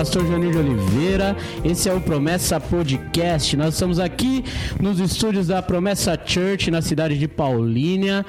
pastor 0.00 0.26
Janir 0.26 0.50
de 0.50 0.56
Oliveira. 0.56 1.36
Esse 1.62 1.86
é 1.86 1.92
o 1.92 2.00
Promessa 2.00 2.58
Podcast. 2.58 3.54
Nós 3.54 3.74
estamos 3.74 3.98
aqui 3.98 4.42
nos 4.80 4.98
estúdios 4.98 5.48
da 5.48 5.60
Promessa 5.60 6.18
Church, 6.24 6.70
na 6.70 6.80
cidade 6.80 7.18
de 7.18 7.28
Paulínia, 7.28 8.24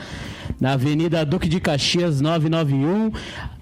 na 0.60 0.74
Avenida 0.74 1.26
Duque 1.26 1.48
de 1.48 1.62
Caxias 1.62 2.20
991. 2.20 3.14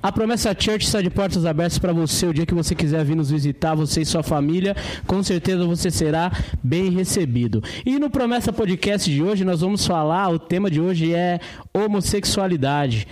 A 0.02 0.12
Promessa 0.12 0.55
Church 0.58 0.88
está 0.88 1.03
de 1.03 1.12
portas 1.12 1.45
abertas 1.45 1.77
para 1.77 1.94
você 1.94 2.26
o 2.26 2.34
dia 2.34 2.48
que 2.48 2.53
você 2.55 2.73
quiser 2.73 3.05
vir 3.05 3.16
nos 3.16 3.30
visitar, 3.30 3.76
você 3.76 4.02
e 4.02 4.05
sua 4.08 4.23
família. 4.23 4.76
Com 5.05 5.22
certeza 5.22 5.64
você 5.67 5.91
será 5.91 6.31
bem 6.64 6.89
recebido. 6.89 7.62
E 7.86 8.00
no 8.00 8.09
Promessa 8.09 8.52
Podcast 8.52 9.08
de 9.08 9.22
hoje 9.22 9.45
nós 9.45 9.62
vamos 9.62 9.86
falar, 9.86 10.30
o 10.30 10.39
tema 10.39 10.72
de 10.72 10.81
hoje 10.81 11.14
é 11.14 11.39
homossexualidade. 11.72 13.08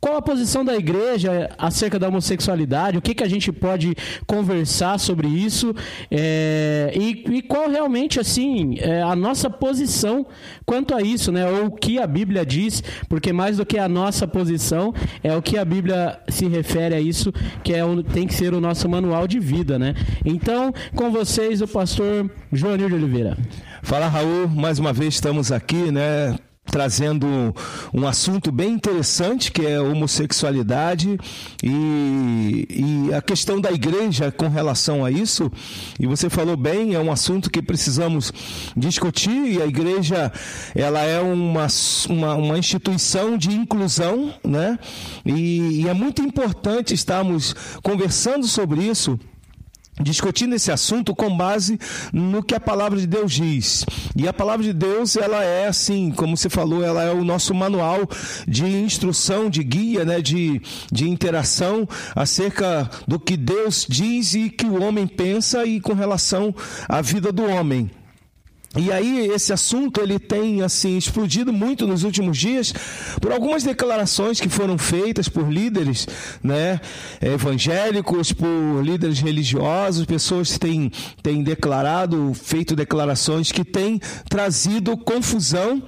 Qual 0.00 0.16
a 0.16 0.22
posição 0.22 0.64
da 0.64 0.76
igreja 0.76 1.50
acerca 1.58 1.98
da 1.98 2.06
homossexualidade? 2.06 2.96
O 2.96 3.02
que, 3.02 3.14
que 3.14 3.24
a 3.24 3.28
gente 3.28 3.50
pode 3.50 3.96
conversar 4.26 4.98
sobre 4.98 5.26
isso? 5.26 5.74
É, 6.08 6.92
e, 6.94 7.24
e, 7.36 7.42
qual 7.42 7.68
realmente, 7.68 8.20
assim, 8.20 8.76
é 8.78 9.02
a 9.02 9.16
nossa 9.16 9.50
posição 9.50 10.24
quanto 10.64 10.94
a 10.94 11.02
isso, 11.02 11.32
né? 11.32 11.50
Ou 11.50 11.66
o 11.66 11.70
que 11.70 11.98
a 11.98 12.06
Bíblia 12.06 12.46
diz, 12.46 12.82
porque 13.08 13.32
mais 13.32 13.56
do 13.56 13.66
que 13.66 13.76
a 13.76 13.88
nossa 13.88 14.26
posição, 14.28 14.94
é 15.22 15.34
o 15.34 15.42
que 15.42 15.58
a 15.58 15.64
Bíblia 15.64 16.20
se 16.28 16.46
refere 16.46 16.94
a 16.94 17.00
isso, 17.00 17.32
que 17.64 17.74
é 17.74 17.82
tem 18.12 18.26
que 18.26 18.34
ser 18.34 18.54
o 18.54 18.60
nosso 18.60 18.88
manual 18.88 19.26
de 19.26 19.40
vida, 19.40 19.78
né? 19.78 19.94
Então, 20.24 20.72
com 20.94 21.10
vocês, 21.10 21.60
o 21.60 21.66
pastor 21.66 22.30
Joanil 22.52 22.88
de 22.88 22.94
Oliveira. 22.94 23.36
Fala, 23.82 24.06
Raul. 24.06 24.48
Mais 24.48 24.78
uma 24.78 24.92
vez 24.92 25.14
estamos 25.14 25.50
aqui, 25.50 25.90
né? 25.90 26.36
Trazendo 26.70 27.26
um 27.92 28.06
assunto 28.06 28.52
bem 28.52 28.70
interessante 28.70 29.50
que 29.50 29.64
é 29.64 29.76
a 29.76 29.82
homossexualidade 29.82 31.18
e, 31.62 32.66
e, 33.08 33.14
a 33.14 33.22
questão 33.22 33.60
da 33.60 33.72
igreja 33.72 34.30
com 34.30 34.48
relação 34.48 35.04
a 35.04 35.10
isso. 35.10 35.50
E 35.98 36.06
você 36.06 36.28
falou 36.28 36.56
bem, 36.56 36.94
é 36.94 37.00
um 37.00 37.10
assunto 37.10 37.50
que 37.50 37.62
precisamos 37.62 38.32
discutir 38.76 39.52
e 39.52 39.62
a 39.62 39.66
igreja 39.66 40.32
ela 40.74 41.00
é 41.00 41.20
uma, 41.20 41.66
uma, 42.08 42.34
uma 42.34 42.58
instituição 42.58 43.36
de 43.36 43.50
inclusão, 43.50 44.32
né? 44.44 44.78
E, 45.24 45.82
e 45.82 45.88
é 45.88 45.94
muito 45.94 46.22
importante 46.22 46.94
estarmos 46.94 47.54
conversando 47.82 48.46
sobre 48.46 48.82
isso 48.82 49.18
discutindo 50.00 50.54
esse 50.54 50.70
assunto 50.70 51.14
com 51.14 51.36
base 51.36 51.78
no 52.12 52.42
que 52.42 52.54
a 52.54 52.60
palavra 52.60 52.98
de 52.98 53.06
Deus 53.06 53.32
diz. 53.32 53.84
E 54.16 54.26
a 54.26 54.32
palavra 54.32 54.64
de 54.64 54.72
Deus, 54.72 55.16
ela 55.16 55.44
é 55.44 55.66
assim, 55.66 56.10
como 56.10 56.36
você 56.36 56.48
falou, 56.48 56.84
ela 56.84 57.02
é 57.02 57.12
o 57.12 57.24
nosso 57.24 57.54
manual 57.54 58.08
de 58.46 58.64
instrução, 58.64 59.50
de 59.50 59.62
guia, 59.62 60.04
né, 60.04 60.20
de, 60.20 60.60
de 60.90 61.08
interação 61.08 61.88
acerca 62.14 62.88
do 63.06 63.18
que 63.18 63.36
Deus 63.36 63.86
diz 63.88 64.34
e 64.34 64.50
que 64.50 64.66
o 64.66 64.82
homem 64.82 65.06
pensa 65.06 65.64
e 65.64 65.80
com 65.80 65.92
relação 65.92 66.54
à 66.88 67.00
vida 67.00 67.32
do 67.32 67.44
homem. 67.44 67.90
E 68.78 68.92
aí 68.92 69.26
esse 69.26 69.52
assunto 69.52 70.00
ele 70.00 70.18
tem 70.18 70.62
assim 70.62 70.96
explodido 70.96 71.52
muito 71.52 71.86
nos 71.86 72.04
últimos 72.04 72.38
dias 72.38 72.72
por 73.20 73.32
algumas 73.32 73.64
declarações 73.64 74.40
que 74.40 74.48
foram 74.48 74.78
feitas 74.78 75.28
por 75.28 75.52
líderes, 75.52 76.06
né, 76.42 76.80
evangélicos, 77.20 78.32
por 78.32 78.82
líderes 78.84 79.18
religiosos, 79.20 80.06
pessoas 80.06 80.52
que 80.52 80.60
têm, 80.60 80.92
têm 81.22 81.42
declarado, 81.42 82.32
feito 82.34 82.76
declarações 82.76 83.50
que 83.50 83.64
têm 83.64 84.00
trazido 84.28 84.96
confusão 84.96 85.82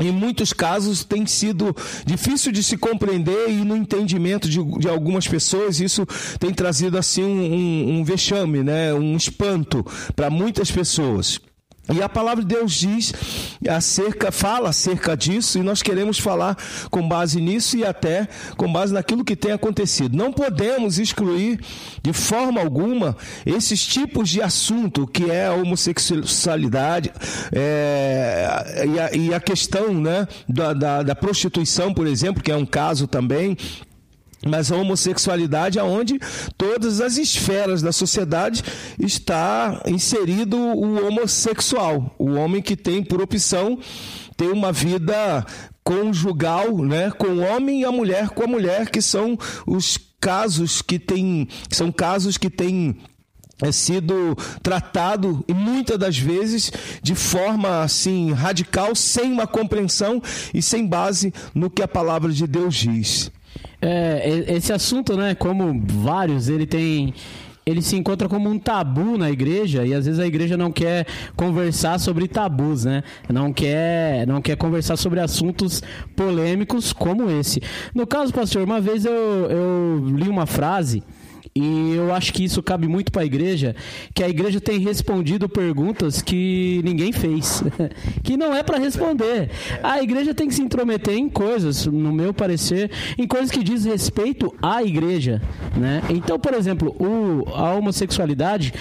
em 0.00 0.12
muitos 0.12 0.52
casos 0.52 1.04
tem 1.04 1.26
sido 1.26 1.74
difícil 2.06 2.52
de 2.52 2.62
se 2.62 2.76
compreender 2.76 3.50
e 3.50 3.64
no 3.64 3.76
entendimento 3.76 4.48
de, 4.48 4.62
de 4.78 4.88
algumas 4.88 5.26
pessoas 5.26 5.80
isso 5.80 6.06
tem 6.38 6.52
trazido 6.52 6.96
assim 6.96 7.24
um, 7.24 7.98
um, 7.98 8.04
vexame, 8.04 8.62
né? 8.62 8.94
um 8.94 9.16
espanto 9.16 9.84
para 10.14 10.30
muitas 10.30 10.70
pessoas. 10.70 11.40
E 11.92 12.02
a 12.02 12.08
palavra 12.08 12.44
de 12.44 12.54
Deus 12.54 12.72
diz 12.72 13.12
acerca, 13.68 14.30
fala 14.30 14.68
acerca 14.68 15.16
disso, 15.16 15.58
e 15.58 15.62
nós 15.62 15.82
queremos 15.82 16.18
falar 16.18 16.56
com 16.90 17.06
base 17.06 17.40
nisso 17.40 17.76
e 17.76 17.84
até 17.84 18.28
com 18.56 18.70
base 18.70 18.92
naquilo 18.92 19.24
que 19.24 19.34
tem 19.34 19.52
acontecido. 19.52 20.16
Não 20.16 20.32
podemos 20.32 20.98
excluir 20.98 21.60
de 22.02 22.12
forma 22.12 22.60
alguma 22.60 23.16
esses 23.46 23.84
tipos 23.86 24.28
de 24.28 24.42
assunto 24.42 25.06
que 25.06 25.30
é 25.30 25.46
a 25.46 25.54
homossexualidade 25.54 27.10
é, 27.52 28.84
e, 28.86 29.00
a, 29.00 29.16
e, 29.16 29.34
a, 29.34 29.40
questão 29.40 29.94
né, 29.94 30.28
da, 30.48 30.72
da, 30.74 31.02
da 31.02 31.14
prostituição, 31.14 31.94
por 31.94 32.06
exemplo, 32.06 32.42
que 32.42 32.52
é 32.52 32.56
um 32.56 32.66
caso 32.66 33.06
também 33.06 33.56
mas 34.46 34.70
a 34.70 34.76
homossexualidade 34.76 35.78
é 35.78 35.82
onde 35.82 36.18
todas 36.56 37.00
as 37.00 37.16
esferas 37.16 37.82
da 37.82 37.92
sociedade 37.92 38.62
está 38.98 39.82
inserido 39.86 40.56
o 40.56 41.06
homossexual, 41.06 42.14
o 42.18 42.32
homem 42.32 42.62
que 42.62 42.76
tem 42.76 43.02
por 43.02 43.20
opção 43.20 43.78
ter 44.36 44.50
uma 44.50 44.72
vida 44.72 45.44
conjugal, 45.82 46.78
né, 46.78 47.10
com 47.10 47.26
o 47.28 47.40
homem 47.40 47.80
e 47.80 47.84
a 47.84 47.90
mulher 47.90 48.28
com 48.30 48.44
a 48.44 48.46
mulher, 48.46 48.90
que 48.90 49.00
são 49.00 49.36
os 49.66 49.98
casos 50.20 50.82
que 50.82 50.98
tem, 50.98 51.48
são 51.70 51.90
casos 51.90 52.36
que 52.36 52.50
têm 52.50 52.96
é 53.60 53.72
sido 53.72 54.36
tratado 54.62 55.44
e 55.48 55.52
muitas 55.52 55.98
das 55.98 56.16
vezes 56.16 56.70
de 57.02 57.16
forma 57.16 57.82
assim 57.82 58.32
radical, 58.32 58.94
sem 58.94 59.32
uma 59.32 59.48
compreensão 59.48 60.22
e 60.54 60.62
sem 60.62 60.86
base 60.86 61.34
no 61.52 61.68
que 61.68 61.82
a 61.82 61.88
palavra 61.88 62.32
de 62.32 62.46
Deus 62.46 62.76
diz. 62.76 63.32
É, 63.80 64.44
esse 64.48 64.72
assunto, 64.72 65.16
né, 65.16 65.34
como 65.34 65.80
vários, 65.86 66.48
ele 66.48 66.66
tem 66.66 67.14
ele 67.70 67.82
se 67.82 67.96
encontra 67.96 68.28
como 68.28 68.48
um 68.48 68.58
tabu 68.58 69.18
na 69.18 69.30
igreja 69.30 69.84
e 69.84 69.92
às 69.92 70.06
vezes 70.06 70.18
a 70.18 70.26
igreja 70.26 70.56
não 70.56 70.72
quer 70.72 71.06
conversar 71.36 72.00
sobre 72.00 72.26
tabus, 72.26 72.86
né? 72.86 73.02
Não 73.28 73.52
quer, 73.52 74.26
não 74.26 74.40
quer 74.40 74.56
conversar 74.56 74.96
sobre 74.96 75.20
assuntos 75.20 75.82
polêmicos 76.16 76.94
como 76.94 77.30
esse. 77.30 77.60
No 77.94 78.06
caso, 78.06 78.32
pastor, 78.32 78.62
uma 78.62 78.80
vez 78.80 79.04
eu, 79.04 79.12
eu 79.12 80.02
li 80.16 80.30
uma 80.30 80.46
frase 80.46 81.02
e 81.60 81.94
eu 81.96 82.14
acho 82.14 82.32
que 82.32 82.44
isso 82.44 82.62
cabe 82.62 82.86
muito 82.86 83.10
para 83.10 83.22
a 83.22 83.24
igreja, 83.24 83.74
que 84.14 84.22
a 84.22 84.28
igreja 84.28 84.60
tem 84.60 84.78
respondido 84.78 85.48
perguntas 85.48 86.22
que 86.22 86.80
ninguém 86.84 87.12
fez, 87.12 87.62
que 88.22 88.36
não 88.36 88.54
é 88.54 88.62
para 88.62 88.78
responder. 88.78 89.50
A 89.82 90.02
igreja 90.02 90.32
tem 90.34 90.48
que 90.48 90.54
se 90.54 90.62
intrometer 90.62 91.14
em 91.14 91.28
coisas, 91.28 91.86
no 91.86 92.12
meu 92.12 92.32
parecer, 92.32 92.90
em 93.16 93.26
coisas 93.26 93.50
que 93.50 93.62
diz 93.62 93.84
respeito 93.84 94.54
à 94.62 94.82
igreja, 94.82 95.42
né? 95.76 96.02
Então, 96.10 96.38
por 96.38 96.54
exemplo, 96.54 96.94
o, 96.98 97.48
a 97.54 97.74
homossexualidade 97.74 98.72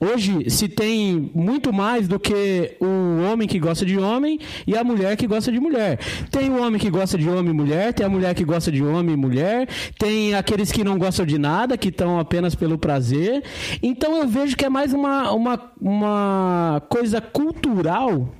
Hoje 0.00 0.50
se 0.50 0.68
tem 0.68 1.30
muito 1.34 1.72
mais 1.72 2.08
do 2.08 2.18
que 2.18 2.76
o 2.80 3.22
homem 3.22 3.46
que 3.46 3.58
gosta 3.58 3.86
de 3.86 3.98
homem 3.98 4.38
e 4.66 4.76
a 4.76 4.84
mulher 4.84 5.16
que 5.16 5.26
gosta 5.26 5.50
de 5.50 5.60
mulher. 5.60 5.98
Tem 6.30 6.50
o 6.50 6.60
homem 6.60 6.80
que 6.80 6.90
gosta 6.90 7.16
de 7.16 7.28
homem 7.28 7.50
e 7.50 7.56
mulher, 7.56 7.92
tem 7.92 8.04
a 8.04 8.08
mulher 8.08 8.34
que 8.34 8.44
gosta 8.44 8.70
de 8.70 8.82
homem 8.82 9.14
e 9.14 9.16
mulher, 9.16 9.68
tem 9.98 10.34
aqueles 10.34 10.70
que 10.72 10.84
não 10.84 10.98
gostam 10.98 11.24
de 11.24 11.38
nada, 11.38 11.78
que 11.78 11.88
estão 11.88 12.18
apenas 12.18 12.54
pelo 12.54 12.76
prazer. 12.76 13.42
Então 13.82 14.16
eu 14.16 14.26
vejo 14.26 14.56
que 14.56 14.64
é 14.64 14.68
mais 14.68 14.92
uma, 14.92 15.32
uma, 15.32 15.72
uma 15.80 16.82
coisa 16.88 17.20
cultural 17.20 18.34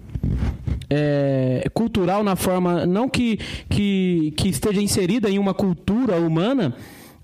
é, 0.90 1.68
cultural 1.72 2.22
na 2.22 2.36
forma 2.36 2.86
não 2.86 3.08
que, 3.08 3.38
que, 3.68 4.32
que 4.36 4.48
esteja 4.48 4.80
inserida 4.80 5.30
em 5.30 5.38
uma 5.38 5.54
cultura 5.54 6.16
humana 6.16 6.74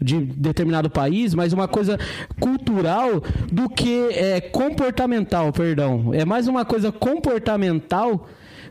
de 0.00 0.19
determinado 0.19 0.88
país, 0.88 1.35
mas 1.35 1.52
uma 1.52 1.69
coisa 1.69 1.99
cultural 2.41 3.23
do 3.52 3.69
que 3.69 4.08
é, 4.12 4.41
comportamental, 4.41 5.52
perdão. 5.52 6.14
É 6.14 6.25
mais 6.25 6.49
uma 6.49 6.64
coisa 6.64 6.91
comportamental 6.91 8.26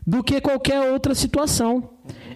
do 0.06 0.24
que 0.24 0.42
qualquer 0.42 0.92
outra 0.92 1.14
situação. 1.14 1.92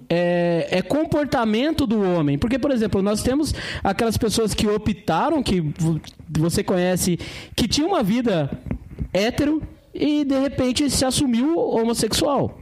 É, 0.09 0.67
é, 0.69 0.81
comportamento 0.81 1.87
do 1.87 1.99
homem. 2.01 2.37
Porque, 2.37 2.59
por 2.59 2.69
exemplo, 2.69 3.01
nós 3.01 3.23
temos 3.23 3.55
aquelas 3.83 4.17
pessoas 4.17 4.53
que 4.53 4.67
optaram, 4.67 5.41
que 5.41 5.63
você 6.29 6.63
conhece, 6.63 7.17
que 7.55 7.67
tinha 7.67 7.87
uma 7.87 8.03
vida 8.03 8.51
hétero 9.11 9.63
e 9.93 10.23
de 10.25 10.39
repente 10.39 10.89
se 10.89 11.05
assumiu 11.05 11.57
homossexual. 11.57 12.59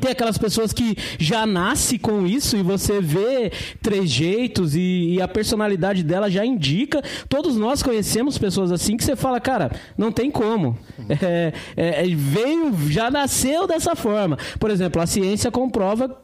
Tem 0.00 0.10
aquelas 0.12 0.38
pessoas 0.38 0.72
que 0.72 0.96
já 1.18 1.44
nasce 1.44 1.98
com 1.98 2.26
isso 2.26 2.56
e 2.56 2.62
você 2.62 3.00
vê 3.00 3.50
trejeitos 3.82 4.74
e, 4.74 5.14
e, 5.14 5.22
a 5.22 5.26
personalidade 5.26 6.02
dela 6.02 6.30
já 6.30 6.44
indica. 6.44 7.02
Todos 7.28 7.56
nós 7.56 7.82
conhecemos 7.82 8.38
pessoas 8.38 8.70
assim 8.70 8.96
que 8.96 9.04
você 9.04 9.16
fala, 9.16 9.40
cara, 9.40 9.70
não 9.96 10.12
tem 10.12 10.30
como. 10.30 10.78
É, 11.24 11.52
é, 11.76 12.06
é 12.06 12.14
veio, 12.14 12.74
já 12.90 13.10
nasceu 13.10 13.66
dessa 13.66 13.94
forma. 13.94 14.36
Por 14.58 14.70
exemplo, 14.70 15.00
a 15.00 15.06
ciência 15.06 15.50
comprova 15.50 16.23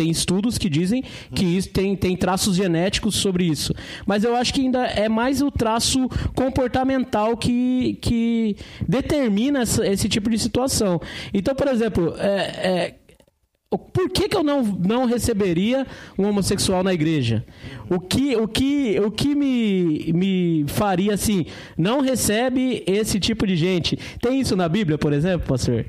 tem 0.00 0.08
estudos 0.08 0.56
que 0.56 0.70
dizem 0.70 1.04
que 1.34 1.44
isso 1.44 1.68
tem, 1.68 1.94
tem 1.94 2.16
traços 2.16 2.56
genéticos 2.56 3.16
sobre 3.16 3.44
isso. 3.44 3.74
Mas 4.06 4.24
eu 4.24 4.34
acho 4.34 4.54
que 4.54 4.62
ainda 4.62 4.86
é 4.86 5.10
mais 5.10 5.42
o 5.42 5.50
traço 5.50 6.08
comportamental 6.34 7.36
que, 7.36 7.98
que 8.00 8.56
determina 8.88 9.60
essa, 9.60 9.86
esse 9.86 10.08
tipo 10.08 10.30
de 10.30 10.38
situação. 10.38 10.98
Então, 11.34 11.54
por 11.54 11.68
exemplo, 11.68 12.14
é, 12.16 12.30
é, 12.30 12.94
por 13.92 14.08
que, 14.08 14.26
que 14.26 14.34
eu 14.34 14.42
não, 14.42 14.62
não 14.62 15.04
receberia 15.04 15.86
um 16.18 16.26
homossexual 16.26 16.82
na 16.82 16.94
igreja? 16.94 17.44
O 17.90 18.00
que, 18.00 18.34
o 18.36 18.48
que, 18.48 18.98
o 19.00 19.10
que 19.10 19.34
me, 19.34 20.14
me 20.14 20.64
faria 20.66 21.12
assim, 21.12 21.44
não 21.76 22.00
recebe 22.00 22.82
esse 22.86 23.20
tipo 23.20 23.46
de 23.46 23.54
gente? 23.54 23.98
Tem 24.18 24.40
isso 24.40 24.56
na 24.56 24.66
Bíblia, 24.66 24.96
por 24.96 25.12
exemplo, 25.12 25.46
pastor? 25.46 25.84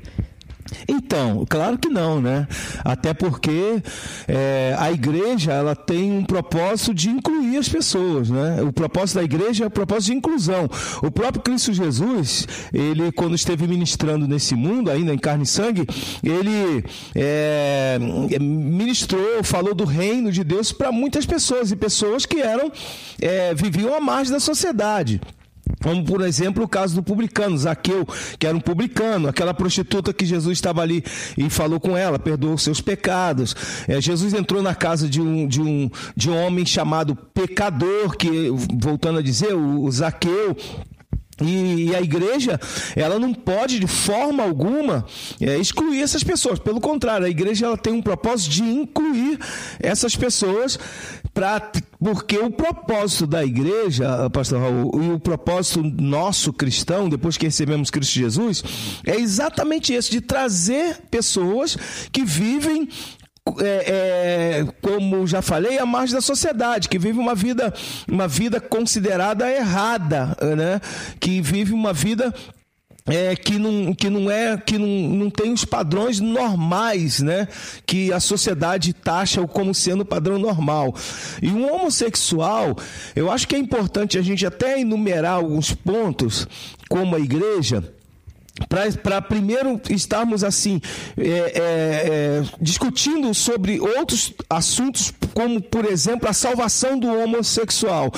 Então, 0.88 1.44
claro 1.48 1.78
que 1.78 1.88
não, 1.88 2.20
né? 2.20 2.46
Até 2.84 3.14
porque 3.14 3.82
é, 4.26 4.74
a 4.78 4.90
igreja 4.90 5.52
ela 5.52 5.74
tem 5.74 6.12
um 6.12 6.24
propósito 6.24 6.94
de 6.94 7.10
incluir 7.10 7.56
as 7.56 7.68
pessoas, 7.68 8.30
né? 8.30 8.62
O 8.62 8.72
propósito 8.72 9.16
da 9.16 9.24
igreja 9.24 9.64
é 9.64 9.66
o 9.66 9.70
propósito 9.70 10.12
de 10.12 10.18
inclusão. 10.18 10.68
O 11.02 11.10
próprio 11.10 11.42
Cristo 11.42 11.72
Jesus, 11.72 12.46
ele 12.72 13.12
quando 13.12 13.34
esteve 13.34 13.66
ministrando 13.66 14.26
nesse 14.26 14.54
mundo, 14.54 14.90
ainda 14.90 15.12
em 15.12 15.18
carne 15.18 15.44
e 15.44 15.46
sangue, 15.46 15.86
ele 16.22 16.84
é, 17.14 17.98
ministrou, 18.40 19.42
falou 19.42 19.74
do 19.74 19.84
reino 19.84 20.32
de 20.32 20.42
Deus 20.42 20.72
para 20.72 20.90
muitas 20.90 21.26
pessoas 21.26 21.70
e 21.70 21.76
pessoas 21.76 22.26
que 22.26 22.40
eram 22.40 22.72
é, 23.20 23.54
viviam 23.54 23.94
à 23.94 24.00
margem 24.00 24.32
da 24.32 24.40
sociedade. 24.40 25.20
Como, 25.82 26.04
por 26.04 26.20
exemplo, 26.22 26.64
o 26.64 26.68
caso 26.68 26.94
do 26.94 27.02
publicano, 27.02 27.58
Zaqueu, 27.58 28.06
que 28.38 28.46
era 28.46 28.56
um 28.56 28.60
publicano, 28.60 29.28
aquela 29.28 29.52
prostituta 29.52 30.12
que 30.12 30.24
Jesus 30.24 30.58
estava 30.58 30.82
ali 30.82 31.04
e 31.36 31.50
falou 31.50 31.80
com 31.80 31.96
ela, 31.96 32.18
perdoou 32.18 32.56
seus 32.56 32.80
pecados. 32.80 33.54
É, 33.88 34.00
Jesus 34.00 34.32
entrou 34.34 34.62
na 34.62 34.74
casa 34.74 35.08
de 35.08 35.20
um, 35.20 35.46
de, 35.46 35.60
um, 35.60 35.90
de 36.16 36.30
um 36.30 36.36
homem 36.36 36.64
chamado 36.64 37.14
pecador, 37.14 38.16
que, 38.16 38.50
voltando 38.74 39.18
a 39.18 39.22
dizer, 39.22 39.54
o, 39.54 39.84
o 39.84 39.90
Zaqueu, 39.90 40.56
e, 41.42 41.90
e, 41.90 41.96
a 41.96 42.00
igreja, 42.00 42.60
ela 42.96 43.18
não 43.18 43.34
pode 43.34 43.78
de 43.78 43.86
forma 43.86 44.42
alguma 44.42 45.04
é, 45.40 45.56
excluir 45.58 46.02
essas 46.02 46.22
pessoas. 46.22 46.58
Pelo 46.58 46.80
contrário, 46.80 47.26
a 47.26 47.30
igreja 47.30 47.66
ela 47.66 47.76
tem 47.76 47.92
um 47.92 48.02
propósito 48.02 48.50
de 48.50 48.62
incluir 48.62 49.38
essas 49.80 50.16
pessoas 50.16 50.78
Pra, 51.34 51.72
porque 51.98 52.36
o 52.36 52.50
propósito 52.50 53.26
da 53.26 53.42
igreja, 53.42 54.28
pastor 54.28 54.60
Raul, 54.60 55.02
e 55.02 55.10
o 55.12 55.18
propósito 55.18 55.82
nosso 55.82 56.52
cristão, 56.52 57.08
depois 57.08 57.38
que 57.38 57.46
recebemos 57.46 57.90
Cristo 57.90 58.12
Jesus, 58.12 58.62
é 59.06 59.16
exatamente 59.16 59.94
esse, 59.94 60.10
de 60.10 60.20
trazer 60.20 60.98
pessoas 61.10 61.74
que 62.12 62.22
vivem 62.22 62.86
é, 63.60 64.60
é, 64.60 64.66
como 64.80 65.26
já 65.26 65.42
falei, 65.42 65.78
a 65.78 65.86
margem 65.86 66.14
da 66.14 66.20
sociedade, 66.20 66.88
que 66.88 66.98
vive 66.98 67.18
uma 67.18 67.34
vida, 67.34 67.72
uma 68.08 68.28
vida 68.28 68.60
considerada 68.60 69.50
errada, 69.50 70.36
né? 70.56 70.80
que 71.18 71.40
vive 71.40 71.72
uma 71.72 71.92
vida 71.92 72.32
é, 73.06 73.34
que, 73.34 73.58
não, 73.58 73.92
que 73.92 74.08
não 74.08 74.30
é 74.30 74.56
que 74.56 74.78
não, 74.78 74.86
não 74.86 75.30
tem 75.30 75.52
os 75.52 75.64
padrões 75.64 76.20
normais, 76.20 77.20
né? 77.20 77.48
Que 77.84 78.12
a 78.12 78.20
sociedade 78.20 78.92
taxa 78.92 79.44
como 79.48 79.74
sendo 79.74 80.04
padrão 80.04 80.38
normal. 80.38 80.94
E 81.42 81.48
um 81.48 81.68
homossexual, 81.72 82.76
eu 83.16 83.30
acho 83.30 83.48
que 83.48 83.56
é 83.56 83.58
importante 83.58 84.18
a 84.18 84.22
gente 84.22 84.46
até 84.46 84.80
enumerar 84.80 85.34
alguns 85.34 85.74
pontos, 85.74 86.46
como 86.88 87.16
a 87.16 87.18
igreja, 87.18 87.82
para 89.02 89.22
primeiro 89.22 89.80
estarmos 89.90 90.42
assim 90.44 90.80
é, 91.16 91.28
é, 91.28 91.32
é, 91.60 92.42
discutindo 92.60 93.32
sobre 93.34 93.80
outros 93.80 94.32
assuntos 94.48 95.12
como 95.34 95.60
por 95.60 95.84
exemplo 95.84 96.28
a 96.28 96.32
salvação 96.32 96.98
do 96.98 97.08
homossexual. 97.08 98.12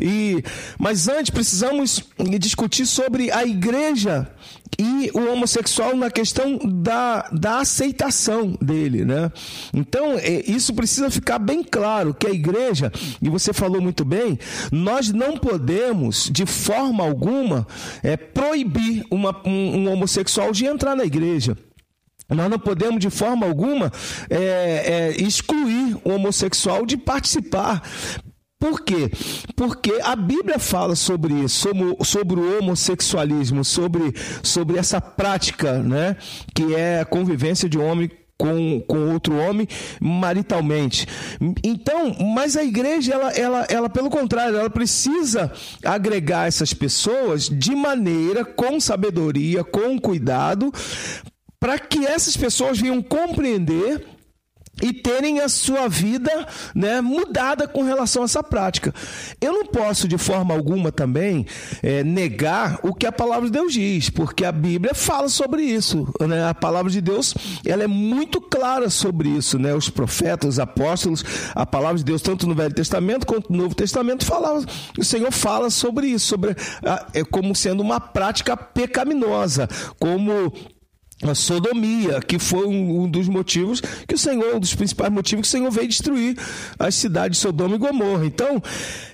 E 0.00 0.42
mas 0.78 1.08
antes 1.08 1.30
precisamos 1.30 2.02
discutir 2.38 2.86
sobre 2.86 3.30
a 3.30 3.44
igreja 3.44 4.28
e 4.78 5.10
o 5.14 5.32
homossexual 5.32 5.96
na 5.96 6.10
questão 6.10 6.58
da, 6.58 7.28
da 7.32 7.58
aceitação 7.60 8.56
dele, 8.60 9.04
né? 9.04 9.30
Então, 9.72 10.18
é, 10.18 10.42
isso 10.50 10.74
precisa 10.74 11.10
ficar 11.10 11.38
bem 11.38 11.62
claro 11.62 12.12
que 12.12 12.26
a 12.26 12.30
igreja, 12.30 12.92
e 13.20 13.28
você 13.28 13.52
falou 13.52 13.80
muito 13.80 14.04
bem, 14.04 14.38
nós 14.70 15.12
não 15.12 15.36
podemos, 15.36 16.28
de 16.30 16.44
forma 16.44 17.04
alguma, 17.04 17.66
é, 18.02 18.16
proibir 18.16 19.04
uma, 19.10 19.34
um, 19.46 19.78
um 19.78 19.92
homossexual 19.92 20.52
de 20.52 20.66
entrar 20.66 20.96
na 20.96 21.04
igreja. 21.04 21.56
Nós 22.28 22.50
não 22.50 22.58
podemos, 22.58 22.98
de 22.98 23.08
forma 23.08 23.46
alguma, 23.46 23.92
é, 24.28 25.14
é, 25.16 25.22
excluir 25.22 25.96
o 26.04 26.10
homossexual 26.10 26.84
de 26.84 26.96
participar. 26.96 27.82
Por 28.58 28.80
quê? 28.80 29.10
Porque 29.54 30.00
a 30.02 30.16
Bíblia 30.16 30.58
fala 30.58 30.96
sobre 30.96 31.34
isso, 31.34 31.68
sobre, 32.02 32.40
o 32.40 32.58
homossexualismo, 32.58 33.62
sobre, 33.64 34.14
sobre 34.42 34.78
essa 34.78 35.00
prática, 35.00 35.78
né? 35.78 36.16
Que 36.54 36.74
é 36.74 37.00
a 37.00 37.04
convivência 37.04 37.68
de 37.68 37.78
um 37.78 37.86
homem 37.86 38.10
com, 38.38 38.80
com 38.86 39.12
outro 39.12 39.36
homem 39.36 39.68
maritalmente. 40.00 41.06
Então, 41.62 42.14
mas 42.34 42.56
a 42.56 42.64
igreja, 42.64 43.12
ela, 43.12 43.30
ela, 43.32 43.66
ela, 43.68 43.90
pelo 43.90 44.08
contrário, 44.08 44.56
ela 44.56 44.70
precisa 44.70 45.52
agregar 45.84 46.48
essas 46.48 46.72
pessoas 46.72 47.48
de 47.48 47.74
maneira, 47.74 48.44
com 48.44 48.80
sabedoria, 48.80 49.64
com 49.64 49.98
cuidado, 49.98 50.72
para 51.60 51.78
que 51.78 52.06
essas 52.06 52.36
pessoas 52.36 52.78
venham 52.78 53.02
compreender 53.02 54.15
e 54.82 54.92
terem 54.92 55.40
a 55.40 55.48
sua 55.48 55.88
vida 55.88 56.46
né, 56.74 57.00
mudada 57.00 57.66
com 57.66 57.82
relação 57.82 58.22
a 58.22 58.24
essa 58.26 58.42
prática. 58.42 58.94
Eu 59.40 59.52
não 59.52 59.66
posso, 59.66 60.06
de 60.06 60.18
forma 60.18 60.54
alguma, 60.54 60.92
também 60.92 61.46
é, 61.82 62.04
negar 62.04 62.78
o 62.82 62.94
que 62.94 63.06
a 63.06 63.12
palavra 63.12 63.46
de 63.46 63.52
Deus 63.52 63.72
diz, 63.72 64.10
porque 64.10 64.44
a 64.44 64.52
Bíblia 64.52 64.94
fala 64.94 65.28
sobre 65.28 65.62
isso. 65.62 66.08
Né? 66.20 66.48
A 66.48 66.54
palavra 66.54 66.90
de 66.90 67.00
Deus 67.00 67.34
ela 67.64 67.84
é 67.84 67.86
muito 67.86 68.40
clara 68.40 68.90
sobre 68.90 69.28
isso. 69.28 69.58
Né? 69.58 69.74
Os 69.74 69.88
profetas, 69.88 70.54
os 70.54 70.58
apóstolos, 70.58 71.24
a 71.54 71.64
palavra 71.64 71.98
de 71.98 72.04
Deus, 72.04 72.22
tanto 72.22 72.46
no 72.46 72.54
Velho 72.54 72.74
Testamento 72.74 73.26
quanto 73.26 73.52
no 73.52 73.62
Novo 73.62 73.74
Testamento, 73.74 74.24
fala, 74.24 74.62
o 74.98 75.04
Senhor 75.04 75.32
fala 75.32 75.70
sobre 75.70 76.08
isso, 76.08 76.26
sobre 76.26 76.56
a, 76.84 77.06
é, 77.14 77.24
como 77.24 77.54
sendo 77.54 77.80
uma 77.80 78.00
prática 78.00 78.56
pecaminosa, 78.56 79.68
como 79.98 80.52
a 81.22 81.34
sodomia, 81.34 82.20
que 82.20 82.38
foi 82.38 82.66
um, 82.66 83.02
um, 83.02 83.08
dos 83.08 83.26
motivos 83.26 83.80
que 84.06 84.14
o 84.14 84.18
Senhor, 84.18 84.54
um 84.54 84.60
dos 84.60 84.74
principais 84.74 85.10
motivos 85.10 85.48
que 85.48 85.48
o 85.48 85.50
Senhor 85.58 85.70
veio 85.70 85.88
destruir 85.88 86.36
as 86.78 86.94
cidades 86.94 87.38
de 87.38 87.42
Sodoma 87.42 87.76
e 87.76 87.78
Gomorra. 87.78 88.26
Então, 88.26 88.62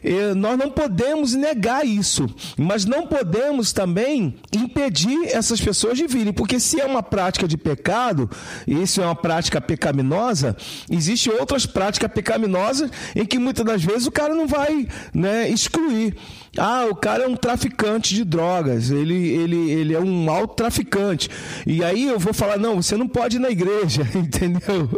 eh, 0.02 0.34
nós 0.34 0.58
não 0.58 0.68
podemos 0.68 1.32
negar 1.34 1.86
isso, 1.86 2.28
mas 2.56 2.84
não 2.84 3.06
podemos 3.06 3.72
também 3.72 4.34
impedir 4.52 5.28
essas 5.28 5.60
pessoas 5.60 5.96
de 5.96 6.08
virem, 6.08 6.32
porque 6.32 6.58
se 6.58 6.80
é 6.80 6.84
uma 6.84 7.04
prática 7.04 7.46
de 7.46 7.56
pecado, 7.56 8.28
e 8.66 8.82
isso 8.82 9.00
é 9.00 9.04
uma 9.04 9.14
prática 9.14 9.60
pecaminosa, 9.60 10.56
existem 10.90 11.32
outras 11.32 11.66
práticas 11.66 12.10
pecaminosas 12.10 12.90
em 13.14 13.24
que 13.24 13.38
muitas 13.38 13.64
das 13.64 13.82
vezes 13.82 14.08
o 14.08 14.12
cara 14.12 14.34
não 14.34 14.48
vai 14.48 14.88
né, 15.14 15.48
excluir. 15.48 16.16
Ah, 16.58 16.86
o 16.90 16.94
cara 16.94 17.24
é 17.24 17.26
um 17.26 17.34
traficante 17.34 18.14
de 18.14 18.24
drogas, 18.24 18.90
ele, 18.90 19.14
ele, 19.14 19.70
ele 19.70 19.94
é 19.94 20.00
um 20.00 20.30
alto 20.30 20.54
traficante. 20.54 21.30
E 21.66 21.82
aí 21.82 22.06
eu 22.06 22.18
vou 22.18 22.34
falar, 22.34 22.58
não, 22.58 22.82
você 22.82 22.94
não 22.94 23.08
pode 23.08 23.36
ir 23.36 23.40
na 23.40 23.50
igreja, 23.50 24.02
entendeu? 24.14 24.88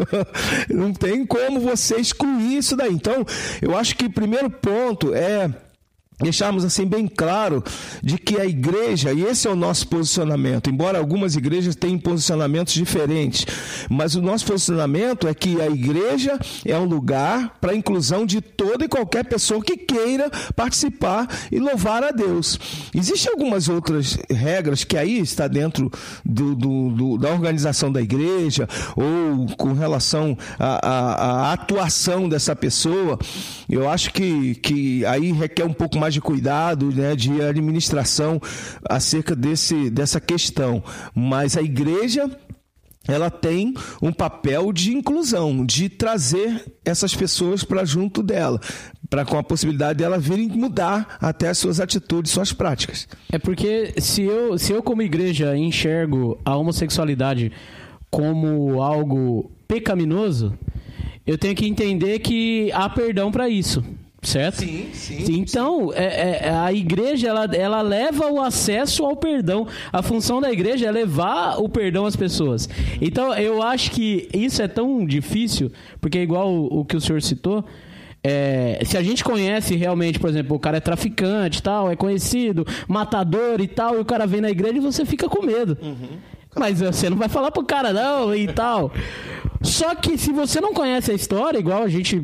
Não 0.68 0.92
tem 0.92 1.24
como 1.24 1.60
você 1.60 1.96
excluir 1.96 2.58
isso 2.58 2.76
daí. 2.76 2.92
Então, 2.92 3.24
eu 3.62 3.76
acho 3.76 3.94
que 3.96 4.06
o 4.06 4.10
primeiro 4.10 4.50
ponto 4.50 5.14
é 5.14 5.48
deixarmos 6.20 6.64
assim 6.64 6.86
bem 6.86 7.06
claro 7.06 7.62
de 8.02 8.18
que 8.18 8.40
a 8.40 8.46
igreja, 8.46 9.12
e 9.12 9.24
esse 9.24 9.48
é 9.48 9.50
o 9.50 9.56
nosso 9.56 9.88
posicionamento, 9.88 10.70
embora 10.70 10.98
algumas 10.98 11.34
igrejas 11.34 11.74
tenham 11.74 11.98
posicionamentos 11.98 12.72
diferentes, 12.74 13.44
mas 13.90 14.14
o 14.14 14.22
nosso 14.22 14.46
posicionamento 14.46 15.26
é 15.26 15.34
que 15.34 15.60
a 15.60 15.66
igreja 15.66 16.38
é 16.64 16.78
um 16.78 16.84
lugar 16.84 17.56
para 17.60 17.72
a 17.72 17.76
inclusão 17.76 18.24
de 18.24 18.40
toda 18.40 18.84
e 18.84 18.88
qualquer 18.88 19.24
pessoa 19.24 19.62
que 19.62 19.76
queira 19.76 20.30
participar 20.54 21.28
e 21.50 21.58
louvar 21.58 22.02
a 22.04 22.10
Deus. 22.10 22.58
Existem 22.94 23.32
algumas 23.32 23.68
outras 23.68 24.16
regras 24.30 24.84
que 24.84 24.96
aí 24.96 25.18
está 25.18 25.48
dentro 25.48 25.90
do, 26.24 26.54
do, 26.54 26.90
do, 26.90 27.18
da 27.18 27.30
organização 27.30 27.90
da 27.90 28.00
igreja 28.00 28.68
ou 28.96 29.46
com 29.56 29.72
relação 29.72 30.36
à 30.58 31.52
atuação 31.52 32.28
dessa 32.28 32.54
pessoa. 32.54 33.18
Eu 33.68 33.88
acho 33.88 34.12
que, 34.12 34.54
que 34.56 35.04
aí 35.06 35.32
requer 35.32 35.64
um 35.64 35.72
pouco 35.72 35.98
mais 35.98 36.03
de 36.10 36.20
cuidado, 36.20 36.90
né, 36.90 37.14
de 37.16 37.40
administração 37.40 38.40
acerca 38.88 39.34
desse, 39.34 39.90
dessa 39.90 40.20
questão. 40.20 40.82
Mas 41.14 41.56
a 41.56 41.62
igreja 41.62 42.30
ela 43.06 43.30
tem 43.30 43.74
um 44.00 44.12
papel 44.12 44.72
de 44.72 44.94
inclusão, 44.94 45.64
de 45.64 45.88
trazer 45.88 46.64
essas 46.84 47.14
pessoas 47.14 47.62
para 47.62 47.84
junto 47.84 48.22
dela, 48.22 48.58
para 49.10 49.24
com 49.24 49.36
a 49.36 49.42
possibilidade 49.42 49.98
dela 49.98 50.18
virem 50.18 50.48
mudar 50.48 51.18
até 51.20 51.48
as 51.48 51.58
suas 51.58 51.80
atitudes, 51.80 52.32
suas 52.32 52.52
práticas. 52.52 53.06
É 53.30 53.38
porque 53.38 53.94
se 53.98 54.22
eu, 54.22 54.58
se 54.58 54.72
eu 54.72 54.82
como 54.82 55.02
igreja 55.02 55.56
enxergo 55.56 56.40
a 56.44 56.56
homossexualidade 56.56 57.52
como 58.10 58.82
algo 58.82 59.50
pecaminoso, 59.68 60.56
eu 61.26 61.36
tenho 61.36 61.54
que 61.54 61.66
entender 61.66 62.20
que 62.20 62.70
há 62.72 62.88
perdão 62.88 63.30
para 63.30 63.48
isso. 63.48 63.84
Certo? 64.24 64.60
Sim, 64.60 64.88
sim. 64.94 65.24
Então, 65.28 65.92
é, 65.94 66.46
é, 66.46 66.50
a 66.50 66.72
igreja, 66.72 67.28
ela, 67.28 67.44
ela 67.44 67.82
leva 67.82 68.32
o 68.32 68.40
acesso 68.40 69.04
ao 69.04 69.14
perdão. 69.14 69.66
A 69.92 70.02
função 70.02 70.40
da 70.40 70.50
igreja 70.50 70.86
é 70.86 70.90
levar 70.90 71.60
o 71.60 71.68
perdão 71.68 72.06
às 72.06 72.16
pessoas. 72.16 72.68
Então, 73.00 73.34
eu 73.34 73.62
acho 73.62 73.90
que 73.90 74.28
isso 74.32 74.62
é 74.62 74.68
tão 74.68 75.04
difícil, 75.04 75.70
porque 76.00 76.18
é 76.18 76.22
igual 76.22 76.50
o, 76.50 76.80
o 76.80 76.84
que 76.84 76.96
o 76.96 77.00
senhor 77.00 77.20
citou, 77.20 77.64
é, 78.26 78.80
se 78.86 78.96
a 78.96 79.02
gente 79.02 79.22
conhece 79.22 79.76
realmente, 79.76 80.18
por 80.18 80.30
exemplo, 80.30 80.56
o 80.56 80.58
cara 80.58 80.78
é 80.78 80.80
traficante 80.80 81.62
tal, 81.62 81.90
é 81.90 81.94
conhecido, 81.94 82.66
matador 82.88 83.60
e 83.60 83.68
tal, 83.68 83.96
e 83.96 83.98
o 83.98 84.04
cara 84.04 84.26
vem 84.26 84.40
na 84.40 84.50
igreja 84.50 84.78
e 84.78 84.80
você 84.80 85.04
fica 85.04 85.28
com 85.28 85.44
medo. 85.44 85.76
Uhum. 85.82 86.16
Mas 86.56 86.80
você 86.80 87.10
não 87.10 87.18
vai 87.18 87.28
falar 87.28 87.50
pro 87.50 87.62
cara 87.64 87.92
não 87.92 88.34
e 88.34 88.46
tal. 88.46 88.90
Só 89.60 89.94
que 89.94 90.16
se 90.16 90.32
você 90.32 90.58
não 90.58 90.72
conhece 90.72 91.10
a 91.10 91.14
história, 91.14 91.58
igual 91.58 91.82
a 91.82 91.88
gente 91.88 92.22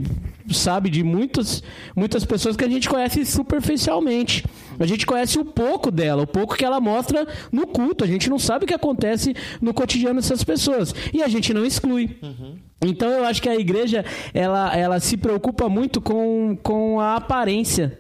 sabe 0.55 0.91
de 0.91 1.03
muitas, 1.03 1.63
muitas 1.95 2.25
pessoas 2.25 2.57
que 2.57 2.65
a 2.65 2.69
gente 2.69 2.89
conhece 2.89 3.25
superficialmente. 3.25 4.45
A 4.79 4.87
gente 4.87 5.07
conhece 5.07 5.39
o 5.39 5.45
pouco 5.45 5.91
dela, 5.91 6.23
o 6.23 6.27
pouco 6.27 6.57
que 6.57 6.65
ela 6.65 6.81
mostra 6.81 7.27
no 7.53 7.67
culto. 7.67 8.05
A 8.05 8.07
gente 8.07 8.31
não 8.31 8.39
sabe 8.39 8.65
o 8.65 8.69
que 8.69 8.75
acontece 8.75 9.35
no 9.61 9.75
cotidiano 9.75 10.21
dessas 10.21 10.43
pessoas. 10.43 10.95
E 11.13 11.23
a 11.23 11.29
gente 11.29 11.53
não 11.53 11.65
exclui. 11.65 12.17
Uhum. 12.23 12.57
Então 12.83 13.11
eu 13.11 13.25
acho 13.25 13.43
que 13.43 13.49
a 13.49 13.57
igreja 13.57 14.05
ela, 14.33 14.75
ela 14.75 15.01
se 15.01 15.17
preocupa 15.17 15.69
muito 15.69 16.01
com, 16.01 16.57
com 16.63 16.99
a 16.99 17.17
aparência 17.17 17.99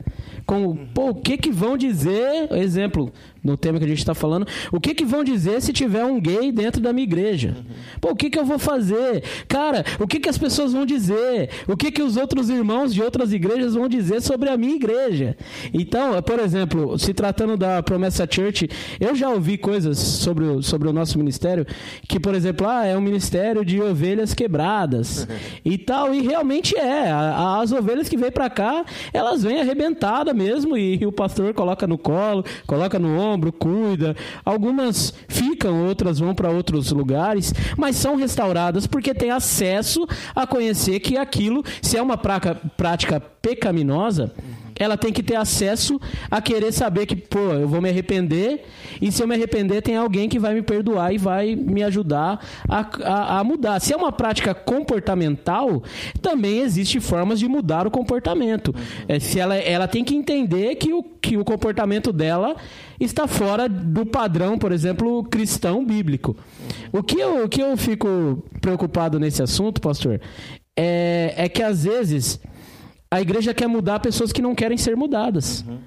com 0.50 0.74
pô, 0.74 1.10
o 1.10 1.14
que 1.14 1.38
que 1.38 1.52
vão 1.52 1.76
dizer, 1.76 2.52
exemplo, 2.52 3.12
no 3.42 3.56
tema 3.56 3.78
que 3.78 3.84
a 3.84 3.88
gente 3.88 3.98
está 3.98 4.14
falando, 4.14 4.46
o 4.70 4.80
que 4.80 4.94
que 4.94 5.04
vão 5.04 5.24
dizer 5.24 5.60
se 5.62 5.72
tiver 5.72 6.04
um 6.04 6.20
gay 6.20 6.52
dentro 6.52 6.80
da 6.80 6.92
minha 6.92 7.04
igreja? 7.04 7.56
Pô, 8.00 8.10
o 8.10 8.16
que 8.16 8.30
que 8.30 8.38
eu 8.38 8.44
vou 8.44 8.58
fazer? 8.58 9.22
Cara, 9.48 9.84
o 9.98 10.06
que 10.06 10.20
que 10.20 10.28
as 10.28 10.38
pessoas 10.38 10.72
vão 10.72 10.84
dizer? 10.84 11.50
O 11.66 11.76
que 11.76 11.90
que 11.90 12.02
os 12.02 12.16
outros 12.16 12.48
irmãos 12.50 12.92
de 12.92 13.02
outras 13.02 13.32
igrejas 13.32 13.74
vão 13.74 13.88
dizer 13.88 14.20
sobre 14.20 14.48
a 14.48 14.56
minha 14.56 14.74
igreja? 14.74 15.36
Então, 15.72 16.20
por 16.22 16.38
exemplo, 16.38 16.98
se 16.98 17.14
tratando 17.14 17.56
da 17.56 17.82
Promessa 17.82 18.26
Church, 18.30 18.68
eu 18.98 19.14
já 19.14 19.30
ouvi 19.30 19.56
coisas 19.56 19.98
sobre 19.98 20.44
o, 20.44 20.62
sobre 20.62 20.88
o 20.88 20.92
nosso 20.92 21.18
ministério 21.18 21.66
que, 22.08 22.20
por 22.20 22.34
exemplo, 22.34 22.66
ah, 22.66 22.84
é 22.84 22.96
um 22.96 23.00
ministério 23.00 23.64
de 23.64 23.80
ovelhas 23.80 24.34
quebradas 24.34 25.26
e 25.64 25.78
tal, 25.78 26.14
e 26.14 26.22
realmente 26.22 26.76
é. 26.76 27.10
As 27.10 27.72
ovelhas 27.72 28.08
que 28.08 28.16
vêm 28.16 28.30
para 28.30 28.50
cá, 28.50 28.84
elas 29.12 29.42
vêm 29.42 29.60
arrebentadas 29.60 30.34
mesmo 30.34 30.76
e, 30.76 30.98
e 31.00 31.06
o 31.06 31.12
pastor 31.12 31.52
coloca 31.54 31.86
no 31.86 31.98
colo, 31.98 32.44
coloca 32.66 32.98
no 32.98 33.18
ombro, 33.18 33.29
cuida. 33.52 34.16
Algumas 34.44 35.12
ficam, 35.28 35.86
outras 35.86 36.18
vão 36.18 36.34
para 36.34 36.50
outros 36.50 36.90
lugares, 36.90 37.52
mas 37.76 37.96
são 37.96 38.16
restauradas 38.16 38.86
porque 38.86 39.14
tem 39.14 39.30
acesso 39.30 40.06
a 40.34 40.46
conhecer 40.46 41.00
que 41.00 41.16
aquilo, 41.16 41.64
se 41.82 41.96
é 41.96 42.02
uma 42.02 42.16
prática 42.16 43.20
pecaminosa, 43.42 44.32
ela 44.80 44.96
tem 44.96 45.12
que 45.12 45.22
ter 45.22 45.36
acesso 45.36 46.00
a 46.30 46.40
querer 46.40 46.72
saber 46.72 47.04
que, 47.04 47.14
pô, 47.14 47.38
eu 47.38 47.68
vou 47.68 47.82
me 47.82 47.90
arrepender 47.90 48.64
e 49.00 49.12
se 49.12 49.22
eu 49.22 49.28
me 49.28 49.34
arrepender 49.34 49.82
tem 49.82 49.94
alguém 49.94 50.26
que 50.26 50.38
vai 50.38 50.54
me 50.54 50.62
perdoar 50.62 51.12
e 51.12 51.18
vai 51.18 51.54
me 51.54 51.82
ajudar 51.82 52.42
a, 52.66 52.80
a, 53.04 53.38
a 53.40 53.44
mudar. 53.44 53.78
Se 53.78 53.92
é 53.92 53.96
uma 53.96 54.10
prática 54.10 54.54
comportamental, 54.54 55.82
também 56.22 56.60
existe 56.60 56.98
formas 56.98 57.38
de 57.38 57.46
mudar 57.46 57.86
o 57.86 57.90
comportamento. 57.90 58.74
É, 59.06 59.20
se 59.20 59.38
ela, 59.38 59.54
ela 59.54 59.86
tem 59.86 60.02
que 60.02 60.14
entender 60.14 60.76
que 60.76 60.94
o, 60.94 61.02
que 61.02 61.36
o 61.36 61.44
comportamento 61.44 62.10
dela 62.10 62.56
está 62.98 63.26
fora 63.26 63.68
do 63.68 64.06
padrão, 64.06 64.58
por 64.58 64.72
exemplo, 64.72 65.24
cristão 65.24 65.84
bíblico. 65.84 66.34
O 66.90 67.02
que 67.02 67.20
eu, 67.20 67.44
o 67.44 67.48
que 67.50 67.60
eu 67.60 67.76
fico 67.76 68.42
preocupado 68.62 69.20
nesse 69.20 69.42
assunto, 69.42 69.78
pastor, 69.78 70.22
é, 70.74 71.34
é 71.36 71.48
que 71.50 71.62
às 71.62 71.84
vezes 71.84 72.40
a 73.12 73.20
igreja 73.20 73.52
quer 73.52 73.66
mudar 73.66 73.98
pessoas 73.98 74.30
que 74.30 74.40
não 74.40 74.54
querem 74.54 74.78
ser 74.78 74.96
mudadas. 74.96 75.64
Uhum. 75.66 75.78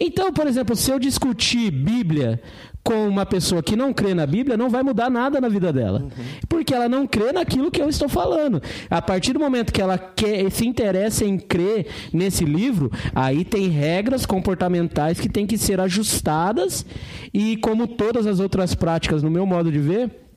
Então, 0.00 0.32
por 0.32 0.46
exemplo, 0.46 0.74
se 0.74 0.90
eu 0.90 0.98
discutir 0.98 1.70
Bíblia 1.70 2.40
com 2.82 3.06
uma 3.06 3.26
pessoa 3.26 3.62
que 3.62 3.76
não 3.76 3.92
crê 3.92 4.14
na 4.14 4.26
Bíblia, 4.26 4.56
não 4.56 4.70
vai 4.70 4.82
mudar 4.82 5.10
nada 5.10 5.42
na 5.42 5.48
vida 5.50 5.70
dela. 5.74 6.00
Uhum. 6.00 6.24
Porque 6.48 6.72
ela 6.74 6.88
não 6.88 7.06
crê 7.06 7.32
naquilo 7.32 7.70
que 7.70 7.82
eu 7.82 7.88
estou 7.90 8.08
falando. 8.08 8.62
A 8.88 9.02
partir 9.02 9.34
do 9.34 9.38
momento 9.38 9.74
que 9.74 9.82
ela 9.82 9.98
quer, 9.98 10.50
se 10.50 10.66
interessa 10.66 11.22
em 11.22 11.38
crer 11.38 11.86
nesse 12.14 12.46
livro, 12.46 12.90
aí 13.14 13.44
tem 13.44 13.68
regras 13.68 14.24
comportamentais 14.24 15.20
que 15.20 15.28
têm 15.28 15.46
que 15.46 15.58
ser 15.58 15.80
ajustadas 15.80 16.86
e 17.34 17.58
como 17.58 17.86
todas 17.86 18.26
as 18.26 18.40
outras 18.40 18.74
práticas, 18.74 19.22
no 19.22 19.30
meu 19.30 19.44
modo 19.44 19.70
de 19.70 19.78
ver, 19.78 20.29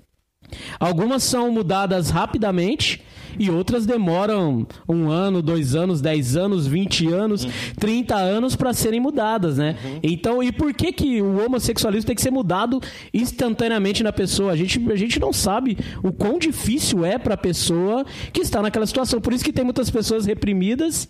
algumas 0.79 1.23
são 1.23 1.51
mudadas 1.51 2.09
rapidamente 2.09 3.01
e 3.37 3.49
outras 3.49 3.85
demoram 3.85 4.65
um 4.87 5.09
ano, 5.09 5.41
dois 5.41 5.75
anos, 5.75 6.01
dez 6.01 6.35
anos, 6.35 6.67
vinte 6.67 7.07
anos, 7.07 7.45
uhum. 7.45 7.51
trinta 7.79 8.15
anos 8.15 8.55
para 8.55 8.73
serem 8.73 8.99
mudadas, 8.99 9.57
né? 9.57 9.75
Uhum. 9.83 9.99
Então, 10.03 10.43
e 10.43 10.51
por 10.51 10.73
que 10.73 10.91
que 10.91 11.21
o 11.21 11.43
homossexualismo 11.43 12.07
tem 12.07 12.15
que 12.15 12.21
ser 12.21 12.31
mudado 12.31 12.81
instantaneamente 13.13 14.03
na 14.03 14.11
pessoa? 14.11 14.51
A 14.51 14.55
gente, 14.55 14.79
a 14.91 14.95
gente 14.95 15.19
não 15.19 15.33
sabe 15.33 15.77
o 16.03 16.11
quão 16.11 16.37
difícil 16.37 17.05
é 17.05 17.17
para 17.17 17.33
a 17.33 17.37
pessoa 17.37 18.05
que 18.31 18.41
está 18.41 18.61
naquela 18.61 18.85
situação. 18.85 19.19
Por 19.19 19.33
isso 19.33 19.43
que 19.43 19.53
tem 19.53 19.63
muitas 19.63 19.89
pessoas 19.89 20.25
reprimidas 20.25 21.07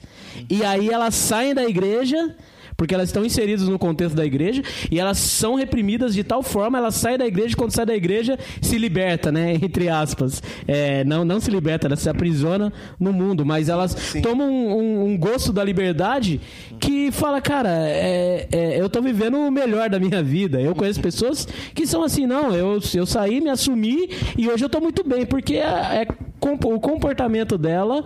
e 0.50 0.64
aí 0.64 0.90
elas 0.90 1.16
saem 1.16 1.54
da 1.54 1.66
igreja 1.66 2.36
porque 2.76 2.94
elas 2.94 3.10
estão 3.10 3.26
inseridas 3.26 3.68
no 3.68 3.80
contexto 3.80 4.16
da 4.16 4.26
igreja 4.26 4.62
e 4.92 5.00
elas 5.00 5.18
são 5.18 5.56
reprimidas 5.56 6.14
de 6.14 6.24
tal 6.24 6.44
forma, 6.44 6.78
elas 6.78 6.96
saem 6.96 7.18
da 7.18 7.26
igreja, 7.26 7.56
quando 7.56 7.72
sai 7.72 7.86
da 7.86 7.96
igreja, 7.96 8.38
se 8.62 8.78
liberta, 8.78 9.32
né? 9.32 9.54
Entre 9.62 9.90
aspas. 9.90 10.42
É, 10.68 11.04
não, 11.04 11.24
não 11.24 11.40
se 11.40 11.50
liberta, 11.50 11.88
ela 11.88 11.96
se 11.96 12.10
aprisiona 12.10 12.72
no 13.00 13.14
mundo, 13.14 13.46
mas 13.46 13.70
elas 13.70 13.92
Sim. 13.92 14.22
tomam 14.22 14.50
um, 14.50 14.78
um, 14.78 15.06
um, 15.06 15.18
gosto 15.18 15.52
da 15.52 15.64
liberdade 15.64 16.42
que 16.80 17.12
fala, 17.12 17.42
cara, 17.42 17.70
é, 17.70 18.48
é, 18.52 18.82
eu 18.82 18.90
tô 18.90 19.02
vivendo 19.02 19.38
o 19.38 19.52
melhor 19.52 19.90
da 19.90 20.00
minha 20.00 20.22
vida. 20.22 20.62
Eu 20.62 20.76
conheço 20.76 21.02
pessoas 21.02 21.48
que 21.74 21.86
são 21.86 22.04
assim, 22.04 22.26
não, 22.26 22.54
eu, 22.54 22.80
eu 22.94 23.06
saí, 23.06 23.42
me 23.42 23.50
assumi 23.50 24.10
e 24.38 24.50
hoje 24.50 24.64
eu 24.64 24.70
tô 24.70 24.80
muito 24.80 25.08
bem, 25.08 25.26
porque 25.26 25.56
é, 25.56 26.04
é 26.04 26.08
o 26.42 26.80
comportamento 26.80 27.58
dela 27.58 28.04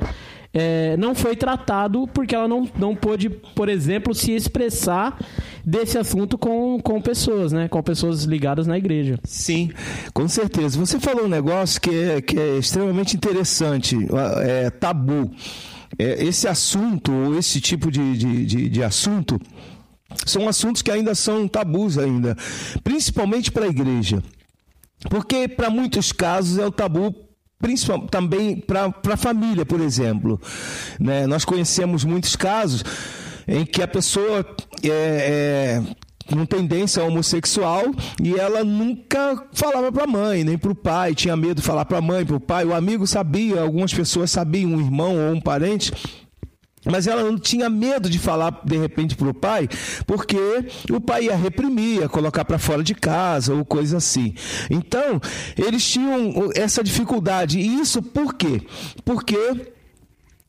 é, 0.60 0.98
não 0.98 1.14
foi 1.14 1.36
tratado 1.36 2.08
porque 2.08 2.34
ela 2.34 2.48
não, 2.48 2.68
não 2.80 2.96
pôde, 2.96 3.30
por 3.30 3.70
exemplo, 3.70 4.16
se 4.16 4.32
expressar 4.32 5.20
desse 5.64 6.00
assunto 6.00 6.36
com, 6.36 6.80
com 6.82 7.00
pessoas, 7.00 7.52
né? 7.52 7.68
Com 7.68 7.84
pessoas 7.84 8.24
ligadas 8.24 8.66
na 8.66 8.76
igreja. 8.76 9.20
Sim, 9.24 9.70
com 10.14 10.28
certeza. 10.28 10.80
Você 10.80 11.00
falou 11.00 11.26
um 11.26 11.30
negócio 11.30 11.80
que 11.80 11.92
é, 11.92 12.22
que 12.22 12.40
é 12.40 12.58
extremamente 12.58 13.16
interessante, 13.16 13.96
é 14.42 14.72
tabu. 14.72 15.30
É, 16.00 16.26
esse 16.26 16.48
assunto, 16.48 17.14
ou 17.14 17.38
esse 17.38 17.62
tipo 17.62 17.92
de, 17.92 18.18
de, 18.18 18.46
de, 18.46 18.70
de 18.70 18.84
assunto, 18.84 19.40
são 20.26 20.50
assuntos 20.50 20.82
que 20.82 20.90
ainda 20.90 21.14
são 21.14 21.48
tabus 21.48 22.00
ainda, 22.00 22.36
principalmente 22.84 23.52
para 23.52 23.66
a 23.66 23.70
igreja. 23.70 24.24
Porque 25.08 25.48
para 25.48 25.70
muitos 25.70 26.12
casos 26.12 26.58
é 26.58 26.66
o 26.66 26.72
tabu 26.72 27.27
principalmente 27.60 28.10
também 28.10 28.60
para 28.60 28.94
a 29.14 29.18
família, 29.18 29.66
por 29.66 29.82
exemplo. 29.82 30.40
Né? 31.00 31.26
Nós 31.28 31.44
conhecemos 31.44 32.04
muitos 32.04 32.36
casos 32.36 32.84
em 33.48 33.66
que 33.66 33.82
a 33.82 33.88
pessoa 33.88 34.46
é, 34.84 34.90
é 34.90 35.84
com 36.28 36.46
tendência 36.46 37.04
homossexual 37.04 37.86
e 38.22 38.36
ela 38.36 38.64
nunca 38.64 39.48
falava 39.54 39.92
para 39.92 40.04
a 40.04 40.08
mãe, 40.08 40.44
nem 40.44 40.58
para 40.58 40.72
o 40.72 40.76
pai, 40.76 41.16
tinha 41.16 41.36
medo 41.36 41.56
de 41.56 41.62
falar 41.62 41.86
para 41.86 42.00
a 42.00 42.02
mãe, 42.02 42.26
para 42.26 42.36
o 42.36 42.40
pai. 42.40 42.66
O 42.66 42.76
amigo 42.76 43.08
sabia, 43.08 43.62
algumas 43.62 43.94
pessoas 43.94 44.30
sabiam, 44.30 44.72
um 44.72 44.82
irmão 44.82 45.16
ou 45.16 45.34
um 45.34 45.42
parente, 45.42 45.92
mas 46.90 47.08
ela 47.08 47.24
não 47.24 47.38
tinha 47.38 47.70
medo 47.70 48.10
de 48.10 48.20
falar 48.20 48.62
de 48.64 48.78
repente 48.78 49.16
para 49.16 49.30
o 49.30 49.34
pai, 49.34 49.68
porque 50.06 50.38
o 50.92 51.00
pai 51.00 51.26
ia 51.26 51.36
reprimir, 51.36 52.02
ia 52.02 52.10
colocar 52.10 52.46
para 52.46 52.58
fora 52.58 52.84
de 52.84 52.96
casa 52.96 53.54
ou 53.54 53.66
coisa 53.66 53.98
assim. 53.98 54.34
Então, 54.70 55.20
eles 55.58 55.88
tinham 55.88 56.52
essa 56.56 56.84
dificuldade. 56.84 57.60
E 57.60 57.80
isso 57.80 58.02
por 58.02 58.34
quê? 58.34 58.62
Porque 59.04 59.76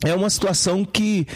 é 0.05 0.15
uma 0.15 0.31
situação 0.31 0.85
que 0.85 1.27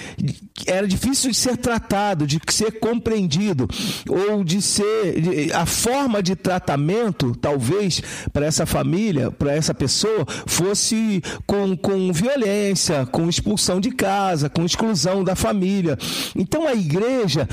era 0.66 0.86
difícil 0.86 1.30
de 1.30 1.36
ser 1.36 1.56
tratado, 1.56 2.26
de 2.26 2.40
ser 2.48 2.78
compreendido, 2.78 3.68
ou 4.08 4.44
de 4.44 4.62
ser. 4.62 5.52
A 5.52 5.66
forma 5.66 6.22
de 6.22 6.36
tratamento, 6.36 7.34
talvez, 7.34 8.00
para 8.32 8.46
essa 8.46 8.64
família, 8.64 9.32
para 9.32 9.52
essa 9.52 9.74
pessoa, 9.74 10.24
fosse 10.46 11.22
com, 11.44 11.76
com 11.76 12.12
violência, 12.12 13.04
com 13.06 13.28
expulsão 13.28 13.80
de 13.80 13.90
casa, 13.90 14.48
com 14.48 14.64
exclusão 14.64 15.24
da 15.24 15.34
família. 15.34 15.98
Então 16.36 16.66
a 16.66 16.74
igreja 16.74 17.48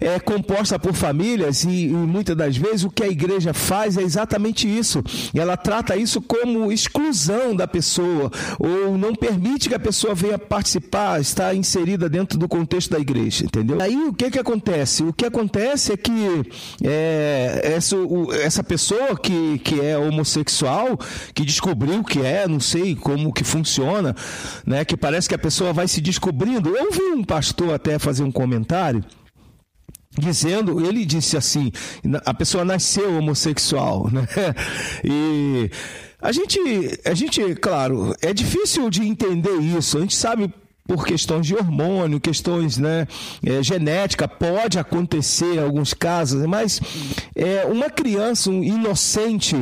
é 0.00 0.20
composta 0.20 0.78
por 0.78 0.94
famílias 0.94 1.64
e, 1.64 1.86
e 1.86 1.92
muitas 1.92 2.36
das 2.36 2.56
vezes 2.56 2.84
o 2.84 2.90
que 2.90 3.02
a 3.02 3.08
igreja 3.08 3.52
faz 3.52 3.96
é 3.96 4.02
exatamente 4.02 4.68
isso. 4.68 5.02
Ela 5.34 5.56
trata 5.56 5.96
isso 5.96 6.22
como 6.22 6.70
exclusão 6.70 7.56
da 7.56 7.66
pessoa, 7.66 8.30
ou 8.58 8.96
não 8.96 9.14
permite 9.14 9.68
que 9.68 9.74
a 9.74 9.80
pessoa 9.80 10.14
venha 10.14 10.38
participar, 10.44 11.20
estar 11.20 11.54
inserida 11.54 12.08
dentro 12.08 12.38
do 12.38 12.48
contexto 12.48 12.90
da 12.90 12.98
igreja, 12.98 13.44
entendeu? 13.44 13.80
Aí 13.80 13.96
o 13.96 14.12
que 14.12 14.30
que 14.30 14.38
acontece? 14.38 15.02
O 15.02 15.12
que 15.12 15.24
acontece 15.24 15.92
é 15.92 15.96
que 15.96 16.12
é, 16.82 17.60
essa, 17.64 17.96
o, 17.96 18.32
essa 18.32 18.62
pessoa 18.62 19.16
que, 19.16 19.58
que 19.58 19.80
é 19.80 19.96
homossexual, 19.98 20.98
que 21.34 21.44
descobriu 21.44 22.04
que 22.04 22.20
é, 22.20 22.46
não 22.46 22.60
sei 22.60 22.94
como 22.94 23.32
que 23.32 23.44
funciona, 23.44 24.14
né? 24.66 24.84
Que 24.84 24.96
parece 24.96 25.28
que 25.28 25.34
a 25.34 25.38
pessoa 25.38 25.72
vai 25.72 25.88
se 25.88 26.00
descobrindo. 26.00 26.76
Eu 26.76 26.90
vi 26.92 27.02
um 27.12 27.24
pastor 27.24 27.74
até 27.74 27.98
fazer 27.98 28.22
um 28.22 28.32
comentário 28.32 29.04
dizendo, 30.18 30.84
ele 30.84 31.04
disse 31.04 31.36
assim, 31.36 31.72
a 32.24 32.32
pessoa 32.32 32.64
nasceu 32.64 33.18
homossexual, 33.18 34.08
né? 34.12 34.26
E 35.02 35.70
a 36.24 36.32
gente, 36.32 36.58
a 37.04 37.12
gente, 37.12 37.54
claro, 37.56 38.16
é 38.22 38.32
difícil 38.32 38.88
de 38.88 39.02
entender 39.02 39.56
isso. 39.60 39.98
A 39.98 40.00
gente 40.00 40.16
sabe 40.16 40.50
por 40.86 41.06
questões 41.06 41.46
de 41.46 41.54
hormônio, 41.54 42.20
questões 42.20 42.76
né, 42.76 43.06
é, 43.44 43.62
genética, 43.62 44.28
pode 44.28 44.78
acontecer 44.78 45.54
em 45.54 45.58
alguns 45.58 45.94
casos, 45.94 46.44
mas 46.44 46.78
é, 47.34 47.64
uma 47.64 47.88
criança 47.88 48.50
um 48.50 48.62
inocente, 48.62 49.56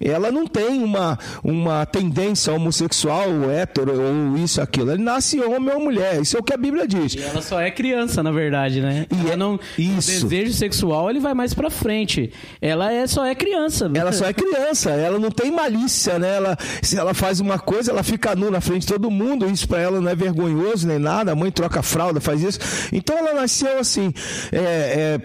ela 0.00 0.30
não 0.30 0.46
tem 0.46 0.80
uma, 0.82 1.18
uma 1.42 1.84
tendência 1.86 2.52
homossexual, 2.52 3.28
ou 3.28 3.50
hétero, 3.50 4.00
ou 4.00 4.36
isso, 4.36 4.60
aquilo. 4.60 4.92
Ele 4.92 5.02
nasce 5.02 5.40
homem 5.40 5.74
ou 5.74 5.80
mulher, 5.80 6.20
isso 6.22 6.36
é 6.36 6.40
o 6.40 6.42
que 6.42 6.54
a 6.54 6.56
Bíblia 6.56 6.86
diz. 6.86 7.14
E 7.14 7.20
ela 7.20 7.42
só 7.42 7.60
é 7.60 7.70
criança, 7.72 8.22
na 8.22 8.30
verdade, 8.30 8.80
né? 8.80 9.06
E 9.10 9.20
ela 9.22 9.32
é, 9.32 9.36
não, 9.36 9.58
isso. 9.76 10.26
O 10.26 10.28
desejo 10.28 10.52
sexual, 10.52 11.10
ele 11.10 11.18
vai 11.18 11.34
mais 11.34 11.52
pra 11.52 11.68
frente. 11.68 12.32
Ela 12.62 12.92
é, 12.92 13.08
só 13.08 13.26
é 13.26 13.34
criança. 13.34 13.90
Ela 13.92 14.12
só 14.12 14.26
é 14.26 14.32
criança, 14.32 14.90
ela 14.90 15.18
não 15.18 15.32
tem 15.32 15.50
malícia, 15.50 16.16
né? 16.16 16.36
Ela, 16.36 16.56
se 16.80 16.96
ela 16.96 17.12
faz 17.12 17.40
uma 17.40 17.58
coisa, 17.58 17.90
ela 17.90 18.04
fica 18.04 18.36
nu 18.36 18.52
na 18.52 18.60
frente 18.60 18.82
de 18.82 18.86
todo 18.86 19.10
mundo, 19.10 19.50
isso 19.50 19.66
para 19.66 19.80
ela 19.80 20.00
não 20.00 20.08
é 20.08 20.14
vergonhoso 20.14 20.59
nem 20.86 20.98
nada, 20.98 21.32
a 21.32 21.36
mãe 21.36 21.50
troca 21.50 21.82
fralda, 21.82 22.20
faz 22.20 22.42
isso. 22.42 22.58
Então 22.92 23.16
ela 23.16 23.34
nasceu 23.34 23.78
assim, 23.78 24.12
é, 24.52 24.58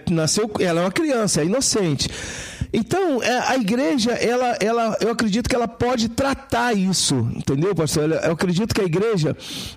é, 0.06 0.10
nasceu, 0.10 0.50
ela 0.60 0.80
é 0.80 0.84
uma 0.84 0.92
criança, 0.92 1.40
é 1.40 1.44
inocente. 1.44 2.08
Então, 2.72 3.22
é, 3.22 3.38
a 3.48 3.56
igreja, 3.56 4.12
ela, 4.12 4.56
ela, 4.60 4.96
eu 5.00 5.10
acredito 5.10 5.48
que 5.48 5.54
ela 5.54 5.68
pode 5.68 6.08
tratar 6.08 6.76
isso, 6.76 7.28
entendeu, 7.34 7.74
pastor? 7.74 8.10
Eu 8.10 8.32
acredito 8.32 8.74
que 8.74 8.80
a 8.80 8.84
igreja, 8.84 9.36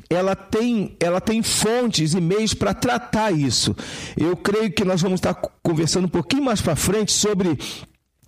ela 0.10 0.36
tem, 0.36 0.96
ela 1.00 1.22
tem 1.22 1.42
fontes 1.42 2.13
e 2.13 2.22
meios 2.22 2.54
para 2.54 2.74
tratar 2.74 3.32
isso. 3.32 3.75
Eu 4.18 4.36
creio 4.36 4.72
que 4.72 4.84
nós 4.84 5.01
vamos 5.01 5.20
estar 5.20 5.34
conversando 5.63 6.06
um 6.06 6.10
pouquinho 6.10 6.44
mais 6.44 6.62
para 6.62 6.75
frente 6.75 7.12
sobre 7.12 7.58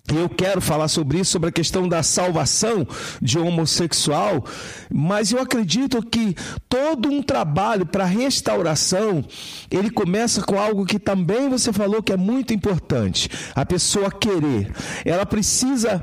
eu 0.08 0.28
quero 0.28 0.60
falar 0.60 0.88
sobre 0.88 1.20
isso, 1.20 1.32
sobre 1.32 1.48
a 1.48 1.52
questão 1.52 1.88
da 1.88 2.02
salvação 2.02 2.86
de 3.20 3.38
homossexual, 3.38 4.44
mas 4.92 5.32
eu 5.32 5.40
acredito 5.40 6.02
que 6.04 6.34
todo 6.68 7.08
um 7.08 7.22
trabalho 7.22 7.86
para 7.86 8.04
restauração, 8.04 9.24
ele 9.70 9.90
começa 9.90 10.42
com 10.42 10.58
algo 10.58 10.84
que 10.84 10.98
também 10.98 11.48
você 11.48 11.72
falou 11.72 12.02
que 12.02 12.12
é 12.12 12.16
muito 12.16 12.52
importante, 12.52 13.28
a 13.54 13.64
pessoa 13.64 14.10
querer. 14.10 14.72
Ela 15.04 15.24
precisa 15.24 16.00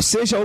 seja 0.00 0.38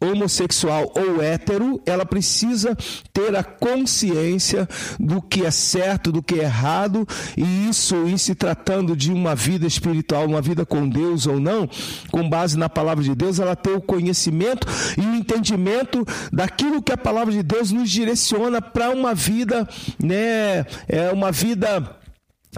homossexual 0.00 0.92
ou 0.94 1.22
hétero, 1.22 1.80
ela 1.84 2.06
precisa 2.06 2.76
ter 3.12 3.34
a 3.34 3.42
consciência 3.42 4.68
do 4.98 5.20
que 5.20 5.44
é 5.44 5.50
certo, 5.50 6.12
do 6.12 6.22
que 6.22 6.36
é 6.36 6.44
errado, 6.44 7.06
e 7.36 7.68
isso, 7.68 7.96
em 8.06 8.16
se 8.16 8.34
tratando 8.34 8.96
de 8.96 9.12
uma 9.12 9.34
vida 9.34 9.66
espiritual, 9.66 10.26
uma 10.26 10.40
vida 10.40 10.64
com 10.64 10.88
Deus 10.88 11.26
ou 11.26 11.40
não, 11.40 11.68
com 12.10 12.28
base 12.28 12.56
na 12.56 12.68
palavra 12.68 13.02
de 13.02 13.14
Deus, 13.14 13.38
ela 13.38 13.56
ter 13.56 13.72
o 13.72 13.80
conhecimento 13.80 14.66
e 14.96 15.00
o 15.00 15.14
entendimento 15.14 16.06
daquilo 16.32 16.82
que 16.82 16.92
a 16.92 16.96
palavra 16.96 17.32
de 17.32 17.42
Deus 17.42 17.72
nos 17.72 17.90
direciona 17.90 18.62
para 18.62 18.90
uma 18.90 19.14
vida, 19.14 19.68
né, 20.02 20.64
é 20.88 21.10
uma 21.12 21.32
vida 21.32 21.97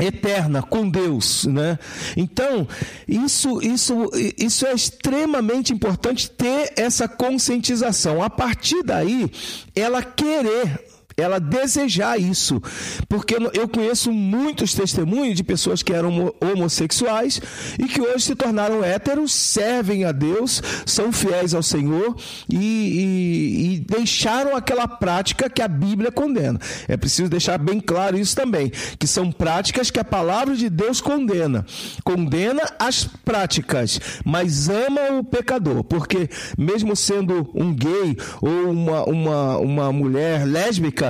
eterna 0.00 0.62
com 0.62 0.88
Deus, 0.88 1.46
né? 1.46 1.78
Então, 2.16 2.66
isso 3.06 3.60
isso 3.62 4.10
isso 4.36 4.66
é 4.66 4.72
extremamente 4.72 5.72
importante 5.72 6.30
ter 6.30 6.72
essa 6.76 7.08
conscientização. 7.08 8.22
A 8.22 8.30
partir 8.30 8.82
daí, 8.82 9.30
ela 9.74 10.02
querer 10.02 10.89
ela 11.20 11.38
desejar 11.38 12.18
isso. 12.20 12.60
Porque 13.08 13.36
eu 13.54 13.68
conheço 13.68 14.12
muitos 14.12 14.74
testemunhos 14.74 15.36
de 15.36 15.44
pessoas 15.44 15.82
que 15.82 15.92
eram 15.92 16.34
homossexuais 16.40 17.40
e 17.78 17.84
que 17.86 18.00
hoje 18.00 18.24
se 18.24 18.34
tornaram 18.34 18.84
héteros, 18.84 19.32
servem 19.32 20.04
a 20.04 20.12
Deus, 20.12 20.62
são 20.86 21.12
fiéis 21.12 21.54
ao 21.54 21.62
Senhor 21.62 22.16
e, 22.48 22.56
e, 22.56 23.74
e 23.74 23.78
deixaram 23.80 24.56
aquela 24.56 24.86
prática 24.86 25.48
que 25.48 25.62
a 25.62 25.68
Bíblia 25.68 26.10
condena. 26.10 26.58
É 26.88 26.96
preciso 26.96 27.28
deixar 27.28 27.58
bem 27.58 27.80
claro 27.80 28.18
isso 28.18 28.34
também, 28.34 28.70
que 28.98 29.06
são 29.06 29.30
práticas 29.30 29.90
que 29.90 30.00
a 30.00 30.04
palavra 30.04 30.54
de 30.54 30.68
Deus 30.68 31.00
condena. 31.00 31.64
Condena 32.04 32.62
as 32.78 33.04
práticas, 33.04 34.00
mas 34.24 34.68
ama 34.68 35.18
o 35.18 35.24
pecador, 35.24 35.84
porque 35.84 36.28
mesmo 36.56 36.94
sendo 36.94 37.50
um 37.54 37.74
gay 37.74 38.16
ou 38.40 38.70
uma, 38.70 39.04
uma, 39.04 39.58
uma 39.58 39.92
mulher 39.92 40.46
lésbica, 40.46 41.09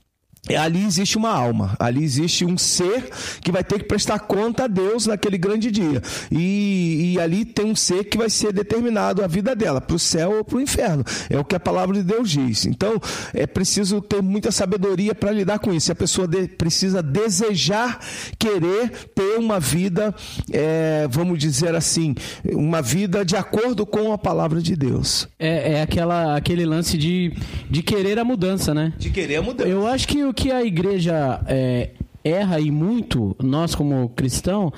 ali 0.49 0.83
existe 0.83 1.17
uma 1.17 1.29
alma, 1.29 1.75
ali 1.79 2.03
existe 2.03 2.43
um 2.43 2.57
ser 2.57 3.09
que 3.41 3.51
vai 3.51 3.63
ter 3.63 3.77
que 3.77 3.85
prestar 3.85 4.19
conta 4.19 4.63
a 4.63 4.67
Deus 4.67 5.05
naquele 5.05 5.37
grande 5.37 5.69
dia. 5.69 6.01
E, 6.31 7.13
e 7.13 7.19
ali 7.19 7.45
tem 7.45 7.65
um 7.65 7.75
ser 7.75 8.05
que 8.05 8.17
vai 8.17 8.29
ser 8.29 8.51
determinado 8.51 9.23
a 9.23 9.27
vida 9.27 9.55
dela, 9.55 9.79
para 9.79 9.95
o 9.95 9.99
céu 9.99 10.37
ou 10.37 10.43
para 10.43 10.57
o 10.57 10.61
inferno. 10.61 11.03
É 11.29 11.37
o 11.37 11.45
que 11.45 11.55
a 11.55 11.59
palavra 11.59 11.95
de 11.95 12.03
Deus 12.03 12.29
diz. 12.29 12.65
Então, 12.65 12.99
é 13.33 13.45
preciso 13.45 14.01
ter 14.01 14.21
muita 14.23 14.51
sabedoria 14.51 15.13
para 15.13 15.31
lidar 15.31 15.59
com 15.59 15.71
isso. 15.71 15.91
A 15.91 15.95
pessoa 15.95 16.27
de, 16.27 16.47
precisa 16.47 17.03
desejar, 17.03 17.99
querer 18.39 18.89
ter 19.13 19.37
uma 19.37 19.59
vida, 19.59 20.13
é, 20.51 21.07
vamos 21.09 21.37
dizer 21.37 21.75
assim, 21.75 22.15
uma 22.51 22.81
vida 22.81 23.23
de 23.23 23.35
acordo 23.35 23.85
com 23.85 24.11
a 24.11 24.17
palavra 24.17 24.59
de 24.59 24.75
Deus. 24.75 25.27
É, 25.37 25.73
é 25.73 25.81
aquela, 25.83 26.35
aquele 26.35 26.65
lance 26.65 26.97
de, 26.97 27.31
de 27.69 27.83
querer 27.83 28.17
a 28.17 28.25
mudança, 28.25 28.73
né? 28.73 28.91
De 28.97 29.11
querer 29.11 29.35
a 29.35 29.41
mudança. 29.43 29.69
Eu 29.69 29.85
acho 29.85 30.07
que 30.07 30.23
o 30.23 30.30
que 30.33 30.51
a 30.51 30.63
igreja 30.63 31.41
é, 31.47 31.91
erra 32.23 32.59
e 32.59 32.71
muito, 32.71 33.35
nós 33.41 33.75
como 33.75 34.09
cristão, 34.09 34.71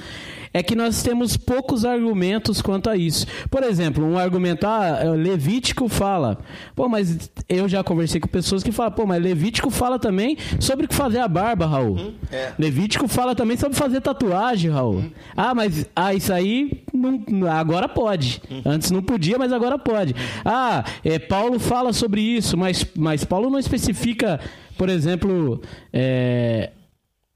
é 0.53 0.61
que 0.61 0.75
nós 0.75 1.01
temos 1.01 1.35
poucos 1.35 1.83
argumentos 1.83 2.61
quanto 2.61 2.89
a 2.89 2.95
isso. 2.95 3.25
Por 3.49 3.63
exemplo, 3.63 4.05
um 4.05 4.17
argumento, 4.17 4.67
ah, 4.67 4.99
é, 5.01 5.09
Levítico 5.09 5.89
fala. 5.89 6.37
Pô, 6.75 6.87
mas 6.87 7.31
eu 7.49 7.67
já 7.67 7.83
conversei 7.83 8.21
com 8.21 8.27
pessoas 8.27 8.61
que 8.61 8.71
falam, 8.71 8.91
pô, 8.91 9.05
mas 9.05 9.21
Levítico 9.21 9.71
fala 9.71 9.97
também 9.97 10.37
sobre 10.59 10.87
fazer 10.91 11.19
a 11.19 11.27
barba, 11.27 11.65
Raul. 11.65 11.97
Uhum, 11.97 12.13
é. 12.31 12.53
Levítico 12.59 13.07
fala 13.07 13.33
também 13.33 13.57
sobre 13.57 13.75
fazer 13.75 13.99
tatuagem, 14.01 14.69
Raul. 14.69 14.97
Uhum. 14.97 15.11
Ah, 15.35 15.55
mas 15.55 15.87
ah, 15.95 16.13
isso 16.13 16.31
aí 16.31 16.83
não, 16.93 17.23
agora 17.51 17.89
pode. 17.89 18.41
Uhum. 18.49 18.61
Antes 18.65 18.91
não 18.91 19.01
podia, 19.01 19.39
mas 19.39 19.51
agora 19.51 19.79
pode. 19.79 20.15
Ah, 20.45 20.83
é, 21.03 21.17
Paulo 21.17 21.59
fala 21.59 21.91
sobre 21.93 22.21
isso, 22.21 22.55
mas, 22.55 22.85
mas 22.95 23.25
Paulo 23.25 23.49
não 23.49 23.57
especifica, 23.57 24.39
por 24.77 24.87
exemplo, 24.87 25.61
é, 25.91 26.69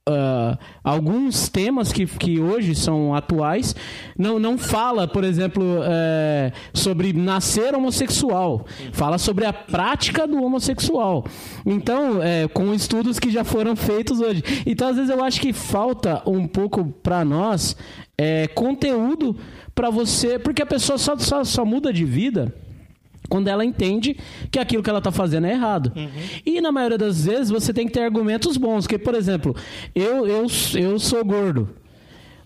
uh, 0.07 0.57
alguns 0.83 1.49
temas 1.49 1.91
que, 1.91 2.05
que 2.05 2.39
hoje 2.39 2.73
são 2.73 3.13
atuais 3.13 3.75
não, 4.17 4.39
não 4.39 4.57
fala, 4.57 5.07
por 5.07 5.23
exemplo, 5.23 5.63
é, 5.83 6.51
sobre 6.73 7.13
nascer 7.13 7.75
homossexual. 7.75 8.65
Fala 8.91 9.17
sobre 9.17 9.45
a 9.45 9.53
prática 9.53 10.27
do 10.27 10.43
homossexual. 10.43 11.25
Então, 11.65 12.21
é, 12.23 12.47
com 12.47 12.73
estudos 12.73 13.19
que 13.19 13.29
já 13.29 13.43
foram 13.43 13.75
feitos 13.75 14.19
hoje. 14.19 14.43
Então, 14.65 14.89
às 14.89 14.95
vezes, 14.95 15.11
eu 15.11 15.23
acho 15.23 15.39
que 15.39 15.53
falta 15.53 16.23
um 16.25 16.47
pouco 16.47 16.85
para 17.03 17.23
nós 17.23 17.75
é, 18.17 18.47
conteúdo 18.47 19.35
para 19.75 19.89
você. 19.89 20.39
Porque 20.39 20.61
a 20.61 20.65
pessoa 20.65 20.97
só, 20.97 21.17
só, 21.17 21.43
só 21.43 21.63
muda 21.63 21.93
de 21.93 22.05
vida 22.05 22.53
quando 23.29 23.47
ela 23.47 23.63
entende 23.63 24.17
que 24.51 24.59
aquilo 24.59 24.83
que 24.83 24.89
ela 24.89 24.99
está 24.99 25.11
fazendo 25.11 25.47
é 25.47 25.51
errado. 25.51 25.91
Uhum. 25.95 26.09
E 26.45 26.61
na 26.61 26.71
maioria 26.71 26.97
das 26.97 27.25
vezes 27.25 27.49
você 27.49 27.73
tem 27.73 27.87
que 27.87 27.93
ter 27.93 28.01
argumentos 28.01 28.57
bons. 28.57 28.85
Porque, 28.85 28.97
por 28.97 29.15
exemplo, 29.15 29.55
eu, 29.93 30.25
eu, 30.27 30.47
eu 30.75 30.99
sou 30.99 31.23
gordo. 31.23 31.69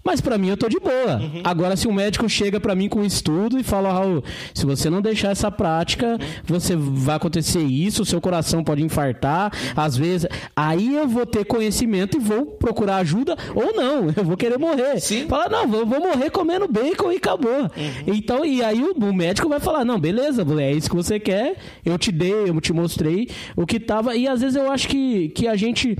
Mas 0.03 0.19
para 0.19 0.37
mim 0.37 0.49
eu 0.49 0.57
tô 0.57 0.67
de 0.67 0.79
boa. 0.79 1.17
Uhum. 1.17 1.41
Agora, 1.43 1.75
se 1.75 1.87
um 1.87 1.93
médico 1.93 2.27
chega 2.27 2.59
para 2.59 2.75
mim 2.75 2.89
com 2.89 2.99
um 2.99 3.05
estudo 3.05 3.59
e 3.59 3.63
fala, 3.63 3.91
Raul, 3.91 4.23
se 4.53 4.65
você 4.65 4.89
não 4.89 5.01
deixar 5.01 5.31
essa 5.31 5.51
prática, 5.51 6.13
uhum. 6.13 6.17
você 6.47 6.75
vai 6.75 7.15
acontecer 7.15 7.61
isso, 7.61 8.01
o 8.01 8.05
seu 8.05 8.19
coração 8.19 8.63
pode 8.63 8.83
infartar, 8.83 9.51
às 9.75 9.95
vezes. 9.95 10.27
Aí 10.55 10.95
eu 10.95 11.07
vou 11.07 11.25
ter 11.25 11.45
conhecimento 11.45 12.17
e 12.17 12.19
vou 12.19 12.45
procurar 12.45 12.97
ajuda, 12.97 13.37
ou 13.53 13.73
não, 13.73 14.07
eu 14.15 14.23
vou 14.23 14.37
querer 14.37 14.57
morrer. 14.57 14.99
Sim. 14.99 15.27
Fala, 15.27 15.49
não, 15.49 15.67
vou, 15.67 15.85
vou 15.85 15.99
morrer 15.99 16.29
comendo 16.29 16.67
bacon 16.67 17.11
e 17.11 17.17
acabou. 17.17 17.61
Uhum. 17.61 17.69
Então, 18.07 18.45
e 18.45 18.63
aí 18.63 18.81
o, 18.83 18.93
o, 18.93 19.13
médico 19.13 19.49
vai 19.49 19.59
falar, 19.59 19.85
não, 19.85 19.99
beleza, 19.99 20.45
é 20.59 20.73
isso 20.73 20.89
que 20.89 20.95
você 20.95 21.19
quer, 21.19 21.55
eu 21.85 21.97
te 21.97 22.11
dei, 22.11 22.49
eu 22.49 22.59
te 22.59 22.73
mostrei 22.73 23.29
o 23.55 23.65
que 23.65 23.79
tava. 23.79 24.15
E 24.15 24.27
às 24.27 24.41
vezes 24.41 24.55
eu 24.55 24.71
acho 24.71 24.87
que, 24.87 25.29
que 25.29 25.47
a 25.47 25.55
gente 25.55 25.97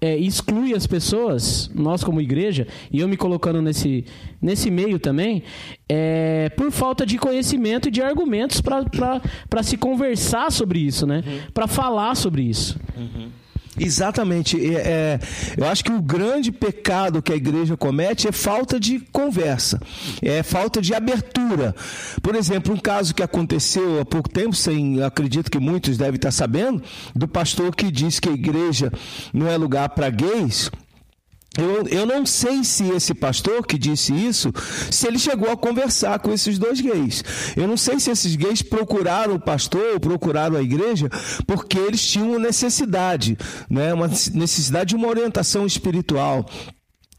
é, 0.00 0.16
exclui 0.16 0.74
as 0.74 0.86
pessoas, 0.86 1.70
nós 1.74 2.02
como 2.02 2.20
igreja, 2.20 2.66
e 2.90 3.00
eu 3.00 3.08
me 3.08 3.16
colocando 3.16 3.60
nesse, 3.60 4.04
nesse 4.40 4.70
meio 4.70 4.98
também, 4.98 5.42
é, 5.88 6.48
por 6.50 6.70
falta 6.70 7.04
de 7.04 7.18
conhecimento 7.18 7.88
e 7.88 7.90
de 7.90 8.00
argumentos 8.00 8.60
para 8.60 9.62
se 9.62 9.76
conversar 9.76 10.50
sobre 10.50 10.78
isso, 10.80 11.06
né? 11.06 11.22
Uhum. 11.26 11.40
Para 11.52 11.66
falar 11.66 12.14
sobre 12.14 12.42
isso. 12.42 12.78
Uhum. 12.96 13.28
Exatamente. 13.78 14.58
É, 14.76 15.18
eu 15.56 15.66
acho 15.66 15.84
que 15.84 15.92
o 15.92 16.02
grande 16.02 16.50
pecado 16.50 17.22
que 17.22 17.32
a 17.32 17.36
igreja 17.36 17.76
comete 17.76 18.28
é 18.28 18.32
falta 18.32 18.80
de 18.80 19.00
conversa, 19.12 19.80
é 20.22 20.42
falta 20.42 20.80
de 20.80 20.94
abertura. 20.94 21.74
Por 22.22 22.34
exemplo, 22.34 22.74
um 22.74 22.78
caso 22.78 23.14
que 23.14 23.22
aconteceu 23.22 24.00
há 24.00 24.04
pouco 24.04 24.28
tempo, 24.28 24.54
sem 24.54 25.02
acredito 25.02 25.50
que 25.50 25.58
muitos 25.58 25.96
devem 25.96 26.16
estar 26.16 26.32
sabendo, 26.32 26.82
do 27.14 27.28
pastor 27.28 27.74
que 27.74 27.90
disse 27.90 28.20
que 28.20 28.28
a 28.28 28.32
igreja 28.32 28.92
não 29.32 29.48
é 29.48 29.56
lugar 29.56 29.88
para 29.90 30.10
gays. 30.10 30.70
Eu, 31.60 31.86
eu 31.88 32.06
não 32.06 32.24
sei 32.24 32.64
se 32.64 32.88
esse 32.90 33.14
pastor 33.14 33.66
que 33.66 33.78
disse 33.78 34.12
isso, 34.12 34.52
se 34.90 35.06
ele 35.06 35.18
chegou 35.18 35.50
a 35.50 35.56
conversar 35.56 36.18
com 36.18 36.32
esses 36.32 36.58
dois 36.58 36.80
gays. 36.80 37.22
Eu 37.56 37.68
não 37.68 37.76
sei 37.76 38.00
se 38.00 38.10
esses 38.10 38.34
gays 38.34 38.62
procuraram 38.62 39.34
o 39.34 39.40
pastor 39.40 39.94
ou 39.94 40.00
procuraram 40.00 40.56
a 40.56 40.62
igreja 40.62 41.08
porque 41.46 41.78
eles 41.78 42.06
tinham 42.06 42.38
necessidade, 42.38 43.36
né? 43.68 43.92
uma 43.92 44.08
necessidade 44.08 44.90
de 44.90 44.96
uma 44.96 45.08
orientação 45.08 45.66
espiritual. 45.66 46.46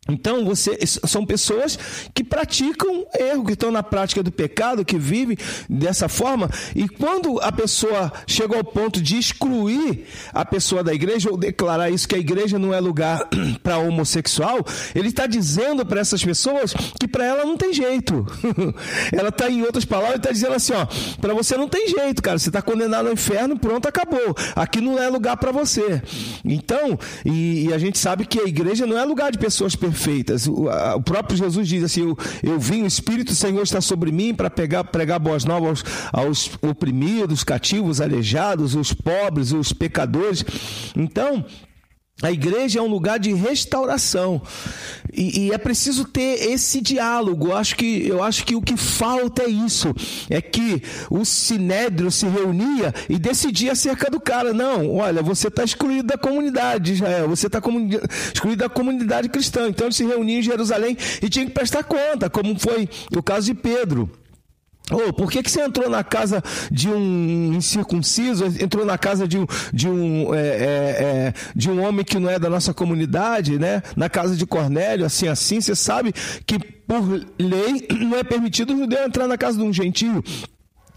Então, 0.09 0.43
você, 0.43 0.79
são 0.83 1.23
pessoas 1.23 1.77
que 2.11 2.23
praticam 2.23 3.05
erro, 3.19 3.45
que 3.45 3.53
estão 3.53 3.69
na 3.69 3.83
prática 3.83 4.23
do 4.23 4.31
pecado, 4.31 4.83
que 4.83 4.97
vivem 4.97 5.37
dessa 5.69 6.09
forma. 6.09 6.49
E 6.75 6.89
quando 6.89 7.39
a 7.39 7.51
pessoa 7.51 8.11
chega 8.25 8.57
ao 8.57 8.63
ponto 8.63 8.99
de 8.99 9.19
excluir 9.19 10.07
a 10.33 10.43
pessoa 10.43 10.83
da 10.83 10.91
igreja, 10.91 11.29
ou 11.29 11.37
declarar 11.37 11.91
isso, 11.91 12.07
que 12.07 12.15
a 12.15 12.17
igreja 12.17 12.57
não 12.57 12.73
é 12.73 12.79
lugar 12.79 13.29
para 13.61 13.77
homossexual, 13.77 14.65
ele 14.95 15.09
está 15.09 15.27
dizendo 15.27 15.85
para 15.85 16.01
essas 16.01 16.23
pessoas 16.23 16.73
que 16.99 17.07
para 17.07 17.23
ela 17.23 17.45
não 17.45 17.55
tem 17.55 17.71
jeito. 17.71 18.25
ela 19.13 19.29
está, 19.29 19.51
em 19.51 19.61
outras 19.61 19.85
palavras, 19.85 20.17
está 20.17 20.31
dizendo 20.31 20.55
assim: 20.55 20.73
ó, 20.73 20.87
para 21.21 21.35
você 21.35 21.55
não 21.55 21.67
tem 21.67 21.87
jeito, 21.87 22.23
cara. 22.23 22.39
Você 22.39 22.49
está 22.49 22.61
condenado 22.61 23.05
ao 23.05 23.13
inferno, 23.13 23.57
pronto, 23.57 23.87
acabou. 23.87 24.35
Aqui 24.55 24.81
não 24.81 24.97
é 24.97 25.07
lugar 25.09 25.37
para 25.37 25.51
você. 25.51 26.01
Então, 26.43 26.97
e, 27.23 27.67
e 27.67 27.73
a 27.73 27.77
gente 27.77 27.99
sabe 27.99 28.25
que 28.25 28.39
a 28.39 28.45
igreja 28.45 28.87
não 28.87 28.97
é 28.97 29.05
lugar 29.05 29.31
de 29.31 29.37
pessoas 29.37 29.75
perfeitas 29.75 29.90
perfeitas. 29.91 30.47
O, 30.47 30.69
a, 30.69 30.95
o 30.95 31.01
próprio 31.01 31.38
Jesus 31.38 31.67
diz 31.67 31.84
assim: 31.84 32.01
eu, 32.01 32.17
eu 32.41 32.60
vim, 32.60 32.84
o 32.84 32.88
Espírito 32.88 33.27
do 33.27 33.36
Senhor 33.36 33.62
está 33.62 33.82
sobre 33.82 34.12
mim 34.12 34.34
para 34.34 34.49
pegar, 34.49 34.84
pregar 34.86 35.19
boas 35.19 35.45
novas 35.45 35.62
aos, 35.62 35.84
aos 36.12 36.51
oprimidos, 36.62 37.43
cativos, 37.43 38.01
aleijados, 38.01 38.75
os 38.75 38.93
pobres, 38.93 39.51
os 39.51 39.73
pecadores. 39.73 40.43
Então, 40.95 41.45
a 42.21 42.31
igreja 42.31 42.79
é 42.79 42.81
um 42.81 42.88
lugar 42.88 43.19
de 43.19 43.34
restauração 43.34 44.41
e, 45.13 45.47
e, 45.47 45.51
é 45.51 45.57
preciso 45.57 46.05
ter 46.05 46.51
esse 46.51 46.79
diálogo. 46.79 47.53
Acho, 47.53 47.75
que, 47.75 48.07
eu 48.07 48.23
acho 48.23 48.45
que 48.45 48.55
o 48.55 48.62
que 48.62 48.77
falta 48.77 49.43
é 49.43 49.49
isso: 49.49 49.93
é 50.29 50.41
que 50.41 50.81
o 51.10 51.25
sinédrio 51.25 52.10
se 52.12 52.25
reunia 52.27 52.93
e 53.10 53.17
decidia 53.17 53.73
acerca 53.73 54.10
do 54.10 54.19
cara. 54.19 54.53
Não, 54.53 54.95
olha, 54.95 55.21
você 55.21 55.47
está 55.47 55.63
excluído 55.63 56.07
da 56.07 56.17
comunidade 56.17 56.86
de 56.86 56.93
Israel, 56.93 57.27
você 57.27 57.47
está 57.47 57.60
excluído 58.34 58.60
da 58.60 58.69
comunidade 58.69 59.27
cristã. 59.27 59.67
Então 59.67 59.88
ele 59.88 59.95
se 59.95 60.05
reunia 60.05 60.39
em 60.39 60.43
Jerusalém 60.43 60.97
e 61.21 61.29
tinha 61.29 61.45
que 61.45 61.51
prestar 61.51 61.84
conta, 61.84 62.29
como 62.29 62.57
foi 62.57 62.88
o 63.15 63.21
caso 63.21 63.47
de 63.47 63.53
Pedro. 63.53 64.10
Oh, 64.91 65.13
por 65.13 65.32
que, 65.32 65.41
que 65.41 65.49
você 65.49 65.62
entrou 65.62 65.89
na 65.89 66.04
casa 66.04 66.43
de 66.71 66.89
um 66.89 67.54
incircunciso, 67.54 68.45
entrou 68.45 68.86
na 68.86 68.97
casa 68.97 69.27
de 69.27 69.38
um, 69.38 69.45
de, 69.73 69.88
um, 69.88 70.34
é, 70.34 70.39
é, 70.39 70.43
é, 70.43 71.34
de 71.56 71.69
um 71.69 71.84
homem 71.84 72.04
que 72.04 72.19
não 72.19 72.30
é 72.30 72.38
da 72.38 72.49
nossa 72.49 72.73
comunidade, 72.73 73.58
né? 73.58 73.82
na 73.95 74.10
casa 74.10 74.36
de 74.36 74.45
Cornélio, 74.45 75.06
assim, 75.06 75.27
assim? 75.27 75.62
Você 75.62 75.75
sabe 75.75 76.13
que 76.45 76.60
por 76.60 77.01
lei 77.39 77.88
não 77.99 78.17
é 78.17 78.23
permitido 78.23 78.73
o 78.73 78.77
judeu 78.77 79.04
entrar 79.06 79.27
na 79.27 79.38
casa 79.38 79.58
de 79.58 79.63
um 79.63 79.73
gentio. 79.73 80.23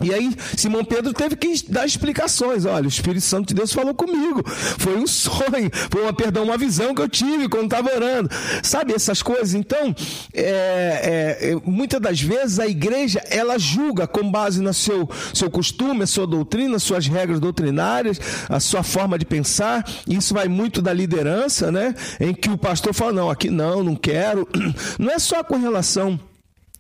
E 0.01 0.13
aí, 0.13 0.35
Simão 0.57 0.85
Pedro 0.85 1.13
teve 1.13 1.37
que 1.37 1.55
dar 1.69 1.87
explicações. 1.87 2.65
Olha, 2.65 2.85
o 2.85 2.89
Espírito 2.89 3.25
Santo 3.25 3.49
de 3.49 3.55
Deus 3.55 3.73
falou 3.73 3.95
comigo. 3.95 4.43
Foi 4.47 4.97
um 4.97 5.07
sonho, 5.09 5.71
foi 5.91 6.03
uma, 6.03 6.13
perdão, 6.13 6.45
uma 6.45 6.59
visão 6.59 6.95
que 6.95 7.03
eu 7.03 7.09
tive 7.09 7.49
quando 7.49 7.65
estava 7.65 7.95
orando. 7.95 8.29
Sabe 8.63 8.93
essas 8.93 9.23
coisas? 9.23 9.55
Então, 9.55 9.95
é, 10.33 11.39
é, 11.43 11.51
é, 11.51 11.57
muitas 11.65 12.01
das 12.01 12.21
vezes 12.21 12.59
a 12.59 12.67
igreja 12.67 13.23
ela 13.31 13.59
julga 13.59 14.07
com 14.07 14.29
base 14.31 14.61
no 14.61 14.75
seu, 14.75 15.09
seu 15.33 15.51
costume, 15.51 16.03
a 16.03 16.07
sua 16.07 16.27
doutrina, 16.27 16.79
suas 16.79 17.07
regras 17.07 17.39
doutrinárias, 17.39 18.21
a 18.49 18.59
sua 18.59 18.83
forma 18.83 19.19
de 19.19 19.25
pensar. 19.25 19.89
Isso 20.09 20.35
vai 20.35 20.49
muito 20.49 20.83
da 20.83 20.93
liderança, 20.93 21.71
né? 21.71 21.95
Em 22.19 22.35
que 22.35 22.51
o 22.51 22.59
pastor 22.59 22.93
fala: 22.93 23.13
não, 23.13 23.31
aqui 23.31 23.49
não, 23.49 23.85
não 23.85 23.97
quero. 23.97 24.49
Não 24.99 25.11
é 25.11 25.19
só 25.19 25.43
com 25.43 25.57
relação 25.57 26.19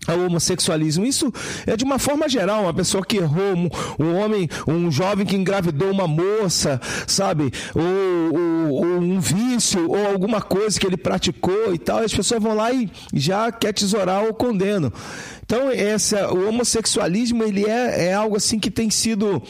ao 0.06 0.20
homossexualismo. 0.20 1.04
Isso 1.04 1.32
é 1.66 1.76
de 1.76 1.84
uma 1.84 1.98
forma 1.98 2.28
geral, 2.28 2.62
uma 2.62 2.74
pessoa 2.74 3.04
que 3.04 3.16
errou, 3.16 3.54
um, 3.54 3.68
um 3.98 4.16
homem, 4.16 4.48
um 4.66 4.90
jovem 4.90 5.26
que 5.26 5.36
engravidou 5.36 5.90
uma 5.90 6.06
moça, 6.06 6.80
sabe? 7.06 7.52
Ou, 7.74 8.38
ou, 8.38 8.72
ou, 8.72 8.98
um 8.98 9.20
vício, 9.20 9.90
ou 9.90 10.06
alguma 10.06 10.40
coisa 10.40 10.78
que 10.78 10.86
ele 10.86 10.96
praticou 10.96 11.74
e 11.74 11.78
tal, 11.78 11.98
as 11.98 12.12
pessoas 12.14 12.42
vão 12.42 12.54
lá 12.54 12.72
e 12.72 12.90
já 13.12 13.50
quer 13.50 13.72
tesourar 13.72 14.24
ou 14.24 14.34
condenam. 14.34 14.92
Então, 15.44 15.70
essa, 15.70 16.32
o 16.32 16.48
homossexualismo 16.48 17.42
ele 17.42 17.64
é, 17.68 18.06
é 18.06 18.14
algo 18.14 18.36
assim 18.36 18.58
que 18.58 18.70
tem 18.70 18.90
sido. 18.90 19.42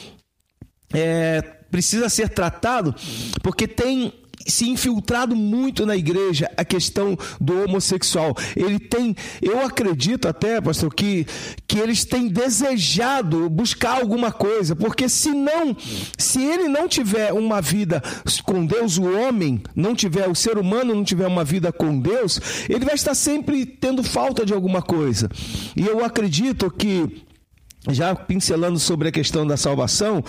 É, 0.92 1.42
precisa 1.70 2.08
ser 2.08 2.28
tratado, 2.28 2.94
porque 3.42 3.66
tem 3.66 4.12
se 4.46 4.68
infiltrado 4.68 5.35
muito 5.35 5.87
na 5.87 5.96
igreja 5.96 6.50
a 6.57 6.64
questão 6.64 7.16
do 7.40 7.64
homossexual. 7.64 8.35
Ele 8.57 8.78
tem, 8.78 9.14
eu 9.40 9.61
acredito 9.64 10.28
até, 10.28 10.61
pastor, 10.61 10.92
que, 10.94 11.26
que 11.66 11.78
eles 11.78 12.04
têm 12.04 12.28
desejado 12.28 13.48
buscar 13.48 14.00
alguma 14.00 14.30
coisa, 14.33 14.76
porque 14.76 15.09
se 15.09 15.30
não, 15.30 15.76
se 16.18 16.42
ele 16.42 16.68
não 16.68 16.88
tiver 16.88 17.33
uma 17.33 17.61
vida 17.61 18.02
com 18.44 18.64
Deus, 18.64 18.98
o 18.98 19.04
homem 19.04 19.62
não 19.74 19.94
tiver, 19.94 20.28
o 20.28 20.35
ser 20.35 20.59
humano 20.59 20.94
não 20.94 21.04
tiver 21.04 21.26
uma 21.26 21.44
vida 21.44 21.72
com 21.72 21.98
Deus, 21.98 22.40
ele 22.68 22.85
vai 22.85 22.94
estar 22.94 23.14
sempre 23.14 23.64
tendo 23.66 24.02
falta 24.02 24.44
de 24.44 24.52
alguma 24.52 24.83
coisa. 24.83 25.30
E 25.76 25.87
eu 25.87 26.04
acredito 26.04 26.70
que 26.70 27.24
já 27.90 28.14
pincelando 28.14 28.79
sobre 28.79 29.09
a 29.09 29.12
questão 29.12 29.47
da 29.47 29.57
salvação, 29.57 30.25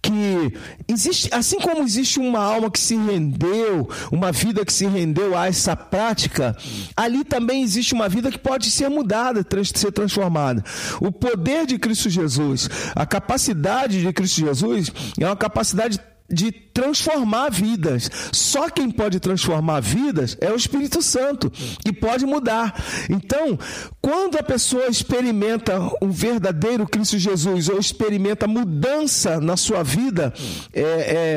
que 0.00 0.54
existe, 0.88 1.28
assim 1.32 1.58
como 1.58 1.82
existe 1.82 2.20
uma 2.20 2.38
alma 2.38 2.70
que 2.70 2.78
se 2.78 2.96
rendeu, 2.96 3.88
uma 4.10 4.30
vida 4.30 4.64
que 4.64 4.72
se 4.72 4.86
rendeu 4.86 5.36
a 5.36 5.48
essa 5.48 5.74
prática, 5.74 6.56
ali 6.96 7.24
também 7.24 7.62
existe 7.62 7.94
uma 7.94 8.08
vida 8.08 8.30
que 8.30 8.38
pode 8.38 8.70
ser 8.70 8.88
mudada, 8.88 9.44
ser 9.74 9.92
transformada. 9.92 10.64
O 11.00 11.10
poder 11.10 11.66
de 11.66 11.78
Cristo 11.78 12.08
Jesus, 12.08 12.68
a 12.94 13.04
capacidade 13.04 14.00
de 14.00 14.12
Cristo 14.12 14.40
Jesus 14.40 14.90
é 15.18 15.26
uma 15.26 15.36
capacidade 15.36 15.98
de 16.32 16.50
transformar 16.50 17.50
vidas. 17.50 18.10
Só 18.32 18.68
quem 18.68 18.90
pode 18.90 19.20
transformar 19.20 19.80
vidas 19.80 20.36
é 20.40 20.50
o 20.50 20.56
Espírito 20.56 21.02
Santo, 21.02 21.50
que 21.84 21.92
pode 21.92 22.24
mudar. 22.24 22.74
Então, 23.08 23.58
quando 24.00 24.36
a 24.36 24.42
pessoa 24.42 24.86
experimenta 24.86 25.78
um 26.00 26.10
verdadeiro 26.10 26.86
Cristo 26.86 27.18
Jesus, 27.18 27.68
ou 27.68 27.78
experimenta 27.78 28.46
mudança 28.46 29.40
na 29.40 29.56
sua 29.56 29.82
vida, 29.82 30.32
é, 30.72 30.82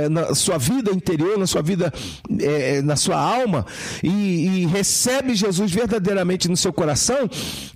é, 0.05 0.09
na 0.09 0.33
sua 0.33 0.57
vida 0.57 0.91
interior, 0.91 1.37
na 1.37 1.47
sua 1.47 1.61
vida, 1.61 1.93
é, 2.39 2.81
na 2.81 2.95
sua 2.95 3.17
alma, 3.17 3.65
e, 4.01 4.09
e 4.09 4.65
recebe 4.65 5.35
Jesus 5.35 5.71
verdadeiramente 5.71 6.47
no 6.47 6.55
seu 6.55 6.71
coração, 6.71 7.29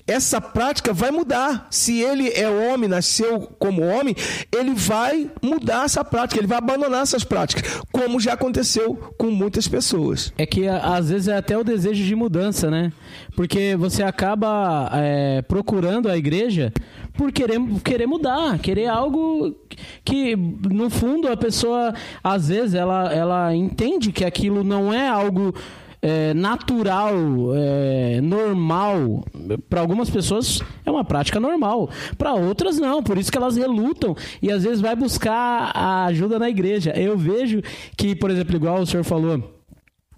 essa 0.07 0.41
prática 0.41 0.93
vai 0.93 1.11
mudar. 1.11 1.67
Se 1.69 1.99
ele 1.99 2.29
é 2.29 2.49
homem, 2.49 2.89
nasceu 2.89 3.41
como 3.59 3.83
homem, 3.83 4.15
ele 4.51 4.73
vai 4.73 5.29
mudar 5.41 5.85
essa 5.85 6.03
prática, 6.03 6.39
ele 6.39 6.47
vai 6.47 6.57
abandonar 6.57 7.01
essas 7.09 7.23
práticas, 7.23 7.81
como 7.91 8.19
já 8.19 8.33
aconteceu 8.33 8.95
com 9.17 9.31
muitas 9.31 9.67
pessoas. 9.67 10.31
É 10.37 10.45
que 10.45 10.67
às 10.67 11.09
vezes 11.09 11.27
é 11.27 11.37
até 11.37 11.57
o 11.57 11.63
desejo 11.63 12.03
de 12.03 12.15
mudança, 12.15 12.69
né? 12.69 12.91
Porque 13.35 13.75
você 13.75 14.03
acaba 14.03 14.89
é, 14.93 15.41
procurando 15.41 16.09
a 16.09 16.17
igreja 16.17 16.71
por 17.13 17.31
querer, 17.31 17.59
querer 17.83 18.07
mudar, 18.07 18.59
querer 18.59 18.87
algo 18.87 19.55
que, 20.05 20.35
no 20.35 20.89
fundo, 20.89 21.27
a 21.27 21.35
pessoa, 21.35 21.93
às 22.23 22.47
vezes, 22.47 22.73
ela, 22.73 23.13
ela 23.13 23.55
entende 23.55 24.11
que 24.11 24.23
aquilo 24.23 24.63
não 24.63 24.93
é 24.93 25.07
algo 25.07 25.53
é, 26.01 26.33
natural, 26.33 27.15
é, 27.55 28.21
normal. 28.21 29.23
Para 29.69 29.81
algumas 29.81 30.09
pessoas 30.09 30.61
é 30.85 30.91
uma 30.91 31.03
prática 31.03 31.39
normal, 31.39 31.89
para 32.17 32.33
outras 32.33 32.77
não. 32.77 33.03
Por 33.03 33.17
isso 33.17 33.31
que 33.31 33.37
elas 33.37 33.57
relutam 33.57 34.15
e 34.41 34.51
às 34.51 34.63
vezes 34.63 34.81
vai 34.81 34.95
buscar 34.95 35.71
a 35.75 36.05
ajuda 36.05 36.39
na 36.39 36.49
igreja. 36.49 36.91
Eu 36.91 37.17
vejo 37.17 37.61
que, 37.97 38.15
por 38.15 38.31
exemplo, 38.31 38.55
igual 38.55 38.81
o 38.81 38.85
senhor 38.85 39.03
falou, 39.03 39.59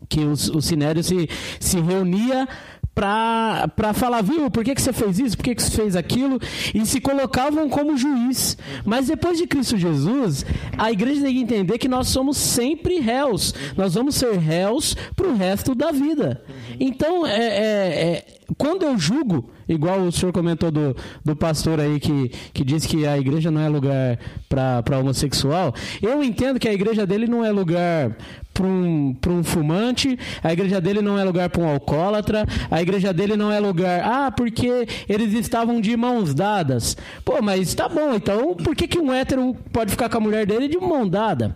que 0.10 0.20
o, 0.20 0.32
o 0.32 0.62
Sinério 0.62 1.04
se, 1.04 1.30
se 1.60 1.80
reunia 1.80 2.48
para 2.93 3.93
falar, 3.93 4.21
viu, 4.21 4.51
por 4.51 4.63
que, 4.63 4.75
que 4.75 4.82
você 4.82 4.91
fez 4.91 5.19
isso, 5.19 5.38
por 5.38 5.43
que, 5.43 5.56
que 5.56 5.63
você 5.63 5.71
fez 5.71 5.95
aquilo, 5.95 6.39
e 6.73 6.86
se 6.86 6.99
colocavam 6.99 7.69
como 7.69 7.97
juiz. 7.97 8.58
Mas 8.86 9.08
depois 9.08 9.38
de 9.38 9.47
Cristo 9.47 9.77
Jesus, 9.77 10.45
a 10.77 10.91
igreja 10.91 11.21
tem 11.21 11.34
que 11.34 11.41
entender 11.41 11.77
que 11.77 11.88
nós 11.88 12.10
somos 12.10 12.38
sempre 12.38 12.99
réus. 12.99 13.54
Nós 13.77 13.93
vamos 13.93 14.15
ser 14.15 14.38
réus 14.38 14.95
para 15.15 15.27
o 15.27 15.36
resto 15.36 15.73
da 15.73 15.91
vida. 15.91 16.43
Então, 16.80 17.25
é, 17.25 17.39
é, 17.39 18.17
é, 18.17 18.25
quando 18.58 18.84
eu 18.84 18.98
julgo, 18.98 19.50
igual 19.68 20.02
o 20.02 20.12
senhor 20.12 20.32
comentou 20.32 20.72
do, 20.72 20.96
do 21.24 21.36
pastor 21.36 21.80
aí 21.80 22.00
que, 22.00 22.30
que 22.54 22.64
disse 22.64 22.88
que 22.88 23.06
a 23.06 23.18
igreja 23.18 23.52
não 23.52 23.62
é 23.62 23.70
lugar 23.70 24.20
para 24.50 25.00
homossexual, 25.00 25.74
eu 26.02 26.24
entendo 26.24 26.60
que 26.60 26.68
a 26.68 26.74
igreja 26.74 27.06
dele 27.06 27.28
não 27.28 27.46
é 27.46 27.52
lugar 27.52 28.16
para 28.54 28.66
um, 28.66 29.16
um 29.28 29.44
fumante, 29.44 30.18
a 30.44 30.52
igreja 30.52 30.82
dele 30.82 31.02
não 31.02 31.18
é 31.18 31.24
lugar 31.24 31.50
para 31.50 31.62
um 31.62 31.70
alcoólatra, 31.70 32.46
a 32.70 32.82
igreja 32.82 33.14
dele 33.14 33.36
não 33.36 33.52
é 33.52 33.60
lugar. 33.60 34.02
Ah, 34.04 34.32
porque 34.32 34.88
eles 35.08 35.34
estavam 35.34 35.80
de 35.80 35.96
mãos 35.96 36.34
dadas. 36.34 36.98
Pô, 37.24 37.42
mas 37.42 37.74
tá 37.74 37.88
bom, 37.88 38.14
então 38.14 38.56
por 38.56 38.76
que, 38.76 38.88
que 38.88 39.00
um 39.00 39.14
hétero 39.14 39.56
pode 39.72 39.92
ficar 39.92 40.10
com 40.10 40.18
a 40.18 40.22
mulher 40.22 40.46
dele 40.46 40.68
de 40.68 40.78
mão 40.78 41.08
dada? 41.08 41.54